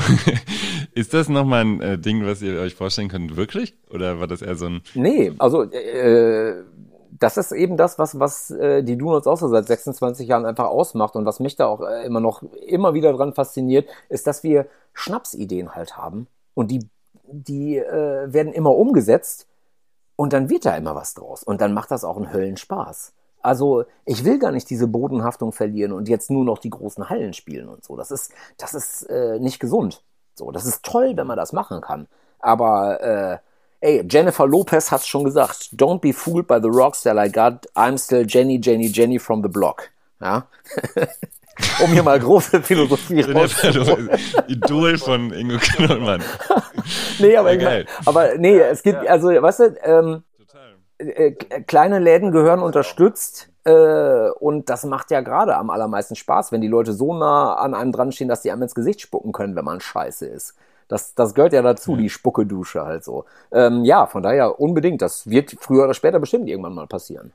ist 0.95 1.15
das 1.15 1.29
noch 1.29 1.45
mal 1.45 1.65
ein 1.65 1.81
äh, 1.81 1.99
Ding, 1.99 2.27
was 2.27 2.43
ihr 2.43 2.59
euch 2.61 2.75
vorstellen 2.75 3.09
könnt, 3.09 3.37
wirklich? 3.37 3.75
Oder 3.91 4.19
war 4.19 4.27
das 4.27 4.43
eher 4.43 4.57
so 4.57 4.67
ein, 4.67 4.83
Nee, 4.95 5.33
also 5.39 5.63
äh, 5.63 6.65
das 7.21 7.37
ist 7.37 7.53
eben 7.53 7.77
das, 7.77 7.99
was, 8.01 8.19
was 8.19 8.51
äh, 8.51 8.83
die 8.83 8.99
Donuts 8.99 9.29
auch 9.29 9.39
so 9.39 9.49
seit 9.49 9.67
26 9.69 10.27
Jahren 10.27 10.45
einfach 10.45 10.67
ausmacht 10.67 11.15
und 11.15 11.25
was 11.25 11.39
mich 11.39 11.55
da 11.55 11.67
auch 11.67 11.83
äh, 11.83 12.05
immer 12.05 12.21
noch 12.21 12.43
immer 12.67 12.95
wieder 12.95 13.13
dran 13.13 13.33
fasziniert, 13.33 13.89
ist, 14.09 14.27
dass 14.27 14.43
wir 14.43 14.67
Schnapsideen 14.93 15.77
halt 15.77 15.97
haben 15.97 16.27
und 16.55 16.73
die, 16.73 16.89
die 17.31 17.77
äh, 17.77 18.33
werden 18.33 18.53
immer 18.53 18.75
umgesetzt 18.75 19.47
und 20.17 20.33
dann 20.33 20.49
wird 20.49 20.65
da 20.65 20.77
immer 20.77 20.95
was 20.95 21.15
draus 21.15 21.43
und 21.43 21.61
dann 21.61 21.73
macht 21.73 21.91
das 21.91 22.05
auch 22.05 22.17
einen 22.17 22.33
Höllenspaß. 22.33 23.13
Also 23.43 23.85
ich 24.07 24.25
will 24.25 24.39
gar 24.39 24.53
nicht 24.53 24.71
diese 24.71 24.89
Bodenhaftung 24.89 25.53
verlieren 25.53 25.93
und 25.93 26.09
jetzt 26.09 26.31
nur 26.31 26.45
noch 26.45 26.59
die 26.59 26.71
großen 26.71 27.11
Hallen 27.11 27.35
spielen 27.35 27.69
und 27.69 27.85
so. 27.85 27.95
Das 27.97 28.11
ist, 28.11 28.33
das 28.57 28.73
ist 28.73 29.03
äh, 29.11 29.39
nicht 29.39 29.61
gesund. 29.61 30.03
So, 30.35 30.51
das 30.51 30.65
ist 30.65 30.83
toll, 30.83 31.13
wenn 31.17 31.27
man 31.27 31.37
das 31.37 31.53
machen 31.53 31.81
kann. 31.81 32.09
Aber 32.39 33.01
äh, 33.03 33.39
ey, 33.81 34.07
Jennifer 34.09 34.47
Lopez 34.47 34.91
hat's 34.91 35.07
schon 35.07 35.25
gesagt. 35.25 35.71
Don't 35.75 36.01
be 36.01 36.13
fooled 36.13 36.47
by 36.47 36.59
the 36.61 36.71
rocks 36.71 37.03
that 37.03 37.17
I 37.19 37.31
got. 37.31 37.67
I'm 37.75 37.99
still 37.99 38.25
Jenny, 38.27 38.59
Jenny, 38.61 38.91
Jenny 38.91 39.19
from 39.19 39.43
the 39.43 39.49
block. 39.49 39.91
Ja. 40.21 40.49
um 41.83 41.91
hier 41.93 42.03
mal 42.03 42.19
große 42.19 42.63
Philosophie 42.63 43.21
Ich 43.21 43.27
bin 43.27 43.37
ja 43.37 43.43
rauszuholen. 43.43 44.11
Idol 44.49 44.99
von 44.99 45.33
Ingo 45.33 45.59
Knollmann. 45.59 46.23
Nee, 47.19 47.37
aber, 47.37 47.55
Ja, 47.55 47.85
aber 48.05 48.37
nee, 48.37 48.59
es 48.59 48.83
gibt, 48.83 49.09
also, 49.09 49.29
weißt 49.29 49.61
du, 49.61 49.65
ähm, 49.85 50.23
Total. 50.37 50.75
äh, 50.99 51.31
kleine 51.63 51.99
Läden 51.99 52.31
gehören 52.31 52.61
unterstützt 52.61 53.49
äh, 53.65 54.29
und 54.39 54.69
das 54.69 54.85
macht 54.85 55.11
ja 55.11 55.23
gerade 55.23 55.57
am 55.57 55.71
allermeisten 55.71 56.15
Spaß, 56.15 56.53
wenn 56.53 56.61
die 56.61 56.69
Leute 56.69 56.93
so 56.93 57.15
nah 57.15 57.55
an 57.55 57.75
einem 57.75 57.93
dran 57.93 58.13
stehen, 58.13 58.29
dass 58.29 58.43
die 58.43 58.51
einem 58.51 58.63
ins 58.63 58.75
Gesicht 58.75 59.01
spucken 59.01 59.33
können, 59.33 59.57
wenn 59.57 59.65
man 59.65 59.81
scheiße 59.81 60.27
ist. 60.27 60.55
Das, 60.89 61.15
das 61.15 61.35
gehört 61.35 61.55
ja 61.55 61.63
dazu, 61.63 61.97
die 61.97 62.11
Spucke-Dusche 62.11 62.85
halt 62.85 63.05
so. 63.05 63.25
Ähm, 63.53 63.85
ja, 63.85 64.07
von 64.07 64.23
daher 64.23 64.61
unbedingt. 64.61 65.01
Das 65.01 65.29
wird 65.29 65.57
früher 65.59 65.85
oder 65.85 65.95
später 65.95 66.21
bestimmt 66.21 66.47
irgendwann 66.49 66.75
mal 66.75 66.87
passieren. 66.87 67.33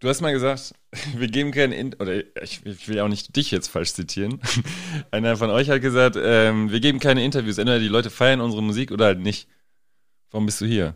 Du 0.00 0.08
hast 0.08 0.20
mal 0.20 0.32
gesagt, 0.32 0.74
wir 1.16 1.28
geben 1.28 1.50
keinen, 1.50 1.72
In 1.72 1.94
oder 1.94 2.16
ich, 2.42 2.64
ich 2.64 2.88
will 2.88 3.00
auch 3.00 3.08
nicht 3.08 3.34
dich 3.36 3.50
jetzt 3.50 3.68
falsch 3.68 3.94
zitieren. 3.94 4.40
Einer 5.10 5.36
von 5.36 5.50
euch 5.50 5.70
hat 5.70 5.82
gesagt, 5.82 6.16
ähm, 6.20 6.70
wir 6.70 6.80
geben 6.80 7.00
keine 7.00 7.24
Interviews. 7.24 7.58
Entweder 7.58 7.80
die 7.80 7.88
Leute 7.88 8.10
feiern 8.10 8.40
unsere 8.40 8.62
Musik 8.62 8.92
oder 8.92 9.06
halt 9.06 9.20
nicht. 9.20 9.48
Warum 10.30 10.46
bist 10.46 10.60
du 10.60 10.66
hier? 10.66 10.94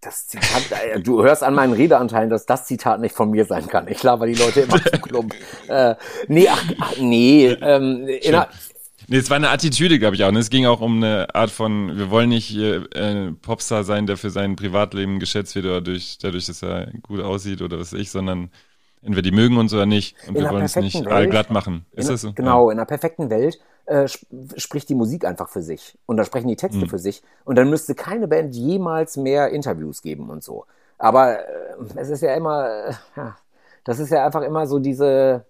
Das 0.00 0.26
Zitat, 0.26 0.62
äh, 0.70 1.00
du 1.00 1.22
hörst 1.22 1.44
an 1.44 1.54
meinen 1.54 1.74
Redeanteilen, 1.74 2.28
dass 2.28 2.44
das 2.44 2.66
Zitat 2.66 3.00
nicht 3.00 3.14
von 3.14 3.30
mir 3.30 3.44
sein 3.44 3.68
kann. 3.68 3.86
Ich 3.86 4.02
laber 4.02 4.26
die 4.26 4.34
Leute 4.34 4.62
immer 4.62 4.82
zu 4.84 4.98
klump. 4.98 5.34
Äh, 5.68 5.94
nee, 6.26 6.48
ach, 6.48 6.64
ach 6.80 6.96
nee. 6.98 7.46
Ähm, 7.46 8.08
in 8.08 8.34
Nee, 9.08 9.16
es 9.18 9.28
war 9.30 9.36
eine 9.36 9.50
Attitüde, 9.50 9.98
glaube 9.98 10.14
ich 10.16 10.24
auch. 10.24 10.28
Und 10.28 10.36
es 10.36 10.50
ging 10.50 10.66
auch 10.66 10.80
um 10.80 10.96
eine 11.02 11.34
Art 11.34 11.50
von, 11.50 11.96
wir 11.96 12.10
wollen 12.10 12.28
nicht 12.30 12.46
hier 12.46 12.86
äh, 12.94 13.32
Popstar 13.32 13.84
sein, 13.84 14.06
der 14.06 14.16
für 14.16 14.30
sein 14.30 14.56
Privatleben 14.56 15.18
geschätzt 15.20 15.54
wird 15.54 15.66
oder 15.66 15.80
durch, 15.80 16.18
dadurch, 16.20 16.46
dass 16.46 16.62
er 16.62 16.88
gut 17.02 17.20
aussieht 17.20 17.62
oder 17.62 17.78
was 17.78 17.92
weiß 17.92 18.00
ich, 18.00 18.10
sondern 18.10 18.50
entweder 19.02 19.22
die 19.22 19.32
mögen 19.32 19.56
uns 19.58 19.72
oder 19.74 19.86
nicht. 19.86 20.16
Und 20.28 20.36
In 20.36 20.42
wir 20.44 20.50
wollen 20.50 20.64
es 20.64 20.76
nicht 20.76 21.04
Welt- 21.04 21.30
glatt 21.30 21.50
machen. 21.50 21.84
Ist 21.92 22.06
in, 22.06 22.12
das 22.12 22.20
so? 22.22 22.32
Genau, 22.32 22.70
in 22.70 22.78
einer 22.78 22.86
perfekten 22.86 23.30
Welt 23.30 23.58
äh, 23.86 24.04
sp 24.06 24.22
spricht 24.56 24.88
die 24.88 24.94
Musik 24.94 25.24
einfach 25.24 25.48
für 25.48 25.62
sich. 25.62 25.98
Und 26.06 26.16
da 26.16 26.24
sprechen 26.24 26.48
die 26.48 26.56
Texte 26.56 26.84
Mhm. 26.84 26.88
für 26.88 26.98
sich. 27.00 27.22
Und 27.44 27.56
dann 27.56 27.68
müsste 27.68 27.94
keine 27.96 28.28
Band 28.28 28.54
jemals 28.54 29.16
mehr 29.16 29.48
Interviews 29.50 30.02
geben 30.02 30.30
und 30.30 30.44
so. 30.44 30.66
Aber 30.98 31.40
äh, 31.40 31.42
es 31.96 32.08
ist 32.08 32.22
ja 32.22 32.34
immer, 32.34 32.68
äh, 32.88 32.92
ja, 33.16 33.36
das 33.84 33.98
ist 33.98 34.10
ja 34.10 34.24
einfach 34.24 34.42
immer 34.42 34.68
so 34.68 34.78
diese, 34.78 35.44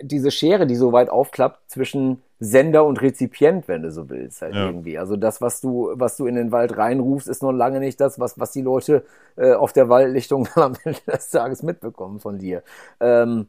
diese 0.00 0.30
Schere, 0.30 0.66
die 0.66 0.76
so 0.76 0.92
weit 0.92 1.10
aufklappt 1.10 1.70
zwischen 1.70 2.22
Sender 2.40 2.84
und 2.84 3.02
Rezipient, 3.02 3.66
wenn 3.66 3.82
du 3.82 3.90
so 3.90 4.08
willst, 4.08 4.42
halt 4.42 4.54
Ja. 4.54 4.66
irgendwie. 4.66 4.98
Also 4.98 5.16
das, 5.16 5.40
was 5.40 5.60
du, 5.60 5.90
was 5.94 6.16
du 6.16 6.26
in 6.26 6.36
den 6.36 6.52
Wald 6.52 6.76
reinrufst, 6.76 7.28
ist 7.28 7.42
noch 7.42 7.52
lange 7.52 7.80
nicht 7.80 8.00
das, 8.00 8.20
was, 8.20 8.38
was 8.38 8.52
die 8.52 8.62
Leute 8.62 9.04
äh, 9.36 9.52
auf 9.54 9.72
der 9.72 9.88
Waldlichtung 9.88 10.48
am 10.54 10.74
Ende 10.84 11.00
des 11.06 11.30
Tages 11.30 11.62
mitbekommen 11.62 12.20
von 12.20 12.38
dir. 12.38 12.62
Ähm, 13.00 13.48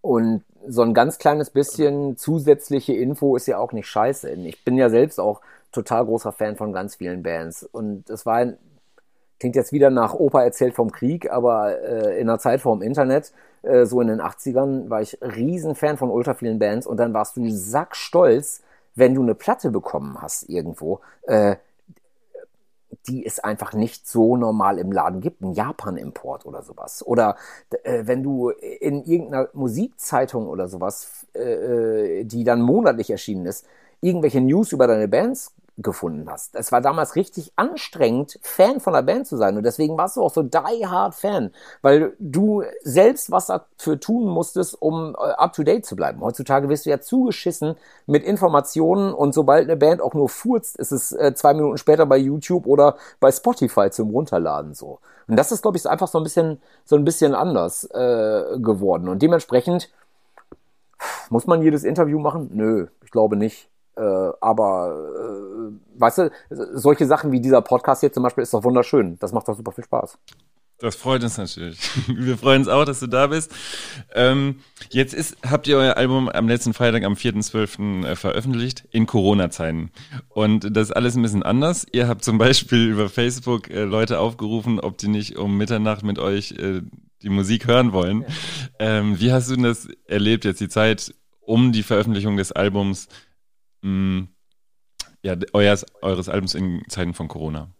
und 0.00 0.42
so 0.66 0.82
ein 0.82 0.94
ganz 0.94 1.18
kleines 1.18 1.50
bisschen 1.50 2.16
zusätzliche 2.16 2.94
Info 2.94 3.36
ist 3.36 3.46
ja 3.46 3.58
auch 3.58 3.72
nicht 3.72 3.88
scheiße. 3.88 4.30
Ich 4.30 4.64
bin 4.64 4.76
ja 4.76 4.90
selbst 4.90 5.18
auch 5.18 5.40
total 5.72 6.04
großer 6.04 6.32
Fan 6.32 6.56
von 6.56 6.72
ganz 6.72 6.96
vielen 6.96 7.22
Bands. 7.22 7.62
Und 7.62 8.08
es 8.08 8.24
war 8.24 8.36
ein, 8.36 8.58
klingt 9.38 9.56
jetzt 9.56 9.72
wieder 9.72 9.90
nach 9.90 10.14
Opa 10.14 10.42
erzählt 10.42 10.74
vom 10.74 10.90
Krieg, 10.90 11.30
aber 11.30 11.80
äh, 11.80 12.20
in 12.20 12.26
der 12.26 12.38
Zeit 12.38 12.60
vor 12.60 12.76
dem 12.76 12.82
Internet, 12.82 13.32
äh, 13.62 13.86
so 13.86 14.00
in 14.00 14.08
den 14.08 14.20
80ern, 14.20 14.90
war 14.90 15.00
ich 15.00 15.18
riesen 15.20 15.74
Fan 15.74 15.96
von 15.96 16.10
ultra 16.10 16.34
vielen 16.34 16.58
Bands 16.58 16.86
und 16.86 16.98
dann 16.98 17.14
warst 17.14 17.36
du 17.36 17.48
sackstolz, 17.48 18.62
wenn 18.94 19.14
du 19.14 19.22
eine 19.22 19.34
Platte 19.34 19.70
bekommen 19.70 20.20
hast 20.20 20.48
irgendwo, 20.48 21.00
äh, 21.22 21.56
die 23.06 23.24
es 23.24 23.38
einfach 23.38 23.72
nicht 23.72 24.08
so 24.08 24.36
normal 24.36 24.78
im 24.78 24.92
Laden 24.92 25.20
gibt, 25.20 25.40
ein 25.40 25.52
Japan-Import 25.52 26.46
oder 26.46 26.62
sowas. 26.62 27.06
Oder 27.06 27.36
äh, 27.84 28.02
wenn 28.06 28.22
du 28.22 28.50
in 28.50 29.04
irgendeiner 29.04 29.48
Musikzeitung 29.54 30.48
oder 30.48 30.68
sowas, 30.68 31.26
äh, 31.34 32.20
äh, 32.20 32.24
die 32.24 32.44
dann 32.44 32.60
monatlich 32.60 33.10
erschienen 33.10 33.46
ist, 33.46 33.66
irgendwelche 34.00 34.40
News 34.40 34.72
über 34.72 34.86
deine 34.86 35.08
Bands 35.08 35.52
gefunden 35.78 36.28
hast. 36.28 36.56
Es 36.56 36.72
war 36.72 36.80
damals 36.80 37.16
richtig 37.16 37.52
anstrengend, 37.56 38.38
Fan 38.42 38.80
von 38.80 38.92
der 38.92 39.02
Band 39.02 39.26
zu 39.26 39.36
sein. 39.36 39.56
Und 39.56 39.62
deswegen 39.62 39.96
warst 39.96 40.16
du 40.16 40.22
auch 40.22 40.32
so 40.32 40.42
die 40.42 40.86
hard 40.86 41.14
Fan, 41.14 41.52
weil 41.82 42.14
du 42.18 42.64
selbst 42.82 43.30
was 43.30 43.46
dafür 43.46 44.00
tun 44.00 44.26
musstest, 44.26 44.80
um 44.80 45.14
äh, 45.14 45.30
up 45.32 45.52
to 45.52 45.62
date 45.62 45.86
zu 45.86 45.96
bleiben. 45.96 46.20
Heutzutage 46.20 46.68
wirst 46.68 46.86
du 46.86 46.90
ja 46.90 47.00
zugeschissen 47.00 47.76
mit 48.06 48.24
Informationen 48.24 49.14
und 49.14 49.34
sobald 49.34 49.64
eine 49.64 49.76
Band 49.76 50.02
auch 50.02 50.14
nur 50.14 50.28
furzt, 50.28 50.76
ist 50.76 50.92
es 50.92 51.12
äh, 51.12 51.32
zwei 51.34 51.54
Minuten 51.54 51.78
später 51.78 52.06
bei 52.06 52.18
YouTube 52.18 52.66
oder 52.66 52.96
bei 53.20 53.30
Spotify 53.30 53.90
zum 53.90 54.10
Runterladen 54.10 54.74
so. 54.74 54.98
Und 55.28 55.36
das 55.36 55.52
ist, 55.52 55.62
glaube 55.62 55.76
ich, 55.76 55.86
einfach 55.88 56.08
so 56.08 56.18
ein 56.18 56.24
bisschen, 56.24 56.60
so 56.84 56.96
ein 56.96 57.04
bisschen 57.04 57.34
anders 57.34 57.84
äh, 57.84 58.58
geworden. 58.58 59.08
Und 59.08 59.22
dementsprechend 59.22 59.90
muss 61.30 61.46
man 61.46 61.62
jedes 61.62 61.84
Interview 61.84 62.18
machen? 62.18 62.50
Nö, 62.52 62.88
ich 63.04 63.10
glaube 63.10 63.36
nicht. 63.36 63.68
Äh, 63.98 64.30
aber 64.40 64.94
äh, 64.94 66.00
weißt 66.00 66.18
du, 66.18 66.30
solche 66.50 67.06
Sachen 67.06 67.32
wie 67.32 67.40
dieser 67.40 67.62
Podcast 67.62 68.00
hier 68.00 68.12
zum 68.12 68.22
Beispiel 68.22 68.42
ist 68.42 68.54
doch 68.54 68.64
wunderschön. 68.64 69.18
Das 69.18 69.32
macht 69.32 69.48
doch 69.48 69.56
super 69.56 69.72
viel 69.72 69.84
Spaß. 69.84 70.18
Das 70.80 70.94
freut 70.94 71.24
uns 71.24 71.36
natürlich. 71.36 71.80
Wir 72.06 72.38
freuen 72.38 72.60
uns 72.60 72.68
auch, 72.68 72.84
dass 72.84 73.00
du 73.00 73.08
da 73.08 73.26
bist. 73.26 73.52
Ähm, 74.14 74.60
jetzt 74.90 75.12
ist, 75.12 75.36
habt 75.44 75.66
ihr 75.66 75.76
euer 75.76 75.96
Album 75.96 76.28
am 76.28 76.46
letzten 76.46 76.72
Freitag, 76.72 77.02
am 77.02 77.14
4.12. 77.14 78.06
Äh, 78.06 78.14
veröffentlicht, 78.14 78.84
in 78.92 79.06
Corona-Zeiten. 79.06 79.90
Und 80.28 80.76
das 80.76 80.90
ist 80.90 80.92
alles 80.94 81.16
ein 81.16 81.22
bisschen 81.22 81.42
anders. 81.42 81.84
Ihr 81.90 82.06
habt 82.06 82.22
zum 82.22 82.38
Beispiel 82.38 82.86
über 82.86 83.08
Facebook 83.08 83.68
äh, 83.70 83.82
Leute 83.82 84.20
aufgerufen, 84.20 84.78
ob 84.78 84.98
die 84.98 85.08
nicht 85.08 85.36
um 85.36 85.56
Mitternacht 85.56 86.04
mit 86.04 86.20
euch 86.20 86.52
äh, 86.52 86.82
die 87.22 87.28
Musik 87.28 87.66
hören 87.66 87.92
wollen. 87.92 88.24
Ähm, 88.78 89.18
wie 89.18 89.32
hast 89.32 89.50
du 89.50 89.56
denn 89.56 89.64
das 89.64 89.88
erlebt, 90.06 90.44
jetzt 90.44 90.60
die 90.60 90.68
Zeit 90.68 91.12
um 91.40 91.72
die 91.72 91.82
Veröffentlichung 91.82 92.36
des 92.36 92.52
Albums, 92.52 93.08
mh, 93.82 94.28
ja, 95.22 95.36
eures, 95.52 95.86
eures 96.02 96.28
Albums 96.28 96.54
in 96.54 96.82
Zeiten 96.88 97.14
von 97.14 97.28
Corona? 97.28 97.70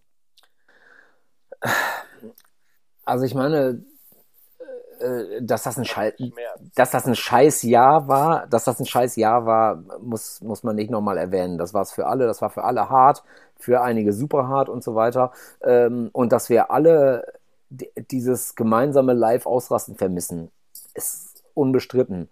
Also 3.05 3.25
ich 3.25 3.35
meine, 3.35 3.85
äh, 5.01 5.43
dass 5.43 5.63
das 5.63 5.79
ein 5.79 5.85
Scheiß, 5.85 6.15
dass 6.75 6.91
das 6.91 7.07
ein 7.07 7.15
scheiß 7.15 7.63
Jahr 7.63 8.09
war, 8.09 8.47
dass 8.49 8.65
das 8.65 8.81
ein 8.81 8.87
scheiß 8.87 9.17
Jahr 9.17 9.47
war, 9.47 9.77
muss, 10.01 10.41
muss 10.41 10.63
man 10.63 10.77
nicht 10.77 10.91
nochmal 10.91 11.19
erwähnen. 11.19 11.59
Das 11.59 11.73
war 11.75 11.83
es 11.83 11.93
für 11.93 12.07
alle, 12.07 12.27
das 12.27 12.43
war 12.43 12.51
für 12.51 12.65
alle 12.65 12.91
hart, 12.91 13.23
für 13.57 13.81
einige 13.83 14.13
super 14.13 14.49
hart 14.49 14.69
und 14.69 14.85
so 14.85 14.95
weiter. 14.95 15.33
Ähm, 15.63 16.11
und 16.13 16.33
dass 16.33 16.49
wir 16.49 16.71
alle 16.71 17.33
di- 17.71 17.91
dieses 18.11 18.55
gemeinsame 18.57 19.15
Live-Ausrasten 19.15 19.97
vermissen, 19.97 20.51
ist 20.95 21.45
unbestritten. 21.55 22.29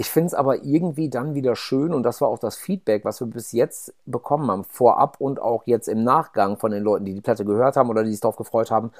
Ich 0.00 0.08
finde 0.08 0.28
es 0.28 0.34
aber 0.34 0.64
irgendwie 0.64 1.10
dann 1.10 1.34
wieder 1.34 1.54
schön, 1.56 1.92
und 1.92 2.04
das 2.04 2.22
war 2.22 2.28
auch 2.28 2.38
das 2.38 2.56
Feedback, 2.56 3.04
was 3.04 3.20
wir 3.20 3.26
bis 3.26 3.52
jetzt 3.52 3.92
bekommen 4.06 4.50
haben, 4.50 4.64
vorab 4.64 5.16
und 5.20 5.42
auch 5.42 5.64
jetzt 5.66 5.88
im 5.88 6.04
Nachgang 6.04 6.56
von 6.56 6.70
den 6.70 6.82
Leuten, 6.82 7.04
die 7.04 7.12
die 7.12 7.20
Platte 7.20 7.44
gehört 7.44 7.76
haben 7.76 7.90
oder 7.90 8.02
die 8.02 8.10
sich 8.10 8.20
darauf 8.20 8.36
gefreut 8.36 8.70
haben. 8.70 8.92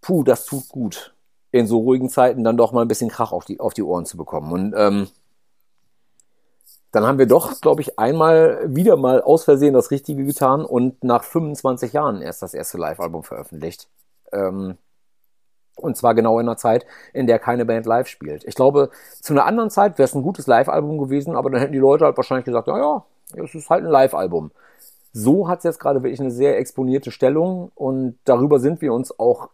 Puh, 0.00 0.24
das 0.24 0.44
tut 0.44 0.68
gut, 0.70 1.14
in 1.52 1.68
so 1.68 1.78
ruhigen 1.78 2.08
Zeiten 2.10 2.42
dann 2.42 2.56
doch 2.56 2.72
mal 2.72 2.82
ein 2.82 2.88
bisschen 2.88 3.10
Krach 3.10 3.30
auf 3.30 3.44
die, 3.44 3.60
auf 3.60 3.74
die 3.74 3.84
Ohren 3.84 4.06
zu 4.06 4.16
bekommen. 4.16 4.50
Und 4.52 4.74
ähm, 4.76 5.06
dann 6.90 7.06
haben 7.06 7.18
wir 7.18 7.26
doch, 7.26 7.60
glaube 7.60 7.82
ich, 7.82 8.00
einmal 8.00 8.74
wieder 8.74 8.96
mal 8.96 9.22
aus 9.22 9.44
Versehen 9.44 9.74
das 9.74 9.92
Richtige 9.92 10.24
getan 10.24 10.64
und 10.64 11.04
nach 11.04 11.22
25 11.22 11.92
Jahren 11.92 12.20
erst 12.22 12.42
das 12.42 12.54
erste 12.54 12.76
Live-Album 12.76 13.22
veröffentlicht. 13.22 13.88
Ähm, 14.32 14.78
und 15.76 15.96
zwar 15.96 16.14
genau 16.14 16.38
in 16.38 16.48
einer 16.48 16.56
Zeit, 16.56 16.86
in 17.12 17.26
der 17.26 17.38
keine 17.38 17.64
Band 17.64 17.86
live 17.86 18.08
spielt. 18.08 18.44
Ich 18.44 18.54
glaube, 18.54 18.90
zu 19.20 19.32
einer 19.32 19.46
anderen 19.46 19.70
Zeit 19.70 19.98
wäre 19.98 20.04
es 20.04 20.14
ein 20.14 20.22
gutes 20.22 20.46
Live-Album 20.46 20.98
gewesen, 20.98 21.36
aber 21.36 21.50
dann 21.50 21.60
hätten 21.60 21.72
die 21.72 21.78
Leute 21.78 22.04
halt 22.04 22.16
wahrscheinlich 22.16 22.44
gesagt, 22.44 22.68
ja, 22.68 22.78
ja, 22.78 23.04
es 23.42 23.54
ist 23.54 23.70
halt 23.70 23.84
ein 23.84 23.90
Live-Album. 23.90 24.50
So 25.12 25.48
hat 25.48 25.58
es 25.58 25.64
jetzt 25.64 25.80
gerade 25.80 26.02
wirklich 26.02 26.20
eine 26.20 26.30
sehr 26.30 26.58
exponierte 26.58 27.10
Stellung 27.10 27.70
und 27.74 28.18
darüber 28.24 28.58
sind 28.58 28.80
wir 28.80 28.92
uns 28.92 29.18
auch 29.18 29.48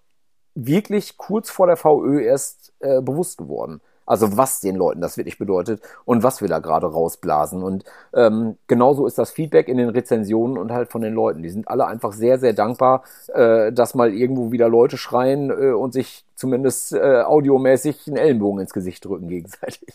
wirklich 0.54 1.16
kurz 1.16 1.50
vor 1.50 1.66
der 1.66 1.76
VÖ 1.76 2.22
erst 2.22 2.72
äh, 2.80 3.00
bewusst 3.00 3.38
geworden. 3.38 3.80
Also 4.10 4.36
was 4.36 4.58
den 4.58 4.74
Leuten 4.74 5.00
das 5.00 5.16
wirklich 5.16 5.38
bedeutet 5.38 5.80
und 6.04 6.24
was 6.24 6.40
wir 6.40 6.48
da 6.48 6.58
gerade 6.58 6.88
rausblasen. 6.88 7.62
Und 7.62 7.84
ähm, 8.12 8.56
genauso 8.66 9.06
ist 9.06 9.18
das 9.18 9.30
Feedback 9.30 9.68
in 9.68 9.76
den 9.76 9.88
Rezensionen 9.88 10.58
und 10.58 10.72
halt 10.72 10.90
von 10.90 11.00
den 11.00 11.14
Leuten. 11.14 11.44
Die 11.44 11.48
sind 11.48 11.68
alle 11.68 11.86
einfach 11.86 12.12
sehr, 12.12 12.40
sehr 12.40 12.52
dankbar, 12.52 13.04
äh, 13.32 13.72
dass 13.72 13.94
mal 13.94 14.12
irgendwo 14.12 14.50
wieder 14.50 14.68
Leute 14.68 14.98
schreien 14.98 15.50
äh, 15.50 15.70
und 15.70 15.92
sich 15.92 16.24
zumindest 16.34 16.92
äh, 16.92 17.22
audiomäßig 17.22 18.08
einen 18.08 18.16
Ellenbogen 18.16 18.62
ins 18.62 18.72
Gesicht 18.72 19.04
drücken 19.04 19.28
gegenseitig. 19.28 19.94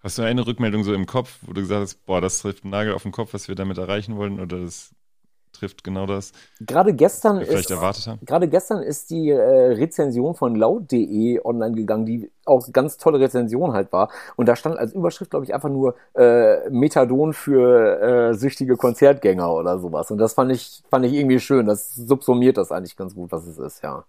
Hast 0.00 0.18
du 0.18 0.22
eine 0.22 0.44
Rückmeldung 0.44 0.82
so 0.82 0.92
im 0.92 1.06
Kopf, 1.06 1.38
wo 1.42 1.52
du 1.52 1.60
gesagt 1.60 1.82
hast, 1.82 2.04
boah, 2.06 2.20
das 2.20 2.40
trifft 2.40 2.64
einen 2.64 2.72
Nagel 2.72 2.94
auf 2.94 3.04
den 3.04 3.12
Kopf, 3.12 3.32
was 3.32 3.46
wir 3.46 3.54
damit 3.54 3.78
erreichen 3.78 4.16
wollen, 4.16 4.40
oder 4.40 4.58
das 4.60 4.90
trifft 5.54 5.84
genau 5.84 6.06
das, 6.06 6.32
Gerade 6.60 6.92
gestern 6.92 7.40
ist? 7.40 7.68
Gerade 8.22 8.48
gestern 8.48 8.82
ist 8.82 9.10
die 9.10 9.30
äh, 9.30 9.38
Rezension 9.38 10.34
von 10.34 10.54
laut.de 10.54 11.40
online 11.44 11.74
gegangen, 11.74 12.04
die 12.04 12.30
auch 12.44 12.70
ganz 12.72 12.98
tolle 12.98 13.20
Rezension 13.20 13.72
halt 13.72 13.92
war. 13.92 14.10
Und 14.36 14.46
da 14.46 14.56
stand 14.56 14.78
als 14.78 14.92
Überschrift, 14.92 15.30
glaube 15.30 15.46
ich, 15.46 15.54
einfach 15.54 15.70
nur 15.70 15.96
äh, 16.14 16.68
Methadon 16.70 17.32
für 17.32 18.30
äh, 18.30 18.34
süchtige 18.34 18.76
Konzertgänger 18.76 19.50
oder 19.52 19.78
sowas. 19.78 20.10
Und 20.10 20.18
das 20.18 20.34
fand 20.34 20.52
ich, 20.52 20.82
fand 20.90 21.06
ich 21.06 21.14
irgendwie 21.14 21.40
schön. 21.40 21.66
Das 21.66 21.94
subsumiert 21.94 22.56
das 22.56 22.70
eigentlich 22.72 22.96
ganz 22.96 23.14
gut, 23.14 23.32
was 23.32 23.46
es 23.46 23.58
ist, 23.58 23.82
ja. 23.82 24.04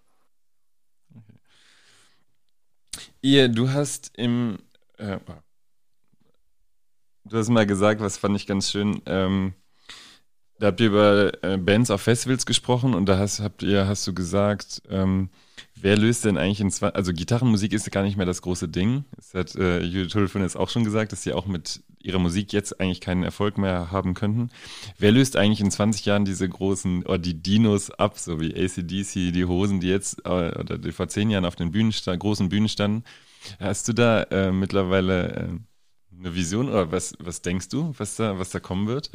Ihr, 3.22 3.48
du 3.48 3.70
hast 3.70 4.12
im, 4.16 4.58
äh, 4.98 5.18
du 7.24 7.38
hast 7.38 7.48
mal 7.48 7.66
gesagt, 7.66 8.00
was 8.00 8.18
fand 8.18 8.36
ich 8.36 8.46
ganz 8.46 8.70
schön, 8.70 9.02
ähm, 9.06 9.54
da 10.58 10.68
habt 10.68 10.80
ihr 10.80 10.88
über 10.88 11.32
äh, 11.42 11.58
Bands 11.58 11.90
auf 11.90 12.02
Festivals 12.02 12.46
gesprochen 12.46 12.94
und 12.94 13.06
da 13.06 13.18
hast, 13.18 13.40
habt 13.40 13.62
ihr, 13.62 13.86
hast 13.86 14.06
du 14.06 14.14
gesagt, 14.14 14.82
ähm, 14.88 15.28
wer 15.74 15.96
löst 15.96 16.24
denn 16.24 16.38
eigentlich 16.38 16.60
in 16.60 16.70
zwei, 16.70 16.88
also 16.88 17.12
Gitarrenmusik 17.12 17.72
ist 17.72 17.90
gar 17.90 18.02
nicht 18.02 18.16
mehr 18.16 18.26
das 18.26 18.42
große 18.42 18.68
Ding. 18.68 19.04
Das 19.14 19.34
hat 19.34 19.54
äh, 19.56 19.80
Judith 19.80 20.12
Tulfin 20.12 20.42
jetzt 20.42 20.56
auch 20.56 20.70
schon 20.70 20.84
gesagt, 20.84 21.12
dass 21.12 21.22
sie 21.22 21.32
auch 21.32 21.46
mit 21.46 21.82
ihrer 21.98 22.18
Musik 22.18 22.52
jetzt 22.52 22.80
eigentlich 22.80 23.00
keinen 23.00 23.22
Erfolg 23.22 23.58
mehr 23.58 23.90
haben 23.90 24.14
könnten. 24.14 24.50
Wer 24.98 25.12
löst 25.12 25.36
eigentlich 25.36 25.60
in 25.60 25.70
20 25.70 26.06
Jahren 26.06 26.24
diese 26.24 26.48
großen, 26.48 27.04
oder 27.04 27.18
die 27.18 27.42
Dinos 27.42 27.90
ab, 27.90 28.18
so 28.18 28.40
wie 28.40 28.54
ACDC, 28.54 29.32
die 29.32 29.44
Hosen, 29.44 29.80
die 29.80 29.88
jetzt, 29.88 30.24
äh, 30.24 30.58
oder 30.58 30.78
die 30.78 30.92
vor 30.92 31.08
zehn 31.08 31.30
Jahren 31.30 31.44
auf 31.44 31.56
den 31.56 31.72
Bühnen, 31.72 31.90
großen 31.90 32.48
Bühnen 32.48 32.68
standen? 32.68 33.04
Hast 33.60 33.88
du 33.88 33.92
da 33.92 34.22
äh, 34.24 34.52
mittlerweile 34.52 35.34
äh, 35.34 35.48
eine 36.18 36.34
Vision 36.34 36.68
oder 36.68 36.92
was, 36.92 37.14
was 37.18 37.42
denkst 37.42 37.68
du, 37.68 37.94
was 37.98 38.16
da, 38.16 38.38
was 38.38 38.50
da 38.50 38.60
kommen 38.60 38.86
wird? 38.86 39.10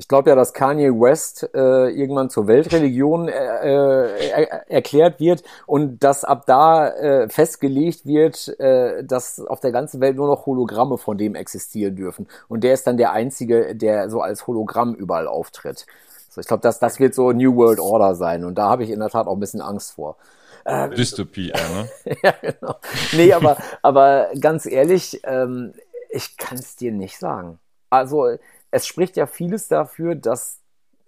Ich 0.00 0.08
glaube 0.08 0.30
ja, 0.30 0.34
dass 0.34 0.54
Kanye 0.54 0.88
West 0.98 1.50
äh, 1.52 1.90
irgendwann 1.90 2.30
zur 2.30 2.46
Weltreligion 2.46 3.28
äh, 3.28 3.32
äh, 3.34 4.30
er, 4.30 4.70
erklärt 4.70 5.20
wird 5.20 5.44
und 5.66 6.02
dass 6.02 6.24
ab 6.24 6.44
da 6.46 6.88
äh, 6.88 7.28
festgelegt 7.28 8.06
wird, 8.06 8.48
äh, 8.58 9.04
dass 9.04 9.38
auf 9.40 9.60
der 9.60 9.72
ganzen 9.72 10.00
Welt 10.00 10.16
nur 10.16 10.26
noch 10.26 10.46
Hologramme 10.46 10.96
von 10.96 11.18
dem 11.18 11.34
existieren 11.34 11.96
dürfen. 11.96 12.28
Und 12.48 12.64
der 12.64 12.72
ist 12.72 12.86
dann 12.86 12.96
der 12.96 13.12
Einzige, 13.12 13.76
der 13.76 14.08
so 14.08 14.22
als 14.22 14.46
Hologramm 14.46 14.94
überall 14.94 15.28
auftritt. 15.28 15.84
So, 16.30 16.40
ich 16.40 16.46
glaube, 16.46 16.62
das, 16.62 16.78
das 16.78 16.98
wird 16.98 17.14
so 17.14 17.32
New 17.32 17.54
World 17.56 17.78
Order 17.78 18.14
sein. 18.14 18.46
Und 18.46 18.54
da 18.54 18.70
habe 18.70 18.84
ich 18.84 18.90
in 18.90 19.00
der 19.00 19.10
Tat 19.10 19.26
auch 19.26 19.34
ein 19.34 19.40
bisschen 19.40 19.60
Angst 19.60 19.92
vor. 19.92 20.16
Ähm, 20.64 20.92
Dystopie, 20.92 21.52
ne? 21.52 22.16
ja, 22.22 22.32
genau. 22.40 22.76
Nee, 23.12 23.34
aber, 23.34 23.58
aber 23.82 24.28
ganz 24.40 24.64
ehrlich, 24.64 25.20
ähm, 25.24 25.74
ich 26.08 26.38
kann 26.38 26.56
es 26.56 26.76
dir 26.76 26.90
nicht 26.90 27.18
sagen. 27.18 27.58
Also 27.90 28.38
es 28.70 28.86
spricht 28.86 29.16
ja 29.16 29.26
vieles 29.26 29.68
dafür, 29.68 30.14
dass 30.14 30.60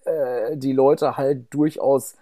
äh, 0.05 0.57
die 0.57 0.73
Leute 0.73 1.17
halt 1.17 1.53
durchaus, 1.55 2.17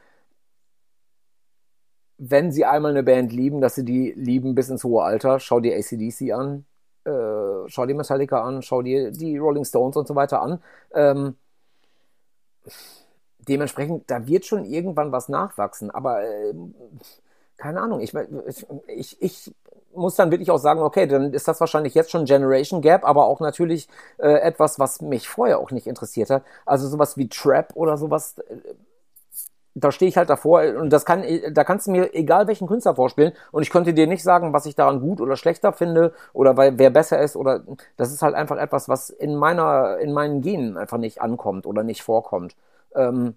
wenn 2.18 2.52
sie 2.52 2.64
einmal 2.64 2.90
eine 2.92 3.02
Band 3.02 3.32
lieben, 3.32 3.60
dass 3.60 3.74
sie 3.74 3.84
die 3.84 4.12
lieben 4.12 4.54
bis 4.54 4.68
ins 4.68 4.84
hohe 4.84 5.02
Alter. 5.02 5.40
Schau 5.40 5.60
dir 5.60 5.76
ACDC 5.76 6.32
an, 6.32 6.66
äh, 7.04 7.68
schau 7.68 7.86
dir 7.86 7.94
Metallica 7.94 8.42
an, 8.42 8.62
schau 8.62 8.82
dir 8.82 9.10
die 9.10 9.38
Rolling 9.38 9.64
Stones 9.64 9.96
und 9.96 10.06
so 10.06 10.14
weiter 10.14 10.42
an. 10.42 10.62
Ähm, 10.94 11.36
dementsprechend, 13.38 14.10
da 14.10 14.26
wird 14.26 14.44
schon 14.46 14.64
irgendwann 14.64 15.12
was 15.12 15.28
nachwachsen, 15.28 15.90
aber 15.90 16.22
äh, 16.22 16.54
keine 17.56 17.80
Ahnung, 17.82 18.00
ich, 18.00 18.14
ich, 18.86 19.20
ich 19.20 19.54
muss 19.94 20.16
dann 20.16 20.30
wirklich 20.30 20.50
auch 20.50 20.58
sagen, 20.58 20.80
okay, 20.80 21.06
dann 21.06 21.32
ist 21.32 21.48
das 21.48 21.60
wahrscheinlich 21.60 21.94
jetzt 21.94 22.10
schon 22.10 22.24
Generation 22.24 22.80
Gap, 22.80 23.04
aber 23.04 23.26
auch 23.26 23.40
natürlich 23.40 23.88
äh, 24.18 24.40
etwas, 24.40 24.78
was 24.78 25.00
mich 25.00 25.28
vorher 25.28 25.58
auch 25.58 25.70
nicht 25.70 25.86
interessiert 25.86 26.30
hat. 26.30 26.44
Also 26.66 26.88
sowas 26.88 27.16
wie 27.16 27.28
Trap 27.28 27.72
oder 27.74 27.96
sowas, 27.96 28.38
äh, 28.38 28.56
da 29.74 29.92
stehe 29.92 30.08
ich 30.08 30.16
halt 30.16 30.30
davor 30.30 30.62
und 30.78 30.90
das 30.90 31.04
kann, 31.04 31.24
da 31.52 31.64
kannst 31.64 31.86
du 31.86 31.92
mir 31.92 32.12
egal 32.14 32.48
welchen 32.48 32.66
Künstler 32.66 32.94
vorspielen 32.96 33.32
und 33.52 33.62
ich 33.62 33.70
könnte 33.70 33.94
dir 33.94 34.06
nicht 34.06 34.22
sagen, 34.22 34.52
was 34.52 34.66
ich 34.66 34.74
daran 34.74 35.00
gut 35.00 35.20
oder 35.20 35.36
schlechter 35.36 35.72
finde 35.72 36.12
oder 36.32 36.56
weil 36.56 36.78
wer 36.78 36.90
besser 36.90 37.20
ist 37.20 37.36
oder 37.36 37.62
das 37.96 38.12
ist 38.12 38.22
halt 38.22 38.34
einfach 38.34 38.56
etwas, 38.58 38.88
was 38.88 39.10
in 39.10 39.36
meiner, 39.36 39.98
in 39.98 40.12
meinen 40.12 40.40
Genen 40.40 40.76
einfach 40.76 40.98
nicht 40.98 41.22
ankommt 41.22 41.66
oder 41.66 41.84
nicht 41.84 42.02
vorkommt. 42.02 42.56
Ähm, 42.94 43.36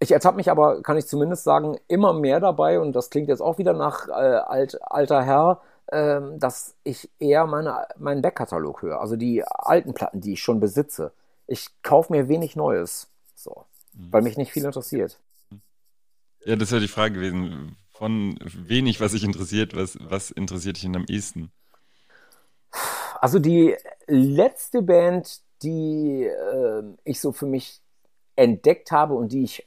ich 0.00 0.12
ertappe 0.12 0.36
mich 0.36 0.50
aber, 0.50 0.82
kann 0.82 0.96
ich 0.96 1.06
zumindest 1.06 1.44
sagen, 1.44 1.76
immer 1.86 2.14
mehr 2.14 2.40
dabei, 2.40 2.80
und 2.80 2.92
das 2.92 3.10
klingt 3.10 3.28
jetzt 3.28 3.42
auch 3.42 3.58
wieder 3.58 3.74
nach 3.74 4.08
äh, 4.08 4.12
alt, 4.12 4.78
alter 4.82 5.22
Herr, 5.22 5.60
äh, 5.88 6.20
dass 6.38 6.74
ich 6.84 7.10
eher 7.18 7.46
meine, 7.46 7.86
meinen 7.98 8.22
Backkatalog 8.22 8.80
höre. 8.82 9.00
Also 9.00 9.16
die 9.16 9.44
alten 9.44 9.92
Platten, 9.92 10.22
die 10.22 10.32
ich 10.32 10.42
schon 10.42 10.58
besitze. 10.58 11.12
Ich 11.46 11.68
kaufe 11.82 12.12
mir 12.12 12.28
wenig 12.28 12.56
Neues. 12.56 13.08
So. 13.34 13.66
Mhm. 13.92 14.12
Weil 14.12 14.22
mich 14.22 14.38
nicht 14.38 14.52
viel 14.52 14.64
interessiert. 14.64 15.20
Ja, 16.44 16.56
das 16.56 16.70
wäre 16.70 16.80
die 16.80 16.88
Frage 16.88 17.14
gewesen. 17.14 17.76
Von 17.92 18.38
wenig, 18.42 19.02
was 19.02 19.12
sich 19.12 19.24
interessiert, 19.24 19.76
was, 19.76 19.98
was 20.00 20.30
interessiert 20.30 20.76
dich 20.76 20.84
denn 20.84 20.96
am 20.96 21.04
ehesten? 21.06 21.52
Also 23.20 23.38
die 23.38 23.76
letzte 24.06 24.80
Band, 24.80 25.40
die 25.62 26.24
äh, 26.24 26.82
ich 27.04 27.20
so 27.20 27.32
für 27.32 27.44
mich 27.44 27.82
entdeckt 28.36 28.90
habe 28.90 29.14
und 29.14 29.32
die 29.32 29.42
ich 29.42 29.66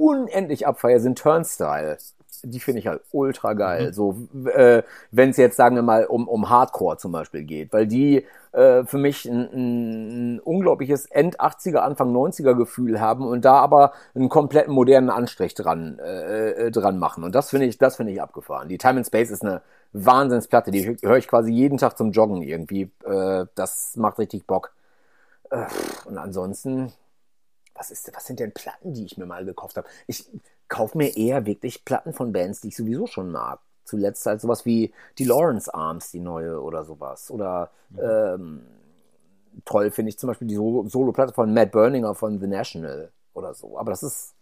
unendlich 0.00 0.66
abfeier, 0.66 1.00
sind 1.00 1.18
Turnstyle. 1.18 1.98
Die 2.42 2.60
finde 2.60 2.78
ich 2.78 2.86
halt 2.86 3.02
ultra 3.12 3.52
geil. 3.52 3.88
Mhm. 3.88 3.92
So, 3.92 4.28
äh, 4.54 4.82
wenn 5.10 5.30
es 5.30 5.36
jetzt, 5.36 5.56
sagen 5.56 5.76
wir 5.76 5.82
mal, 5.82 6.06
um, 6.06 6.26
um 6.26 6.48
Hardcore 6.48 6.96
zum 6.96 7.12
Beispiel 7.12 7.44
geht, 7.44 7.72
weil 7.72 7.86
die 7.86 8.24
äh, 8.52 8.84
für 8.84 8.96
mich 8.96 9.26
ein, 9.26 10.36
ein 10.36 10.40
unglaubliches 10.40 11.06
End-80er, 11.06 11.78
Anfang 11.78 12.14
90er 12.14 12.54
Gefühl 12.54 12.98
haben 13.00 13.26
und 13.26 13.44
da 13.44 13.56
aber 13.56 13.92
einen 14.14 14.30
kompletten 14.30 14.72
modernen 14.72 15.10
Anstrich 15.10 15.54
dran, 15.54 15.98
äh, 15.98 16.50
äh, 16.50 16.70
dran 16.70 16.98
machen. 16.98 17.22
Und 17.24 17.34
das 17.34 17.50
finde 17.50 17.66
ich, 17.66 17.76
das 17.76 17.96
finde 17.96 18.12
ich 18.12 18.22
abgefahren. 18.22 18.68
Die 18.68 18.78
Time 18.78 18.98
and 18.98 19.06
Space 19.06 19.30
ist 19.30 19.44
eine 19.44 19.60
Wahnsinnsplatte, 19.92 20.70
die 20.70 20.96
höre 21.02 21.16
ich 21.16 21.28
quasi 21.28 21.52
jeden 21.52 21.76
Tag 21.76 21.98
zum 21.98 22.12
Joggen 22.12 22.42
irgendwie. 22.42 22.90
Äh, 23.04 23.46
das 23.54 23.96
macht 23.96 24.18
richtig 24.18 24.46
Bock. 24.46 24.72
Äh, 25.50 25.66
und 26.06 26.16
ansonsten, 26.16 26.92
was, 27.80 27.90
ist, 27.90 28.14
was 28.14 28.26
sind 28.26 28.38
denn 28.38 28.52
Platten, 28.52 28.92
die 28.92 29.06
ich 29.06 29.16
mir 29.16 29.26
mal 29.26 29.44
gekauft 29.44 29.76
habe? 29.76 29.88
Ich 30.06 30.30
kaufe 30.68 30.98
mir 30.98 31.16
eher 31.16 31.46
wirklich 31.46 31.84
Platten 31.84 32.12
von 32.12 32.32
Bands, 32.32 32.60
die 32.60 32.68
ich 32.68 32.76
sowieso 32.76 33.06
schon 33.06 33.32
mag. 33.32 33.60
Zuletzt 33.84 34.24
halt 34.26 34.40
sowas 34.40 34.66
wie 34.66 34.92
die 35.18 35.24
Lawrence 35.24 35.72
Arms, 35.72 36.10
die 36.10 36.20
neue 36.20 36.62
oder 36.62 36.84
sowas. 36.84 37.30
Oder 37.30 37.70
mhm. 37.88 37.98
ähm, 38.02 38.66
toll 39.64 39.90
finde 39.90 40.10
ich 40.10 40.18
zum 40.18 40.28
Beispiel 40.28 40.46
die 40.46 40.56
Solo-Platte 40.56 41.32
von 41.32 41.52
Matt 41.52 41.72
Berninger 41.72 42.14
von 42.14 42.38
The 42.38 42.46
National 42.46 43.10
oder 43.32 43.54
so. 43.54 43.78
Aber 43.78 43.90
das 43.90 44.02
ist, 44.02 44.34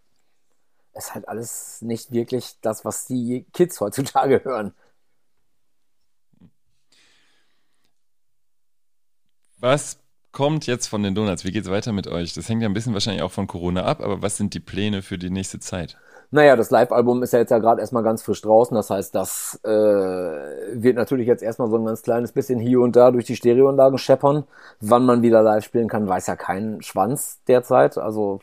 ist 0.94 1.14
halt 1.14 1.28
alles 1.28 1.80
nicht 1.80 2.10
wirklich 2.12 2.60
das, 2.60 2.84
was 2.84 3.06
die 3.06 3.46
Kids 3.52 3.80
heutzutage 3.80 4.44
hören. 4.44 4.74
Was 9.60 9.98
kommt 10.32 10.66
jetzt 10.66 10.86
von 10.86 11.02
den 11.02 11.14
Donuts? 11.14 11.44
Wie 11.44 11.52
geht's 11.52 11.70
weiter 11.70 11.92
mit 11.92 12.06
euch? 12.06 12.34
Das 12.34 12.48
hängt 12.48 12.62
ja 12.62 12.68
ein 12.68 12.74
bisschen 12.74 12.92
wahrscheinlich 12.92 13.22
auch 13.22 13.32
von 13.32 13.46
Corona 13.46 13.84
ab, 13.84 14.00
aber 14.00 14.22
was 14.22 14.36
sind 14.36 14.54
die 14.54 14.60
Pläne 14.60 15.02
für 15.02 15.18
die 15.18 15.30
nächste 15.30 15.60
Zeit? 15.60 15.96
Naja, 16.30 16.56
das 16.56 16.70
Live-Album 16.70 17.22
ist 17.22 17.32
ja 17.32 17.38
jetzt 17.38 17.50
ja 17.50 17.58
gerade 17.58 17.80
erstmal 17.80 18.02
ganz 18.02 18.22
frisch 18.22 18.42
draußen. 18.42 18.74
Das 18.74 18.90
heißt, 18.90 19.14
das 19.14 19.58
äh, 19.64 19.68
wird 19.70 20.96
natürlich 20.96 21.26
jetzt 21.26 21.42
erstmal 21.42 21.70
so 21.70 21.76
ein 21.76 21.86
ganz 21.86 22.02
kleines 22.02 22.32
bisschen 22.32 22.58
hier 22.60 22.80
und 22.80 22.96
da 22.96 23.10
durch 23.10 23.24
die 23.24 23.36
Stereoanlagen 23.36 23.96
scheppern. 23.96 24.44
Wann 24.80 25.06
man 25.06 25.22
wieder 25.22 25.42
live 25.42 25.64
spielen 25.64 25.88
kann, 25.88 26.06
weiß 26.06 26.26
ja 26.26 26.36
kein 26.36 26.82
Schwanz 26.82 27.40
derzeit. 27.48 27.96
Also 27.96 28.40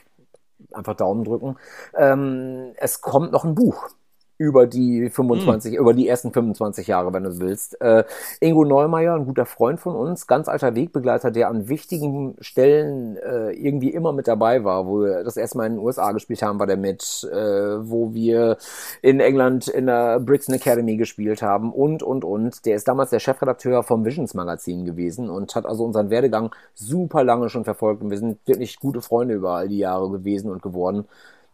einfach 0.73 0.95
Daumen 0.95 1.23
drücken. 1.25 1.57
Ähm, 1.95 2.73
es 2.77 3.01
kommt 3.01 3.31
noch 3.31 3.43
ein 3.43 3.53
Buch 3.53 3.89
über 4.38 4.67
die 4.67 5.09
25, 5.09 5.73
mhm. 5.73 5.77
über 5.77 5.93
die 5.93 6.07
ersten 6.07 6.31
25 6.31 6.88
Jahre, 6.88 7.13
wenn 7.13 7.23
du 7.23 7.39
willst. 7.39 7.79
Äh, 7.81 8.03
Ingo 8.39 8.65
Neumeier, 8.65 9.15
ein 9.15 9.25
guter 9.25 9.45
Freund 9.45 9.79
von 9.79 9.95
uns, 9.95 10.27
ganz 10.27 10.47
alter 10.47 10.75
Wegbegleiter, 10.75 11.31
der 11.31 11.49
an 11.49 11.69
wichtigen 11.69 12.36
Stellen 12.39 13.17
äh, 13.17 13.51
irgendwie 13.51 13.89
immer 13.89 14.11
mit 14.11 14.27
dabei 14.27 14.63
war, 14.63 14.88
wo 14.88 15.01
wir 15.01 15.23
das 15.23 15.38
erste 15.38 15.57
Mal 15.57 15.67
in 15.67 15.73
den 15.73 15.83
USA 15.83 16.11
gespielt 16.11 16.41
haben, 16.41 16.59
war 16.59 16.67
der 16.67 16.77
mit, 16.77 17.27
äh, 17.31 17.36
wo 17.36 18.13
wir 18.13 18.57
in 19.01 19.19
England 19.19 19.67
in 19.67 19.86
der 19.88 20.19
Brixton 20.19 20.55
Academy 20.55 20.97
gespielt 20.97 21.41
haben 21.41 21.71
und, 21.71 22.03
und, 22.03 22.23
und. 22.23 22.65
Der 22.65 22.75
ist 22.75 22.88
damals 22.88 23.11
der 23.11 23.19
Chefredakteur 23.19 23.83
vom 23.83 24.05
Visions 24.05 24.33
Magazin 24.33 24.86
gewesen 24.86 25.29
und 25.29 25.55
hat 25.55 25.65
also 25.65 25.86
unseren 25.86 26.09
Werdegang 26.09 26.53
super 26.73 27.23
lange 27.23 27.49
schon 27.49 27.63
verfolgt 27.63 28.01
und 28.01 28.09
wir 28.09 28.17
sind 28.17 28.39
wirklich 28.45 28.79
gute 28.79 29.01
Freunde 29.01 29.36
über 29.36 29.51
all 29.51 29.69
die 29.69 29.77
Jahre 29.77 30.09
gewesen 30.09 30.51
und 30.51 30.61
geworden 30.61 31.05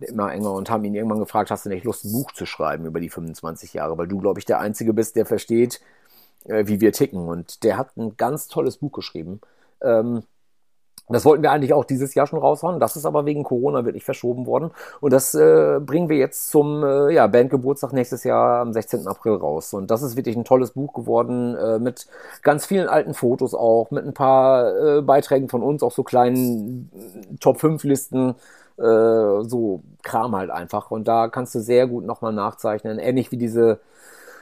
immer 0.04 0.32
enger 0.32 0.54
und 0.54 0.70
haben 0.70 0.84
ihn 0.86 0.96
irgendwann 0.96 1.20
gefragt, 1.20 1.52
hast 1.52 1.66
du 1.66 1.70
nicht 1.70 1.84
Lust, 1.84 2.06
ein 2.06 2.12
Buch 2.12 2.32
zu 2.32 2.46
schreiben 2.46 2.86
über 2.86 3.00
die 3.00 3.10
25 3.10 3.74
Jahre, 3.74 3.98
weil 3.98 4.08
du, 4.08 4.20
glaube 4.20 4.40
ich, 4.40 4.46
der 4.46 4.60
Einzige 4.60 4.94
bist, 4.94 5.16
der 5.16 5.26
versteht, 5.26 5.82
äh, 6.46 6.66
wie 6.68 6.82
wir 6.82 6.94
ticken. 6.94 7.28
Und 7.28 7.64
der 7.64 7.78
hat 7.78 7.98
ein 7.98 8.18
ganz 8.18 8.48
tolles 8.48 8.78
Buch 8.78 8.92
geschrieben. 8.92 9.42
Ähm, 9.82 10.24
das 11.12 11.26
wollten 11.26 11.44
wir 11.44 11.52
eigentlich 11.52 11.74
auch 11.74 11.84
dieses 11.84 12.16
Jahr 12.16 12.28
schon 12.28 12.40
raushauen. 12.40 12.80
Das 12.80 12.96
ist 12.96 13.06
aber 13.06 13.26
wegen 13.26 13.44
Corona 13.44 13.86
wirklich 13.86 14.06
verschoben 14.06 14.46
worden. 14.46 14.72
Und 15.02 15.12
das 15.12 15.34
äh, 15.34 15.80
bringen 15.82 16.10
wir 16.10 16.18
jetzt 16.18 16.50
zum 16.50 16.84
äh, 16.84 17.14
ja, 17.14 17.28
Bandgeburtstag 17.28 17.94
nächstes 17.94 18.24
Jahr 18.24 18.62
am 18.62 18.72
16. 18.74 19.08
April 19.08 19.34
raus. 19.34 19.74
Und 19.74 19.92
das 19.92 20.04
ist 20.04 20.16
wirklich 20.16 20.36
ein 20.36 20.46
tolles 20.46 20.72
Buch 20.72 20.94
geworden, 20.94 21.56
äh, 21.56 21.80
mit 21.80 22.08
ganz 22.44 22.66
vielen 22.66 22.88
alten 22.88 23.14
Fotos 23.14 23.54
auch, 23.54 23.92
mit 23.92 24.06
ein 24.06 24.14
paar 24.14 24.98
äh, 24.98 25.02
Beiträgen 25.02 25.50
von 25.50 25.64
uns, 25.64 25.84
auch 25.84 25.92
so 25.92 26.04
kleinen 26.04 26.90
Top 27.40 27.60
5 27.60 27.84
Listen 27.84 28.36
äh, 28.82 29.44
so 29.48 29.82
Kram 30.04 30.36
halt 30.36 30.50
einfach. 30.50 30.92
Und 30.92 31.08
da 31.08 31.28
kannst 31.28 31.56
du 31.56 31.60
sehr 31.60 31.88
gut 31.88 32.06
nochmal 32.06 32.34
nachzeichnen, 32.34 33.00
ähnlich 33.00 33.32
wie 33.32 33.38
diese 33.38 33.80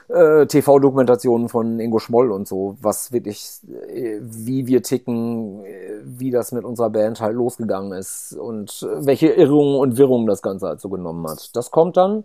äh, 0.08 0.46
TV-Dokumentationen 0.46 1.50
von 1.50 1.80
Ingo 1.80 2.00
Schmoll 2.00 2.32
und 2.32 2.48
so, 2.48 2.78
was 2.82 3.12
wirklich, 3.12 3.60
äh, 3.88 4.20
wie 4.22 4.68
wir 4.68 4.82
ticken, 4.82 5.64
äh, 5.66 6.02
wie 6.04 6.32
das 6.32 6.52
mit 6.52 6.64
unserer 6.64 6.90
Band 6.90 7.22
halt 7.22 7.36
losgegangen 7.36 7.94
ist 7.94 8.34
und 8.34 8.88
welche 8.96 9.28
Irrungen 9.28 9.80
und 9.80 9.98
Wirrungen 9.98 10.28
das 10.28 10.42
Ganze 10.42 10.68
halt 10.68 10.82
so 10.82 10.90
genommen 10.90 11.28
hat. 11.28 11.56
Das 11.56 11.72
kommt 11.72 11.98
dann 11.98 12.24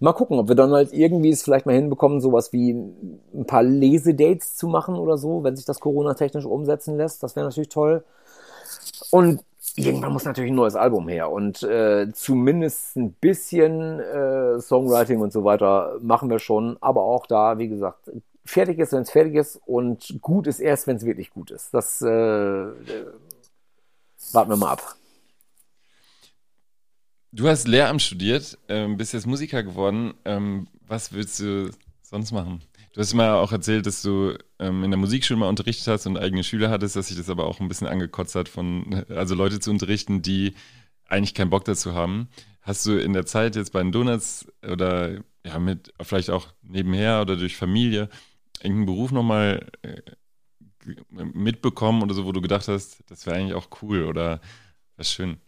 Mal 0.00 0.12
gucken, 0.12 0.38
ob 0.38 0.48
wir 0.48 0.56
dann 0.56 0.72
halt 0.72 0.92
irgendwie 0.92 1.30
es 1.30 1.42
vielleicht 1.42 1.66
mal 1.66 1.74
hinbekommen, 1.74 2.20
sowas 2.20 2.52
wie 2.52 2.72
ein 2.72 3.46
paar 3.46 3.62
Lesedates 3.62 4.56
zu 4.56 4.66
machen 4.66 4.96
oder 4.96 5.16
so, 5.16 5.44
wenn 5.44 5.54
sich 5.54 5.64
das 5.64 5.78
Corona-technisch 5.80 6.44
umsetzen 6.44 6.96
lässt. 6.96 7.22
Das 7.22 7.36
wäre 7.36 7.46
natürlich 7.46 7.68
toll. 7.68 8.04
Und 9.10 9.40
irgendwann 9.76 10.12
muss 10.12 10.24
natürlich 10.24 10.52
ein 10.52 10.56
neues 10.56 10.76
Album 10.76 11.08
her. 11.08 11.30
Und 11.30 11.62
äh, 11.62 12.12
zumindest 12.12 12.96
ein 12.96 13.12
bisschen 13.12 14.00
äh, 14.00 14.60
Songwriting 14.60 15.20
und 15.20 15.32
so 15.32 15.44
weiter 15.44 15.98
machen 16.00 16.30
wir 16.30 16.38
schon. 16.38 16.76
Aber 16.80 17.02
auch 17.02 17.26
da, 17.26 17.58
wie 17.58 17.68
gesagt, 17.68 18.10
fertig 18.44 18.78
ist, 18.78 18.92
wenn 18.92 19.02
es 19.02 19.10
fertig 19.10 19.34
ist. 19.34 19.60
Und 19.66 20.18
gut 20.20 20.46
ist 20.46 20.60
erst, 20.60 20.86
wenn 20.86 20.96
es 20.96 21.04
wirklich 21.04 21.30
gut 21.30 21.50
ist. 21.50 21.74
Das 21.74 22.02
äh, 22.02 22.08
äh, 22.08 23.06
warten 24.32 24.50
wir 24.50 24.56
mal 24.56 24.72
ab. 24.72 24.96
Du 27.32 27.48
hast 27.48 27.66
Lehramt 27.66 28.00
studiert, 28.00 28.58
ähm, 28.68 28.96
bist 28.96 29.12
jetzt 29.12 29.26
Musiker 29.26 29.64
geworden. 29.64 30.14
Ähm, 30.24 30.68
was 30.86 31.12
willst 31.12 31.40
du 31.40 31.70
sonst 32.02 32.30
machen? 32.30 32.62
Du 32.94 33.00
hast 33.00 33.12
mal 33.12 33.34
auch 33.34 33.50
erzählt, 33.50 33.86
dass 33.86 34.02
du 34.02 34.38
ähm, 34.60 34.84
in 34.84 34.92
der 34.92 34.98
Musikschule 34.98 35.36
mal 35.36 35.48
unterrichtet 35.48 35.88
hast 35.88 36.06
und 36.06 36.16
eigene 36.16 36.44
Schüler 36.44 36.70
hattest, 36.70 36.94
dass 36.94 37.08
sich 37.08 37.16
das 37.16 37.28
aber 37.28 37.44
auch 37.46 37.58
ein 37.58 37.66
bisschen 37.66 37.88
angekotzt 37.88 38.36
hat, 38.36 38.48
von, 38.48 39.04
also 39.08 39.34
Leute 39.34 39.58
zu 39.58 39.72
unterrichten, 39.72 40.22
die 40.22 40.54
eigentlich 41.06 41.34
keinen 41.34 41.50
Bock 41.50 41.64
dazu 41.64 41.94
haben. 41.94 42.28
Hast 42.62 42.86
du 42.86 42.92
in 42.96 43.12
der 43.12 43.26
Zeit 43.26 43.56
jetzt 43.56 43.72
bei 43.72 43.82
den 43.82 43.90
Donuts 43.90 44.46
oder 44.62 45.18
ja, 45.44 45.58
mit 45.58 45.92
vielleicht 46.02 46.30
auch 46.30 46.46
nebenher 46.62 47.20
oder 47.20 47.36
durch 47.36 47.56
Familie 47.56 48.08
irgendeinen 48.60 48.86
Beruf 48.86 49.10
nochmal 49.10 49.66
äh, 49.82 50.00
mitbekommen 51.10 52.00
oder 52.00 52.14
so, 52.14 52.24
wo 52.26 52.32
du 52.32 52.40
gedacht 52.40 52.68
hast, 52.68 53.02
das 53.10 53.26
wäre 53.26 53.36
eigentlich 53.36 53.54
auch 53.54 53.68
cool 53.82 54.04
oder 54.04 54.40
was 54.96 55.10
schön? 55.10 55.38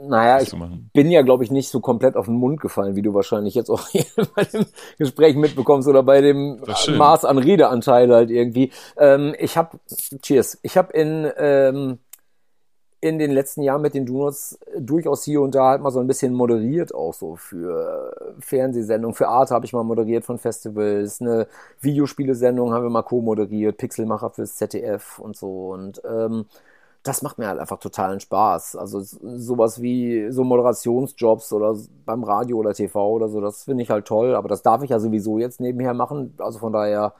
Naja, 0.00 0.40
ich 0.40 0.54
bin 0.92 1.10
ja, 1.10 1.22
glaube 1.22 1.42
ich, 1.42 1.50
nicht 1.50 1.70
so 1.70 1.80
komplett 1.80 2.16
auf 2.16 2.26
den 2.26 2.36
Mund 2.36 2.60
gefallen, 2.60 2.94
wie 2.94 3.02
du 3.02 3.14
wahrscheinlich 3.14 3.54
jetzt 3.54 3.68
auch 3.68 3.88
hier 3.88 4.04
bei 4.34 4.44
dem 4.44 4.66
Gespräch 4.98 5.34
mitbekommst 5.34 5.88
oder 5.88 6.02
bei 6.02 6.20
dem 6.20 6.60
Maß 6.96 7.24
an 7.24 7.38
Redeanteil 7.38 8.12
halt 8.12 8.30
irgendwie. 8.30 8.70
Ähm, 8.96 9.34
ich 9.38 9.56
habe, 9.56 9.78
cheers, 10.22 10.58
ich 10.62 10.76
habe 10.76 10.92
in, 10.92 11.30
ähm, 11.36 11.98
in 13.00 13.18
den 13.18 13.32
letzten 13.32 13.62
Jahren 13.62 13.82
mit 13.82 13.94
den 13.94 14.06
Donuts 14.06 14.58
durchaus 14.78 15.24
hier 15.24 15.40
und 15.40 15.54
da 15.54 15.70
halt 15.70 15.82
mal 15.82 15.90
so 15.90 16.00
ein 16.00 16.06
bisschen 16.06 16.34
moderiert, 16.34 16.94
auch 16.94 17.14
so 17.14 17.36
für 17.36 18.36
Fernsehsendungen. 18.40 19.14
Für 19.14 19.28
Art 19.28 19.50
habe 19.50 19.66
ich 19.66 19.72
mal 19.72 19.84
moderiert 19.84 20.24
von 20.24 20.38
Festivals, 20.38 21.20
eine 21.20 21.46
Videospielesendung 21.80 22.72
haben 22.72 22.84
wir 22.84 22.90
mal 22.90 23.02
co-moderiert, 23.02 23.76
Pixelmacher 23.78 24.30
fürs 24.30 24.56
ZDF 24.56 25.18
und 25.18 25.36
so 25.36 25.70
und 25.72 26.02
ähm, 26.08 26.46
das 27.08 27.22
macht 27.22 27.38
mir 27.38 27.48
halt 27.48 27.58
einfach 27.58 27.78
totalen 27.78 28.20
Spaß. 28.20 28.76
Also 28.76 29.00
sowas 29.00 29.80
wie 29.80 30.30
so 30.30 30.44
Moderationsjobs 30.44 31.52
oder 31.54 31.74
beim 32.04 32.22
Radio 32.22 32.58
oder 32.58 32.74
TV 32.74 33.10
oder 33.12 33.28
so, 33.28 33.40
das 33.40 33.64
finde 33.64 33.82
ich 33.82 33.90
halt 33.90 34.06
toll, 34.06 34.34
aber 34.34 34.48
das 34.48 34.62
darf 34.62 34.82
ich 34.82 34.90
ja 34.90 35.00
sowieso 35.00 35.38
jetzt 35.38 35.58
nebenher 35.60 35.94
machen. 35.94 36.34
Also 36.38 36.58
von 36.58 36.72
daher, 36.72 37.14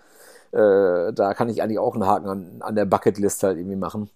äh, 0.53 1.12
da 1.14 1.32
kann 1.34 1.49
ich 1.49 1.62
eigentlich 1.62 1.78
auch 1.78 1.95
einen 1.95 2.07
Haken 2.07 2.28
an, 2.28 2.57
an 2.61 2.74
der 2.74 2.84
Bucketlist 2.84 3.43
halt 3.43 3.57
irgendwie 3.57 3.76
machen. 3.76 4.11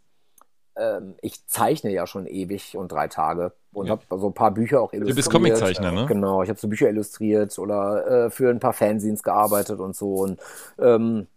Ähm, 0.77 1.14
ich 1.23 1.47
zeichne 1.47 1.91
ja 1.91 2.07
schon 2.07 2.27
ewig 2.27 2.77
und 2.77 2.93
drei 2.93 3.09
Tage 3.09 3.53
und 3.73 3.87
ja. 3.87 3.93
habe 3.93 4.20
so 4.20 4.27
ein 4.27 4.35
paar 4.35 4.51
Bücher 4.51 4.83
auch 4.83 4.93
illustriert. 4.93 5.11
Du 5.11 5.16
bist 5.16 5.31
Comiczeichner, 5.31 5.91
ne? 5.91 6.07
Genau, 6.07 6.43
ich 6.43 6.51
habe 6.51 6.59
so 6.61 6.68
Bücher 6.68 6.89
illustriert 6.89 7.59
oder 7.59 8.27
äh, 8.27 8.31
für 8.31 8.51
ein 8.51 8.61
paar 8.61 8.73
Fanzines 8.75 9.23
gearbeitet 9.23 9.81
und 9.81 9.97
so 9.97 10.16
und 10.16 10.41
ähm, 10.79 11.29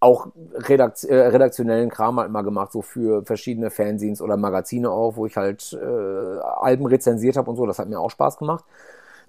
auch 0.00 0.28
redakt 0.54 1.04
äh, 1.04 1.14
redaktionellen 1.14 1.90
Kram 1.90 2.18
halt 2.18 2.30
mal 2.30 2.42
gemacht, 2.42 2.72
so 2.72 2.80
für 2.82 3.24
verschiedene 3.24 3.70
Fanzines 3.70 4.22
oder 4.22 4.38
Magazine 4.38 4.90
auch, 4.90 5.16
wo 5.16 5.26
ich 5.26 5.36
halt 5.36 5.72
äh, 5.74 6.38
Alben 6.40 6.86
rezensiert 6.86 7.36
habe 7.36 7.50
und 7.50 7.56
so. 7.56 7.66
Das 7.66 7.78
hat 7.78 7.88
mir 7.88 8.00
auch 8.00 8.10
Spaß 8.10 8.38
gemacht. 8.38 8.64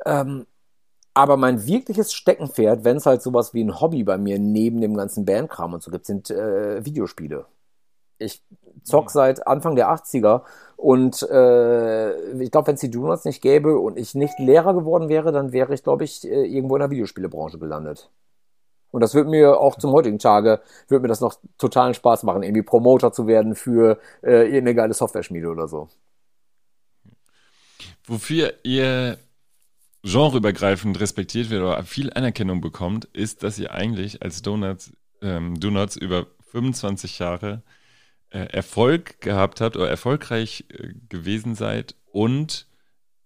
Ähm, 0.06 0.46
aber 1.14 1.36
mein 1.36 1.66
wirkliches 1.68 2.14
Steckenpferd, 2.14 2.86
wenn 2.86 2.98
es 2.98 3.06
halt 3.06 3.22
sowas 3.22 3.54
wie 3.54 3.64
ein 3.64 3.82
Hobby 3.82 4.04
bei 4.04 4.18
mir 4.18 4.40
neben 4.40 4.80
dem 4.80 4.96
ganzen 4.96 5.26
Bandkram 5.26 5.74
und 5.74 5.84
so 5.84 5.92
gibt, 5.92 6.06
sind 6.06 6.32
äh, 6.32 6.86
Videospiele. 6.86 7.46
Ich 8.18 8.42
zock 8.84 9.06
mhm. 9.06 9.10
seit 9.10 9.48
Anfang 9.48 9.76
der 9.76 9.90
80er 9.90 10.44
und 10.78 11.22
äh, 11.24 12.42
ich 12.42 12.50
glaube, 12.50 12.68
wenn 12.68 12.76
es 12.76 12.82
die 12.82 12.90
Donuts 12.90 13.26
nicht 13.26 13.42
gäbe 13.42 13.78
und 13.78 13.98
ich 13.98 14.16
nicht 14.16 14.40
Lehrer 14.40 14.74
geworden 14.74 15.10
wäre, 15.10 15.34
dann 15.34 15.52
wäre 15.52 15.74
ich, 15.74 15.84
glaube 15.84 16.06
ich, 16.06 16.26
äh, 16.26 16.46
irgendwo 16.46 16.78
in 16.78 16.80
der 16.80 16.92
Videospielebranche 16.92 17.60
gelandet. 17.60 18.10
Und 18.92 19.02
das 19.02 19.16
wird 19.16 19.28
mir 19.28 19.60
auch 19.60 19.78
zum 19.78 19.92
heutigen 19.92 20.20
Tage, 20.20 20.62
wird 20.88 21.02
mir 21.02 21.08
das 21.08 21.22
noch 21.22 21.36
totalen 21.58 21.94
Spaß 21.94 22.24
machen, 22.24 22.44
irgendwie 22.44 22.62
Promoter 22.62 23.12
zu 23.12 23.26
werden 23.26 23.56
für 23.56 24.00
äh, 24.22 24.44
irgendeine 24.44 24.76
geile 24.76 24.94
Software-Schmiede 24.94 25.48
oder 25.48 25.68
so. 25.68 25.88
Wofür 28.06 28.54
ihr 28.64 29.18
genreübergreifend 30.04 31.00
respektiert 31.00 31.50
wird 31.50 31.62
oder 31.62 31.84
viel 31.84 32.12
Anerkennung 32.12 32.60
bekommt, 32.60 33.06
ist, 33.06 33.44
dass 33.44 33.60
ihr 33.60 33.72
eigentlich 33.72 34.22
als 34.24 34.42
Donuts, 34.42 34.92
ähm, 35.22 35.60
Donuts 35.60 35.96
über 35.96 36.28
25 36.52 37.20
Jahre 37.20 37.62
äh, 38.32 38.40
Erfolg 38.40 39.22
gehabt 39.22 39.62
habt 39.62 39.78
oder 39.78 39.90
erfolgreich 39.90 40.66
äh, 40.70 40.94
gewesen 41.10 41.56
seid 41.56 41.96
und 42.12 42.68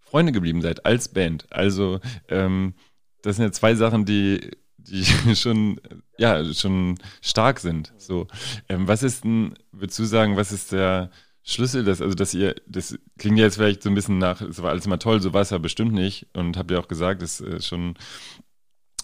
Freunde 0.01 0.31
geblieben 0.31 0.61
seid 0.61 0.85
als 0.85 1.07
Band. 1.09 1.47
Also 1.51 1.99
ähm, 2.27 2.75
das 3.21 3.37
sind 3.37 3.45
ja 3.45 3.51
zwei 3.51 3.75
Sachen, 3.75 4.05
die 4.05 4.51
die 4.87 5.05
schon, 5.35 5.79
ja, 6.17 6.43
schon 6.53 6.97
stark 7.21 7.59
sind. 7.59 7.93
So, 7.97 8.27
ähm, 8.69 8.87
was 8.87 9.03
ist 9.03 9.23
denn, 9.23 9.55
würdest 9.71 9.99
du 9.99 10.05
sagen, 10.05 10.37
was 10.37 10.51
ist 10.51 10.71
der 10.71 11.11
Schlüssel, 11.43 11.83
dass, 11.83 12.01
also 12.01 12.15
dass 12.15 12.33
ihr, 12.33 12.55
das 12.65 12.97
klingt 13.19 13.37
jetzt 13.37 13.57
vielleicht 13.57 13.83
so 13.83 13.89
ein 13.89 13.95
bisschen 13.95 14.17
nach, 14.17 14.41
es 14.41 14.61
war 14.61 14.71
alles 14.71 14.87
immer 14.87 14.97
toll, 14.97 15.21
so 15.21 15.31
war 15.33 15.41
es 15.41 15.51
ja 15.51 15.59
bestimmt 15.59 15.93
nicht 15.93 16.27
und 16.33 16.57
habt 16.57 16.71
ja 16.71 16.79
auch 16.79 16.87
gesagt, 16.87 17.21
dass 17.21 17.39
äh, 17.39 17.61
schon 17.61 17.95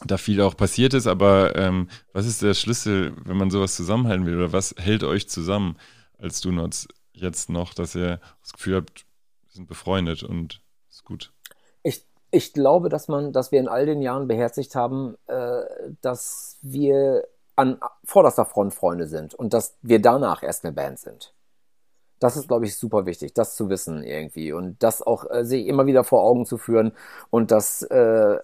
da 0.04 0.18
viel 0.18 0.42
auch 0.42 0.58
passiert 0.58 0.96
ist, 0.96 1.06
aber 1.06 1.56
ähm, 1.56 1.88
was 2.14 2.26
ist 2.26 2.42
der 2.42 2.56
Schlüssel, 2.56 3.14
wenn 3.26 3.38
man 3.38 3.52
sowas 3.52 3.76
zusammenhalten 3.76 4.26
will 4.26 4.38
oder 4.38 4.52
was 4.52 4.74
hält 4.78 5.04
euch 5.04 5.30
zusammen 5.30 5.78
als 6.18 6.42
Donuts 6.42 6.88
jetzt 7.14 7.50
noch, 7.50 7.76
dass 7.76 7.94
ihr 7.94 8.20
das 8.42 8.54
Gefühl 8.54 8.78
habt, 8.78 9.06
wir 9.46 9.52
sind 9.54 9.68
befreundet 9.68 10.24
und 10.24 10.62
ist 10.90 11.04
gut? 11.04 11.32
Ich 12.32 12.54
glaube, 12.54 12.90
dass 12.90 13.08
man, 13.08 13.34
dass 13.34 13.52
wir 13.52 13.60
in 13.60 13.68
all 13.68 13.86
den 13.86 14.02
Jahren 14.02 14.28
beherzigt 14.28 14.76
haben, 14.76 15.18
äh, 15.28 15.62
dass 16.02 16.58
wir 16.62 17.28
an 17.56 17.80
vorderster 18.06 18.46
Front 18.46 18.74
Freunde 18.74 19.08
sind 19.08 19.34
und 19.34 19.54
dass 19.54 19.78
wir 19.82 20.02
danach 20.02 20.42
erst 20.42 20.64
eine 20.64 20.74
Band 20.74 21.00
sind. 21.00 21.34
Das 22.20 22.38
ist, 22.38 22.48
glaube 22.48 22.66
ich, 22.66 22.78
super 22.78 23.06
wichtig, 23.06 23.34
das 23.34 23.56
zu 23.56 23.70
wissen 23.70 24.04
irgendwie 24.04 24.54
und 24.54 24.82
das 24.82 25.02
auch 25.02 25.30
äh, 25.30 25.44
sich 25.44 25.68
immer 25.68 25.86
wieder 25.86 26.04
vor 26.04 26.24
Augen 26.24 26.46
zu 26.46 26.58
führen 26.58 26.94
und 27.30 27.52
dass 27.52 27.82
äh, 27.84 28.38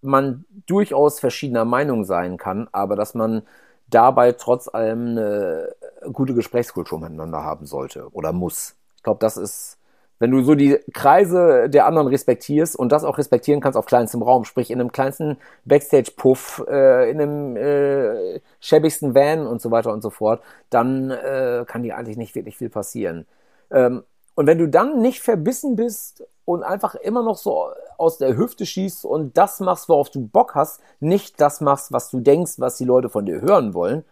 man 0.00 0.44
durchaus 0.66 1.20
verschiedener 1.20 1.64
Meinung 1.64 2.04
sein 2.04 2.36
kann, 2.36 2.68
aber 2.72 2.96
dass 2.96 3.14
man 3.14 3.42
dabei 3.88 4.32
trotz 4.32 4.68
allem 4.68 5.08
eine 5.08 5.74
gute 6.12 6.34
Gesprächskultur 6.34 6.98
miteinander 6.98 7.42
haben 7.42 7.66
sollte 7.66 8.08
oder 8.12 8.32
muss. 8.32 8.76
Ich 8.96 9.02
glaube, 9.02 9.20
das 9.20 9.36
ist 9.36 9.77
wenn 10.18 10.30
du 10.30 10.42
so 10.42 10.54
die 10.54 10.78
Kreise 10.92 11.68
der 11.68 11.86
anderen 11.86 12.08
respektierst 12.08 12.76
und 12.76 12.90
das 12.90 13.04
auch 13.04 13.18
respektieren 13.18 13.60
kannst 13.60 13.76
auf 13.76 13.86
kleinstem 13.86 14.22
Raum, 14.22 14.44
sprich 14.44 14.70
in 14.70 14.80
einem 14.80 14.92
kleinsten 14.92 15.38
Backstage-Puff, 15.64 16.64
äh, 16.68 17.10
in 17.10 17.20
einem 17.20 17.56
äh, 17.56 18.40
schäbigsten 18.60 19.14
Van 19.14 19.46
und 19.46 19.60
so 19.60 19.70
weiter 19.70 19.92
und 19.92 20.02
so 20.02 20.10
fort, 20.10 20.42
dann 20.70 21.10
äh, 21.10 21.64
kann 21.66 21.82
dir 21.82 21.96
eigentlich 21.96 22.16
nicht 22.16 22.34
wirklich 22.34 22.56
viel 22.56 22.70
passieren. 22.70 23.26
Ähm, 23.70 24.02
und 24.34 24.46
wenn 24.46 24.58
du 24.58 24.68
dann 24.68 25.00
nicht 25.00 25.20
verbissen 25.20 25.74
bist 25.74 26.24
und 26.44 26.62
einfach 26.62 26.94
immer 26.94 27.22
noch 27.22 27.36
so 27.36 27.70
aus 27.96 28.18
der 28.18 28.36
Hüfte 28.36 28.66
schießt 28.66 29.04
und 29.04 29.36
das 29.36 29.60
machst, 29.60 29.88
worauf 29.88 30.10
du 30.10 30.26
Bock 30.26 30.54
hast, 30.54 30.80
nicht 31.00 31.40
das 31.40 31.60
machst, 31.60 31.92
was 31.92 32.10
du 32.10 32.20
denkst, 32.20 32.52
was 32.58 32.76
die 32.76 32.84
Leute 32.84 33.08
von 33.08 33.26
dir 33.26 33.40
hören 33.40 33.74
wollen, 33.74 34.04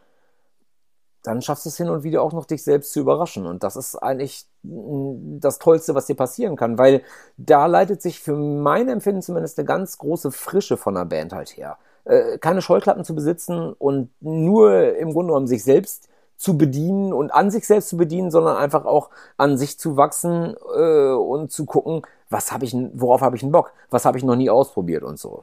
dann 1.27 1.43
schaffst 1.43 1.64
du 1.64 1.70
es 1.70 1.77
hin 1.77 1.89
und 1.89 2.05
wieder 2.05 2.22
auch 2.22 2.33
noch 2.33 2.45
dich 2.45 2.62
selbst 2.62 2.93
zu 2.93 3.01
überraschen. 3.01 3.47
Und 3.47 3.64
das 3.64 3.74
ist 3.74 3.97
eigentlich 3.97 4.47
das 4.62 5.59
Tollste, 5.59 5.95
was 5.97 6.07
dir 6.07 6.14
passieren 6.14 6.55
kann, 6.55 6.79
weil 6.79 7.03
da 7.37 7.66
leitet 7.66 8.01
sich 8.01 8.20
für 8.20 8.37
mein 8.37 8.89
Empfinden 8.89 9.22
zumindest 9.22 9.59
eine 9.59 9.66
ganz 9.66 9.99
große 9.99 10.31
Frische 10.31 10.77
von 10.77 10.95
der 10.95 11.05
Band 11.05 11.33
halt 11.33 11.57
her. 11.57 11.79
Äh, 12.05 12.39
keine 12.39 12.62
Scheuklappen 12.62 13.05
zu 13.05 13.16
besitzen 13.16 13.72
und 13.72 14.11
nur 14.20 14.97
im 14.97 15.12
Grunde 15.12 15.33
genommen 15.33 15.49
sich 15.49 15.64
selbst 15.64 16.09
zu 16.37 16.57
bedienen 16.57 17.12
und 17.12 17.33
an 17.33 17.51
sich 17.51 17.66
selbst 17.66 17.89
zu 17.89 17.97
bedienen, 17.97 18.31
sondern 18.31 18.57
einfach 18.57 18.85
auch 18.85 19.11
an 19.37 19.59
sich 19.59 19.79
zu 19.81 19.97
wachsen 19.97 20.55
äh, 20.77 21.11
und 21.11 21.51
zu 21.51 21.64
gucken, 21.64 22.03
was 22.31 22.53
habe 22.53 22.64
ich, 22.64 22.77
worauf 22.95 23.20
habe 23.22 23.37
ich 23.37 23.43
einen 23.43 23.53
Bock, 23.53 23.72
was 23.91 24.05
habe 24.05 24.18
ich 24.18 24.24
noch 24.24 24.37
nie 24.37 24.51
ausprobiert 24.51 25.03
und 25.03 25.18
so. 25.18 25.43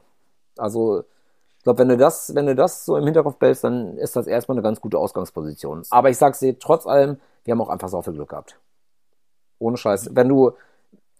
Also 0.56 1.04
ich 1.64 1.66
glaube, 1.66 1.78
wenn 1.78 1.88
du 1.88 1.96
das, 1.96 2.34
wenn 2.34 2.44
du 2.44 2.54
das 2.54 2.84
so 2.84 2.94
im 2.94 3.04
Hinterkopf 3.04 3.36
behältst, 3.36 3.64
dann 3.64 3.96
ist 3.96 4.14
das 4.16 4.26
erstmal 4.26 4.58
eine 4.58 4.62
ganz 4.62 4.82
gute 4.82 4.98
Ausgangsposition. 4.98 5.82
Aber 5.88 6.10
ich 6.10 6.18
sag's 6.18 6.40
dir, 6.40 6.58
trotz 6.58 6.86
allem, 6.86 7.16
wir 7.42 7.52
haben 7.52 7.60
auch 7.62 7.70
einfach 7.70 7.88
so 7.88 8.02
viel 8.02 8.12
Glück 8.12 8.28
gehabt. 8.28 8.60
Ohne 9.58 9.78
Scheiß. 9.78 10.10
Wenn 10.12 10.28
du, 10.28 10.52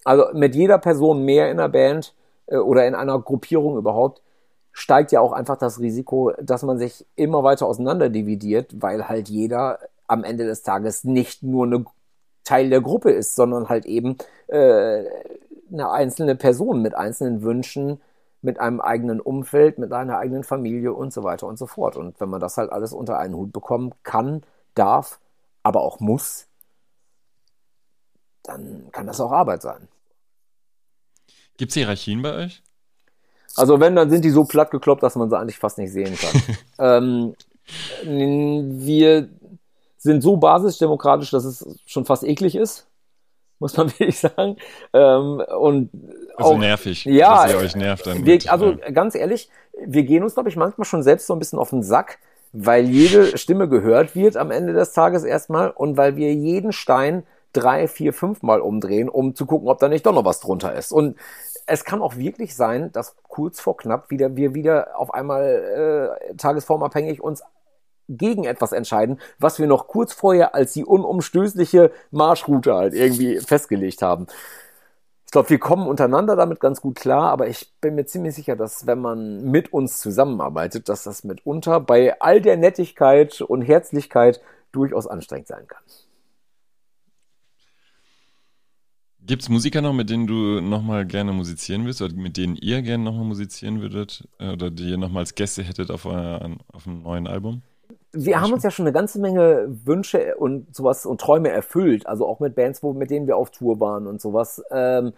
also 0.04 0.26
mit 0.34 0.54
jeder 0.54 0.76
Person 0.76 1.24
mehr 1.24 1.50
in 1.50 1.56
der 1.56 1.70
Band 1.70 2.14
äh, 2.44 2.58
oder 2.58 2.86
in 2.86 2.94
einer 2.94 3.18
Gruppierung 3.20 3.78
überhaupt, 3.78 4.20
steigt 4.70 5.12
ja 5.12 5.20
auch 5.20 5.32
einfach 5.32 5.56
das 5.56 5.80
Risiko, 5.80 6.32
dass 6.38 6.62
man 6.62 6.76
sich 6.78 7.06
immer 7.16 7.42
weiter 7.42 7.64
auseinander 7.64 8.10
dividiert, 8.10 8.82
weil 8.82 9.08
halt 9.08 9.30
jeder 9.30 9.78
am 10.08 10.24
Ende 10.24 10.44
des 10.44 10.62
Tages 10.62 11.04
nicht 11.04 11.42
nur 11.42 11.64
eine 11.64 11.86
Teil 12.44 12.68
der 12.68 12.82
Gruppe 12.82 13.12
ist, 13.12 13.34
sondern 13.34 13.70
halt 13.70 13.86
eben 13.86 14.18
äh, 14.48 15.04
eine 15.72 15.90
einzelne 15.90 16.36
Person 16.36 16.82
mit 16.82 16.94
einzelnen 16.94 17.40
Wünschen, 17.40 18.02
mit 18.44 18.60
einem 18.60 18.80
eigenen 18.80 19.20
Umfeld, 19.20 19.78
mit 19.78 19.92
einer 19.92 20.18
eigenen 20.18 20.44
Familie 20.44 20.92
und 20.92 21.12
so 21.12 21.24
weiter 21.24 21.46
und 21.46 21.58
so 21.58 21.66
fort. 21.66 21.96
Und 21.96 22.20
wenn 22.20 22.28
man 22.28 22.40
das 22.40 22.56
halt 22.58 22.70
alles 22.70 22.92
unter 22.92 23.18
einen 23.18 23.34
Hut 23.34 23.52
bekommen 23.52 23.94
kann, 24.02 24.42
darf, 24.74 25.18
aber 25.62 25.80
auch 25.80 25.98
muss, 25.98 26.46
dann 28.42 28.88
kann 28.92 29.06
das 29.06 29.20
auch 29.20 29.32
Arbeit 29.32 29.62
sein. 29.62 29.88
Gibt 31.56 31.70
es 31.70 31.74
Hierarchien 31.74 32.20
bei 32.20 32.34
euch? 32.34 32.62
Also 33.56 33.80
wenn, 33.80 33.96
dann 33.96 34.10
sind 34.10 34.24
die 34.24 34.30
so 34.30 34.44
platt 34.44 34.70
gekloppt, 34.70 35.02
dass 35.02 35.16
man 35.16 35.30
sie 35.30 35.38
eigentlich 35.38 35.58
fast 35.58 35.78
nicht 35.78 35.92
sehen 35.92 36.16
kann. 36.16 36.42
ähm, 38.04 38.80
wir 38.84 39.28
sind 39.96 40.22
so 40.22 40.36
basisdemokratisch, 40.36 41.30
dass 41.30 41.44
es 41.44 41.66
schon 41.86 42.04
fast 42.04 42.24
eklig 42.24 42.56
ist, 42.56 42.86
muss 43.58 43.76
man 43.76 43.88
wirklich 43.98 44.18
sagen. 44.18 44.56
Ähm, 44.92 45.42
und 45.58 45.90
Also 46.36 46.52
auch, 46.52 46.58
nervig, 46.58 47.04
ja, 47.04 47.44
dass 47.44 47.52
ihr 47.52 47.58
euch 47.58 47.76
nervt 47.76 48.06
dann. 48.06 48.26
wir, 48.26 48.38
also 48.48 48.72
ja. 48.72 48.90
ganz 48.90 49.14
ehrlich, 49.14 49.50
wir 49.84 50.02
gehen 50.02 50.22
uns, 50.22 50.34
glaube 50.34 50.48
ich, 50.48 50.56
manchmal 50.56 50.84
schon 50.84 51.02
selbst 51.02 51.26
so 51.26 51.32
ein 51.32 51.38
bisschen 51.38 51.58
auf 51.58 51.70
den 51.70 51.82
Sack, 51.82 52.18
weil 52.52 52.84
jede 52.84 53.36
Stimme 53.38 53.68
gehört 53.68 54.14
wird 54.14 54.36
am 54.36 54.50
Ende 54.50 54.72
des 54.72 54.92
Tages 54.92 55.24
erstmal 55.24 55.70
und 55.70 55.96
weil 55.96 56.16
wir 56.16 56.32
jeden 56.32 56.72
Stein 56.72 57.24
drei, 57.52 57.88
vier, 57.88 58.12
fünf 58.12 58.42
Mal 58.42 58.60
umdrehen, 58.60 59.08
um 59.08 59.34
zu 59.34 59.46
gucken, 59.46 59.68
ob 59.68 59.78
da 59.78 59.88
nicht 59.88 60.04
doch 60.06 60.14
noch 60.14 60.24
was 60.24 60.40
drunter 60.40 60.74
ist. 60.74 60.92
Und 60.92 61.16
es 61.66 61.84
kann 61.84 62.02
auch 62.02 62.16
wirklich 62.16 62.54
sein, 62.54 62.92
dass 62.92 63.16
kurz 63.28 63.60
vor 63.60 63.76
knapp 63.76 64.10
wieder 64.10 64.36
wir 64.36 64.54
wieder 64.54 64.98
auf 64.98 65.14
einmal 65.14 66.18
äh, 66.30 66.34
tagesformabhängig 66.36 67.20
uns 67.20 67.42
gegen 68.08 68.44
etwas 68.44 68.72
entscheiden, 68.72 69.18
was 69.38 69.58
wir 69.58 69.66
noch 69.66 69.86
kurz 69.86 70.12
vorher 70.12 70.54
als 70.54 70.74
die 70.74 70.84
unumstößliche 70.84 71.90
Marschroute 72.10 72.74
halt 72.74 72.94
irgendwie 72.94 73.40
festgelegt 73.40 74.02
haben. 74.02 74.26
Glaube, 75.34 75.50
wir 75.50 75.58
kommen 75.58 75.88
untereinander 75.88 76.36
damit 76.36 76.60
ganz 76.60 76.80
gut 76.80 76.94
klar, 76.94 77.30
aber 77.30 77.48
ich 77.48 77.72
bin 77.80 77.96
mir 77.96 78.06
ziemlich 78.06 78.36
sicher, 78.36 78.54
dass 78.54 78.86
wenn 78.86 79.00
man 79.00 79.42
mit 79.42 79.72
uns 79.72 79.98
zusammenarbeitet, 79.98 80.88
dass 80.88 81.02
das 81.02 81.24
mitunter 81.24 81.80
bei 81.80 82.20
all 82.20 82.40
der 82.40 82.56
Nettigkeit 82.56 83.40
und 83.40 83.62
Herzlichkeit 83.62 84.40
durchaus 84.70 85.08
anstrengend 85.08 85.48
sein 85.48 85.66
kann. 85.66 85.82
Gibt 89.22 89.42
es 89.42 89.48
Musiker 89.48 89.82
noch, 89.82 89.92
mit 89.92 90.08
denen 90.08 90.28
du 90.28 90.60
nochmal 90.60 91.04
gerne 91.04 91.32
musizieren 91.32 91.82
würdest 91.82 92.02
oder 92.02 92.14
mit 92.14 92.36
denen 92.36 92.54
ihr 92.54 92.82
gerne 92.82 93.02
nochmal 93.02 93.24
musizieren 93.24 93.80
würdet 93.80 94.28
äh, 94.38 94.52
oder 94.52 94.70
die 94.70 94.90
ihr 94.90 94.98
nochmal 94.98 95.22
als 95.22 95.34
Gäste 95.34 95.64
hättet 95.64 95.90
auf, 95.90 96.04
euer, 96.04 96.48
auf 96.68 96.86
einem 96.86 97.02
neuen 97.02 97.26
Album? 97.26 97.62
Wir 98.14 98.40
haben 98.40 98.52
uns 98.52 98.62
ja 98.62 98.70
schon 98.70 98.86
eine 98.86 98.92
ganze 98.92 99.20
Menge 99.20 99.66
Wünsche 99.84 100.36
und 100.36 100.74
sowas 100.74 101.04
und 101.04 101.20
Träume 101.20 101.50
erfüllt, 101.50 102.06
also 102.06 102.26
auch 102.26 102.40
mit 102.40 102.54
Bands, 102.54 102.82
wo, 102.82 102.92
mit 102.92 103.10
denen 103.10 103.26
wir 103.26 103.36
auf 103.36 103.50
Tour 103.50 103.80
waren 103.80 104.06
und 104.06 104.20
sowas. 104.20 104.62
Ähm, 104.70 105.12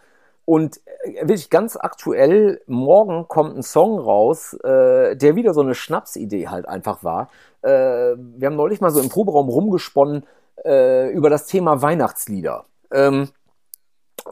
und 0.47 0.81
äh, 1.05 1.21
wirklich 1.21 1.51
ganz 1.51 1.77
aktuell, 1.77 2.63
morgen 2.67 3.29
kommt 3.29 3.57
ein 3.57 3.63
Song 3.63 3.99
raus, 3.99 4.55
äh, 4.65 5.17
der 5.17 5.37
wieder 5.37 5.53
so 5.53 5.61
eine 5.61 5.75
Schnapsidee 5.75 6.49
halt 6.49 6.67
einfach 6.67 7.05
war. 7.05 7.29
Äh, 7.63 7.69
wir 8.17 8.47
haben 8.47 8.57
neulich 8.57 8.81
mal 8.81 8.91
so 8.91 9.01
im 9.01 9.09
Proberaum 9.09 9.49
rumgesponnen 9.49 10.25
äh, 10.65 11.11
über 11.11 11.31
das 11.31 11.47
Thema 11.47 11.83
Weihnachtslieder. 11.83 12.65
Ähm, 12.93 13.29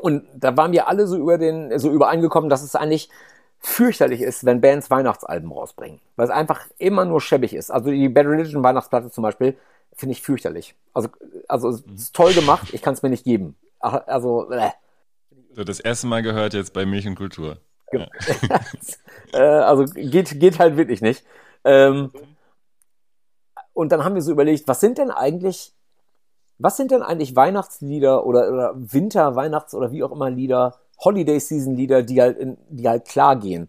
und 0.01 0.25
da 0.35 0.57
waren 0.57 0.73
wir 0.73 0.89
alle 0.89 1.07
so 1.07 1.17
über 1.17 1.37
den, 1.37 1.79
so 1.79 1.91
übereingekommen, 1.91 2.49
dass 2.49 2.63
es 2.63 2.75
eigentlich 2.75 3.11
fürchterlich 3.65 4.21
ist, 4.21 4.45
wenn 4.45 4.61
Bands 4.61 4.91
Weihnachtsalben 4.91 5.51
rausbringen. 5.51 6.01
Weil 6.17 6.27
es 6.27 6.31
einfach 6.31 6.67
immer 6.77 7.05
nur 7.07 7.21
schäbig 7.21 7.55
ist. 7.55 7.71
Also 7.71 7.91
die 7.91 8.09
Bad 8.11 8.27
Religion 8.27 8.63
Weihnachtsplatte 8.63 9.11
zum 9.11 9.23
Beispiel 9.23 9.57
finde 9.95 10.13
ich 10.13 10.23
fürchterlich. 10.23 10.75
Also, 10.93 11.09
also 11.49 11.71
es 11.71 11.83
ist 11.95 12.15
toll 12.15 12.35
gemacht, 12.35 12.75
ich 12.75 12.83
kann 12.83 12.95
es 12.95 13.03
mir 13.03 13.09
nicht 13.09 13.25
geben. 13.25 13.57
Also, 13.79 14.51
äh. 14.51 14.71
So, 15.55 15.65
das 15.65 15.81
erste 15.81 16.07
Mal 16.09 16.23
gehört 16.23 16.53
jetzt 16.53 16.73
bei 16.73 16.85
Milch 16.85 17.07
und 17.07 17.15
Kultur. 17.15 17.59
Ja. 17.93 18.07
äh, 19.33 19.39
also 19.39 19.85
geht, 19.85 20.39
geht 20.41 20.59
halt 20.59 20.77
wirklich 20.77 21.01
nicht. 21.01 21.25
Ähm, 21.65 22.11
und 23.73 23.93
dann 23.93 24.05
haben 24.05 24.15
wir 24.15 24.23
so 24.23 24.33
überlegt, 24.33 24.69
was 24.69 24.81
sind 24.81 24.99
denn 24.99 25.11
eigentlich, 25.11 25.73
was 26.59 26.77
sind 26.77 26.91
denn 26.91 27.03
eigentlich 27.03 27.35
Weihnachtslieder 27.35 28.27
oder, 28.27 28.53
oder 28.53 28.73
Winter, 28.75 29.37
Weihnachts- 29.37 29.75
oder 29.75 29.91
wie 29.91 30.03
auch 30.03 30.13
immer 30.13 30.29
Lieder, 30.29 30.81
Holiday-Season-Lieder, 31.03 32.03
die 32.03 32.21
halt, 32.21 32.39
in, 32.39 32.57
die 32.69 32.89
halt 32.89 33.07
klar 33.07 33.37
gehen. 33.37 33.69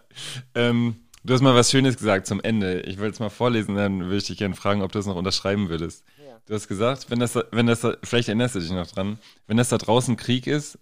ähm, 0.54 0.96
du 1.24 1.34
hast 1.34 1.40
mal 1.40 1.54
was 1.54 1.70
Schönes 1.70 1.96
gesagt 1.96 2.26
zum 2.26 2.40
Ende. 2.40 2.80
Ich 2.82 2.98
will 2.98 3.10
es 3.10 3.18
mal 3.18 3.30
vorlesen, 3.30 3.74
dann 3.74 4.00
würde 4.04 4.18
ich 4.18 4.24
dich 4.26 4.38
gerne 4.38 4.54
fragen, 4.54 4.82
ob 4.82 4.92
du 4.92 4.98
das 4.98 5.06
noch 5.06 5.16
unterschreiben 5.16 5.68
würdest. 5.68 6.04
Du 6.46 6.54
hast 6.54 6.68
gesagt, 6.68 7.10
wenn 7.10 7.18
das, 7.18 7.32
da- 7.32 7.44
wenn 7.50 7.66
das, 7.66 7.80
da- 7.80 7.96
vielleicht 8.04 8.28
erinnerst 8.28 8.54
du 8.54 8.60
dich 8.60 8.70
noch 8.70 8.86
dran, 8.86 9.18
wenn 9.46 9.56
das 9.56 9.70
da 9.70 9.78
draußen 9.78 10.16
Krieg 10.16 10.46
ist, 10.46 10.78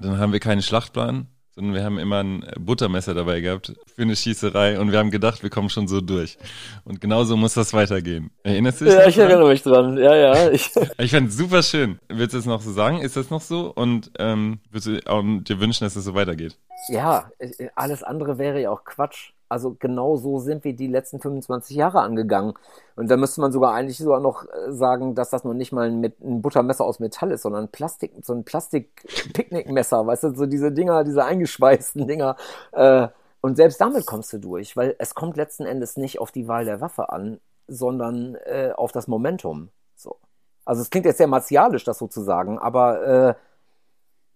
dann 0.00 0.18
haben 0.18 0.32
wir 0.32 0.40
keinen 0.40 0.62
Schlachtplan, 0.62 1.26
sondern 1.54 1.74
wir 1.74 1.84
haben 1.84 1.98
immer 1.98 2.22
ein 2.22 2.46
Buttermesser 2.58 3.14
dabei 3.14 3.40
gehabt 3.40 3.74
für 3.94 4.02
eine 4.02 4.16
Schießerei 4.16 4.80
und 4.80 4.90
wir 4.92 4.98
haben 4.98 5.10
gedacht, 5.10 5.42
wir 5.42 5.50
kommen 5.50 5.68
schon 5.68 5.86
so 5.86 6.00
durch. 6.00 6.38
Und 6.84 7.00
genauso 7.00 7.36
muss 7.36 7.54
das 7.54 7.72
weitergehen. 7.74 8.30
Erinnerst 8.42 8.80
du 8.80 8.86
dich? 8.86 8.94
ja, 8.94 9.06
ich 9.06 9.16
dran? 9.16 9.30
erinnere 9.30 9.48
mich 9.48 9.62
dran. 9.62 9.96
Ja, 9.98 10.14
ja. 10.14 10.50
Ich, 10.50 10.70
Ich 10.98 11.10
fand 11.10 11.28
es 11.28 11.36
super 11.36 11.62
schön. 11.62 11.98
Willst 12.08 12.34
du 12.34 12.38
es 12.38 12.46
noch 12.46 12.62
so 12.62 12.72
sagen? 12.72 13.00
Ist 13.00 13.16
das 13.16 13.30
noch 13.30 13.40
so? 13.40 13.72
Und 13.72 14.10
ähm, 14.18 14.60
würdest 14.70 14.86
du 14.86 15.10
auch 15.10 15.22
dir 15.22 15.60
wünschen, 15.60 15.84
dass 15.84 15.96
es 15.96 16.04
so 16.04 16.14
weitergeht? 16.14 16.56
ja, 16.88 17.30
äh, 17.38 17.68
alles 17.74 18.02
andere 18.02 18.38
wäre 18.38 18.60
ja 18.60 18.70
auch 18.70 18.84
Quatsch. 18.84 19.32
Also 19.52 19.76
genau 19.78 20.16
so 20.16 20.38
sind 20.38 20.64
wir 20.64 20.74
die 20.74 20.86
letzten 20.86 21.20
25 21.20 21.76
Jahre 21.76 22.00
angegangen. 22.00 22.54
Und 22.96 23.10
da 23.10 23.18
müsste 23.18 23.42
man 23.42 23.52
sogar 23.52 23.74
eigentlich 23.74 23.98
sogar 23.98 24.18
noch 24.18 24.46
äh, 24.46 24.72
sagen, 24.72 25.14
dass 25.14 25.28
das 25.28 25.44
noch 25.44 25.52
nicht 25.52 25.72
mal 25.72 25.90
ein, 25.90 26.02
ein 26.02 26.40
Buttermesser 26.40 26.86
aus 26.86 27.00
Metall 27.00 27.32
ist, 27.32 27.42
sondern 27.42 27.68
Plastik, 27.68 28.12
so 28.22 28.32
ein 28.32 28.44
Plastik-Picknickmesser, 28.44 30.06
weißt 30.06 30.24
du, 30.24 30.34
so 30.34 30.46
diese 30.46 30.72
Dinger, 30.72 31.04
diese 31.04 31.26
eingeschweißten 31.26 32.06
Dinger. 32.06 32.36
Äh, 32.72 33.08
und 33.42 33.56
selbst 33.56 33.78
damit 33.78 34.06
kommst 34.06 34.32
du 34.32 34.38
durch, 34.38 34.74
weil 34.74 34.96
es 34.98 35.14
kommt 35.14 35.36
letzten 35.36 35.66
Endes 35.66 35.98
nicht 35.98 36.18
auf 36.18 36.32
die 36.32 36.48
Wahl 36.48 36.64
der 36.64 36.80
Waffe 36.80 37.10
an, 37.10 37.38
sondern 37.68 38.36
äh, 38.46 38.72
auf 38.74 38.90
das 38.90 39.06
Momentum. 39.06 39.68
So. 39.96 40.16
Also 40.64 40.80
es 40.80 40.88
klingt 40.88 41.04
jetzt 41.04 41.18
sehr 41.18 41.26
martialisch, 41.26 41.84
das 41.84 41.98
so 41.98 42.06
zu 42.06 42.22
sagen, 42.22 42.58
aber 42.58 43.06
äh, 43.06 43.34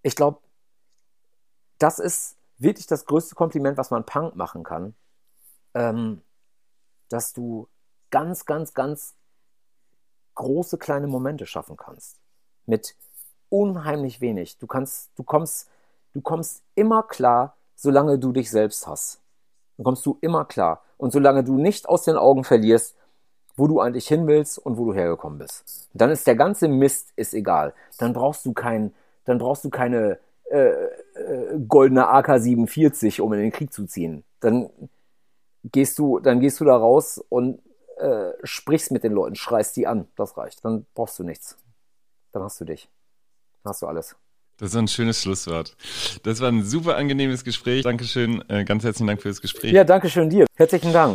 ich 0.03 0.15
glaube, 0.15 0.41
das 1.79 2.01
ist 2.01 2.37
wirklich 2.59 2.87
das 2.87 3.07
größte 3.07 3.35
Kompliment, 3.35 3.79
was 3.79 3.91
man 3.91 4.05
Punk 4.05 4.37
machen 4.37 4.63
kann. 4.63 4.95
Ähm, 5.77 6.23
dass 7.09 7.33
du 7.33 7.69
ganz, 8.11 8.47
ganz, 8.47 8.75
ganz 8.75 9.15
große 10.35 10.79
kleine 10.79 11.07
Momente 11.07 11.47
schaffen 11.47 11.77
kannst. 11.77 12.19
Mit 12.65 12.97
unheimlich 13.49 14.21
wenig. 14.21 14.59
Du 14.59 14.67
kannst, 14.67 15.11
du 15.17 15.23
kommst, 15.23 15.69
du 16.15 16.21
kommst 16.21 16.63
immer 16.75 17.03
klar, 17.03 17.57
solange 17.75 18.19
du 18.19 18.33
dich 18.33 18.51
selbst 18.51 18.87
hast. 18.87 19.21
Dann 19.77 19.85
kommst 19.85 20.07
du 20.07 20.19
immer 20.21 20.45
klar. 20.45 20.83
Und 20.97 21.13
solange 21.13 21.45
du 21.45 21.59
nicht 21.59 21.89
aus 21.89 22.05
den 22.05 22.17
Augen 22.17 22.45
verlierst, 22.45 22.97
wo 23.57 23.67
du 23.67 23.81
eigentlich 23.81 24.09
hin 24.09 24.27
willst 24.27 24.59
und 24.59 24.77
wo 24.77 24.87
du 24.87 24.95
hergekommen 24.95 25.39
bist. 25.39 25.89
Dann 25.95 26.11
ist 26.11 26.27
der 26.27 26.37
ganze 26.37 26.69
Mist 26.69 27.13
ist 27.17 27.35
egal. 27.35 27.75
Dann 27.99 28.13
brauchst 28.13 28.45
du 28.45 28.53
kein, 28.53 28.95
dann 29.25 29.39
brauchst 29.39 29.65
du 29.65 29.71
keine 29.71 30.19
äh, 30.51 30.69
äh, 30.69 31.59
goldene 31.67 32.09
AK-47, 32.09 33.21
um 33.21 33.33
in 33.33 33.41
den 33.41 33.53
Krieg 33.53 33.73
zu 33.73 33.87
ziehen. 33.87 34.25
Dann 34.41 34.71
gehst 35.73 35.99
du, 35.99 36.19
dann 36.19 36.41
gehst 36.41 36.61
du 36.61 36.65
da 36.65 36.77
raus 36.77 37.23
und 37.29 37.61
äh, 37.99 38.33
sprichst 38.45 38.91
mit 38.91 39.05
den 39.05 39.13
Leuten, 39.13 39.37
schreist 39.37 39.77
die 39.77 39.87
an. 39.87 40.09
Das 40.17 40.37
reicht. 40.37 40.65
Dann 40.65 40.87
brauchst 40.95 41.19
du 41.19 41.25
nichts. 41.25 41.57
Dann 42.33 42.43
hast 42.43 42.61
du 42.61 42.65
dich. 42.65 42.89
Dann 43.63 43.71
hast 43.71 43.83
du 43.83 43.87
alles. 43.87 44.17
Das 44.59 44.71
ist 44.71 44.77
ein 44.77 44.89
schönes 44.89 45.21
Schlusswort. 45.21 45.77
Das 46.23 46.41
war 46.41 46.49
ein 46.49 46.65
super 46.65 46.97
angenehmes 46.97 47.45
Gespräch. 47.45 47.83
Dankeschön. 47.83 48.43
Äh, 48.49 48.65
ganz 48.65 48.85
herzlichen 48.85 49.07
Dank 49.07 49.21
für 49.21 49.29
das 49.29 49.41
Gespräch. 49.41 49.73
Ja, 49.73 49.85
danke 49.85 50.09
schön 50.09 50.31
dir. 50.31 50.47
Herzlichen 50.55 50.93
Dank. 50.93 51.15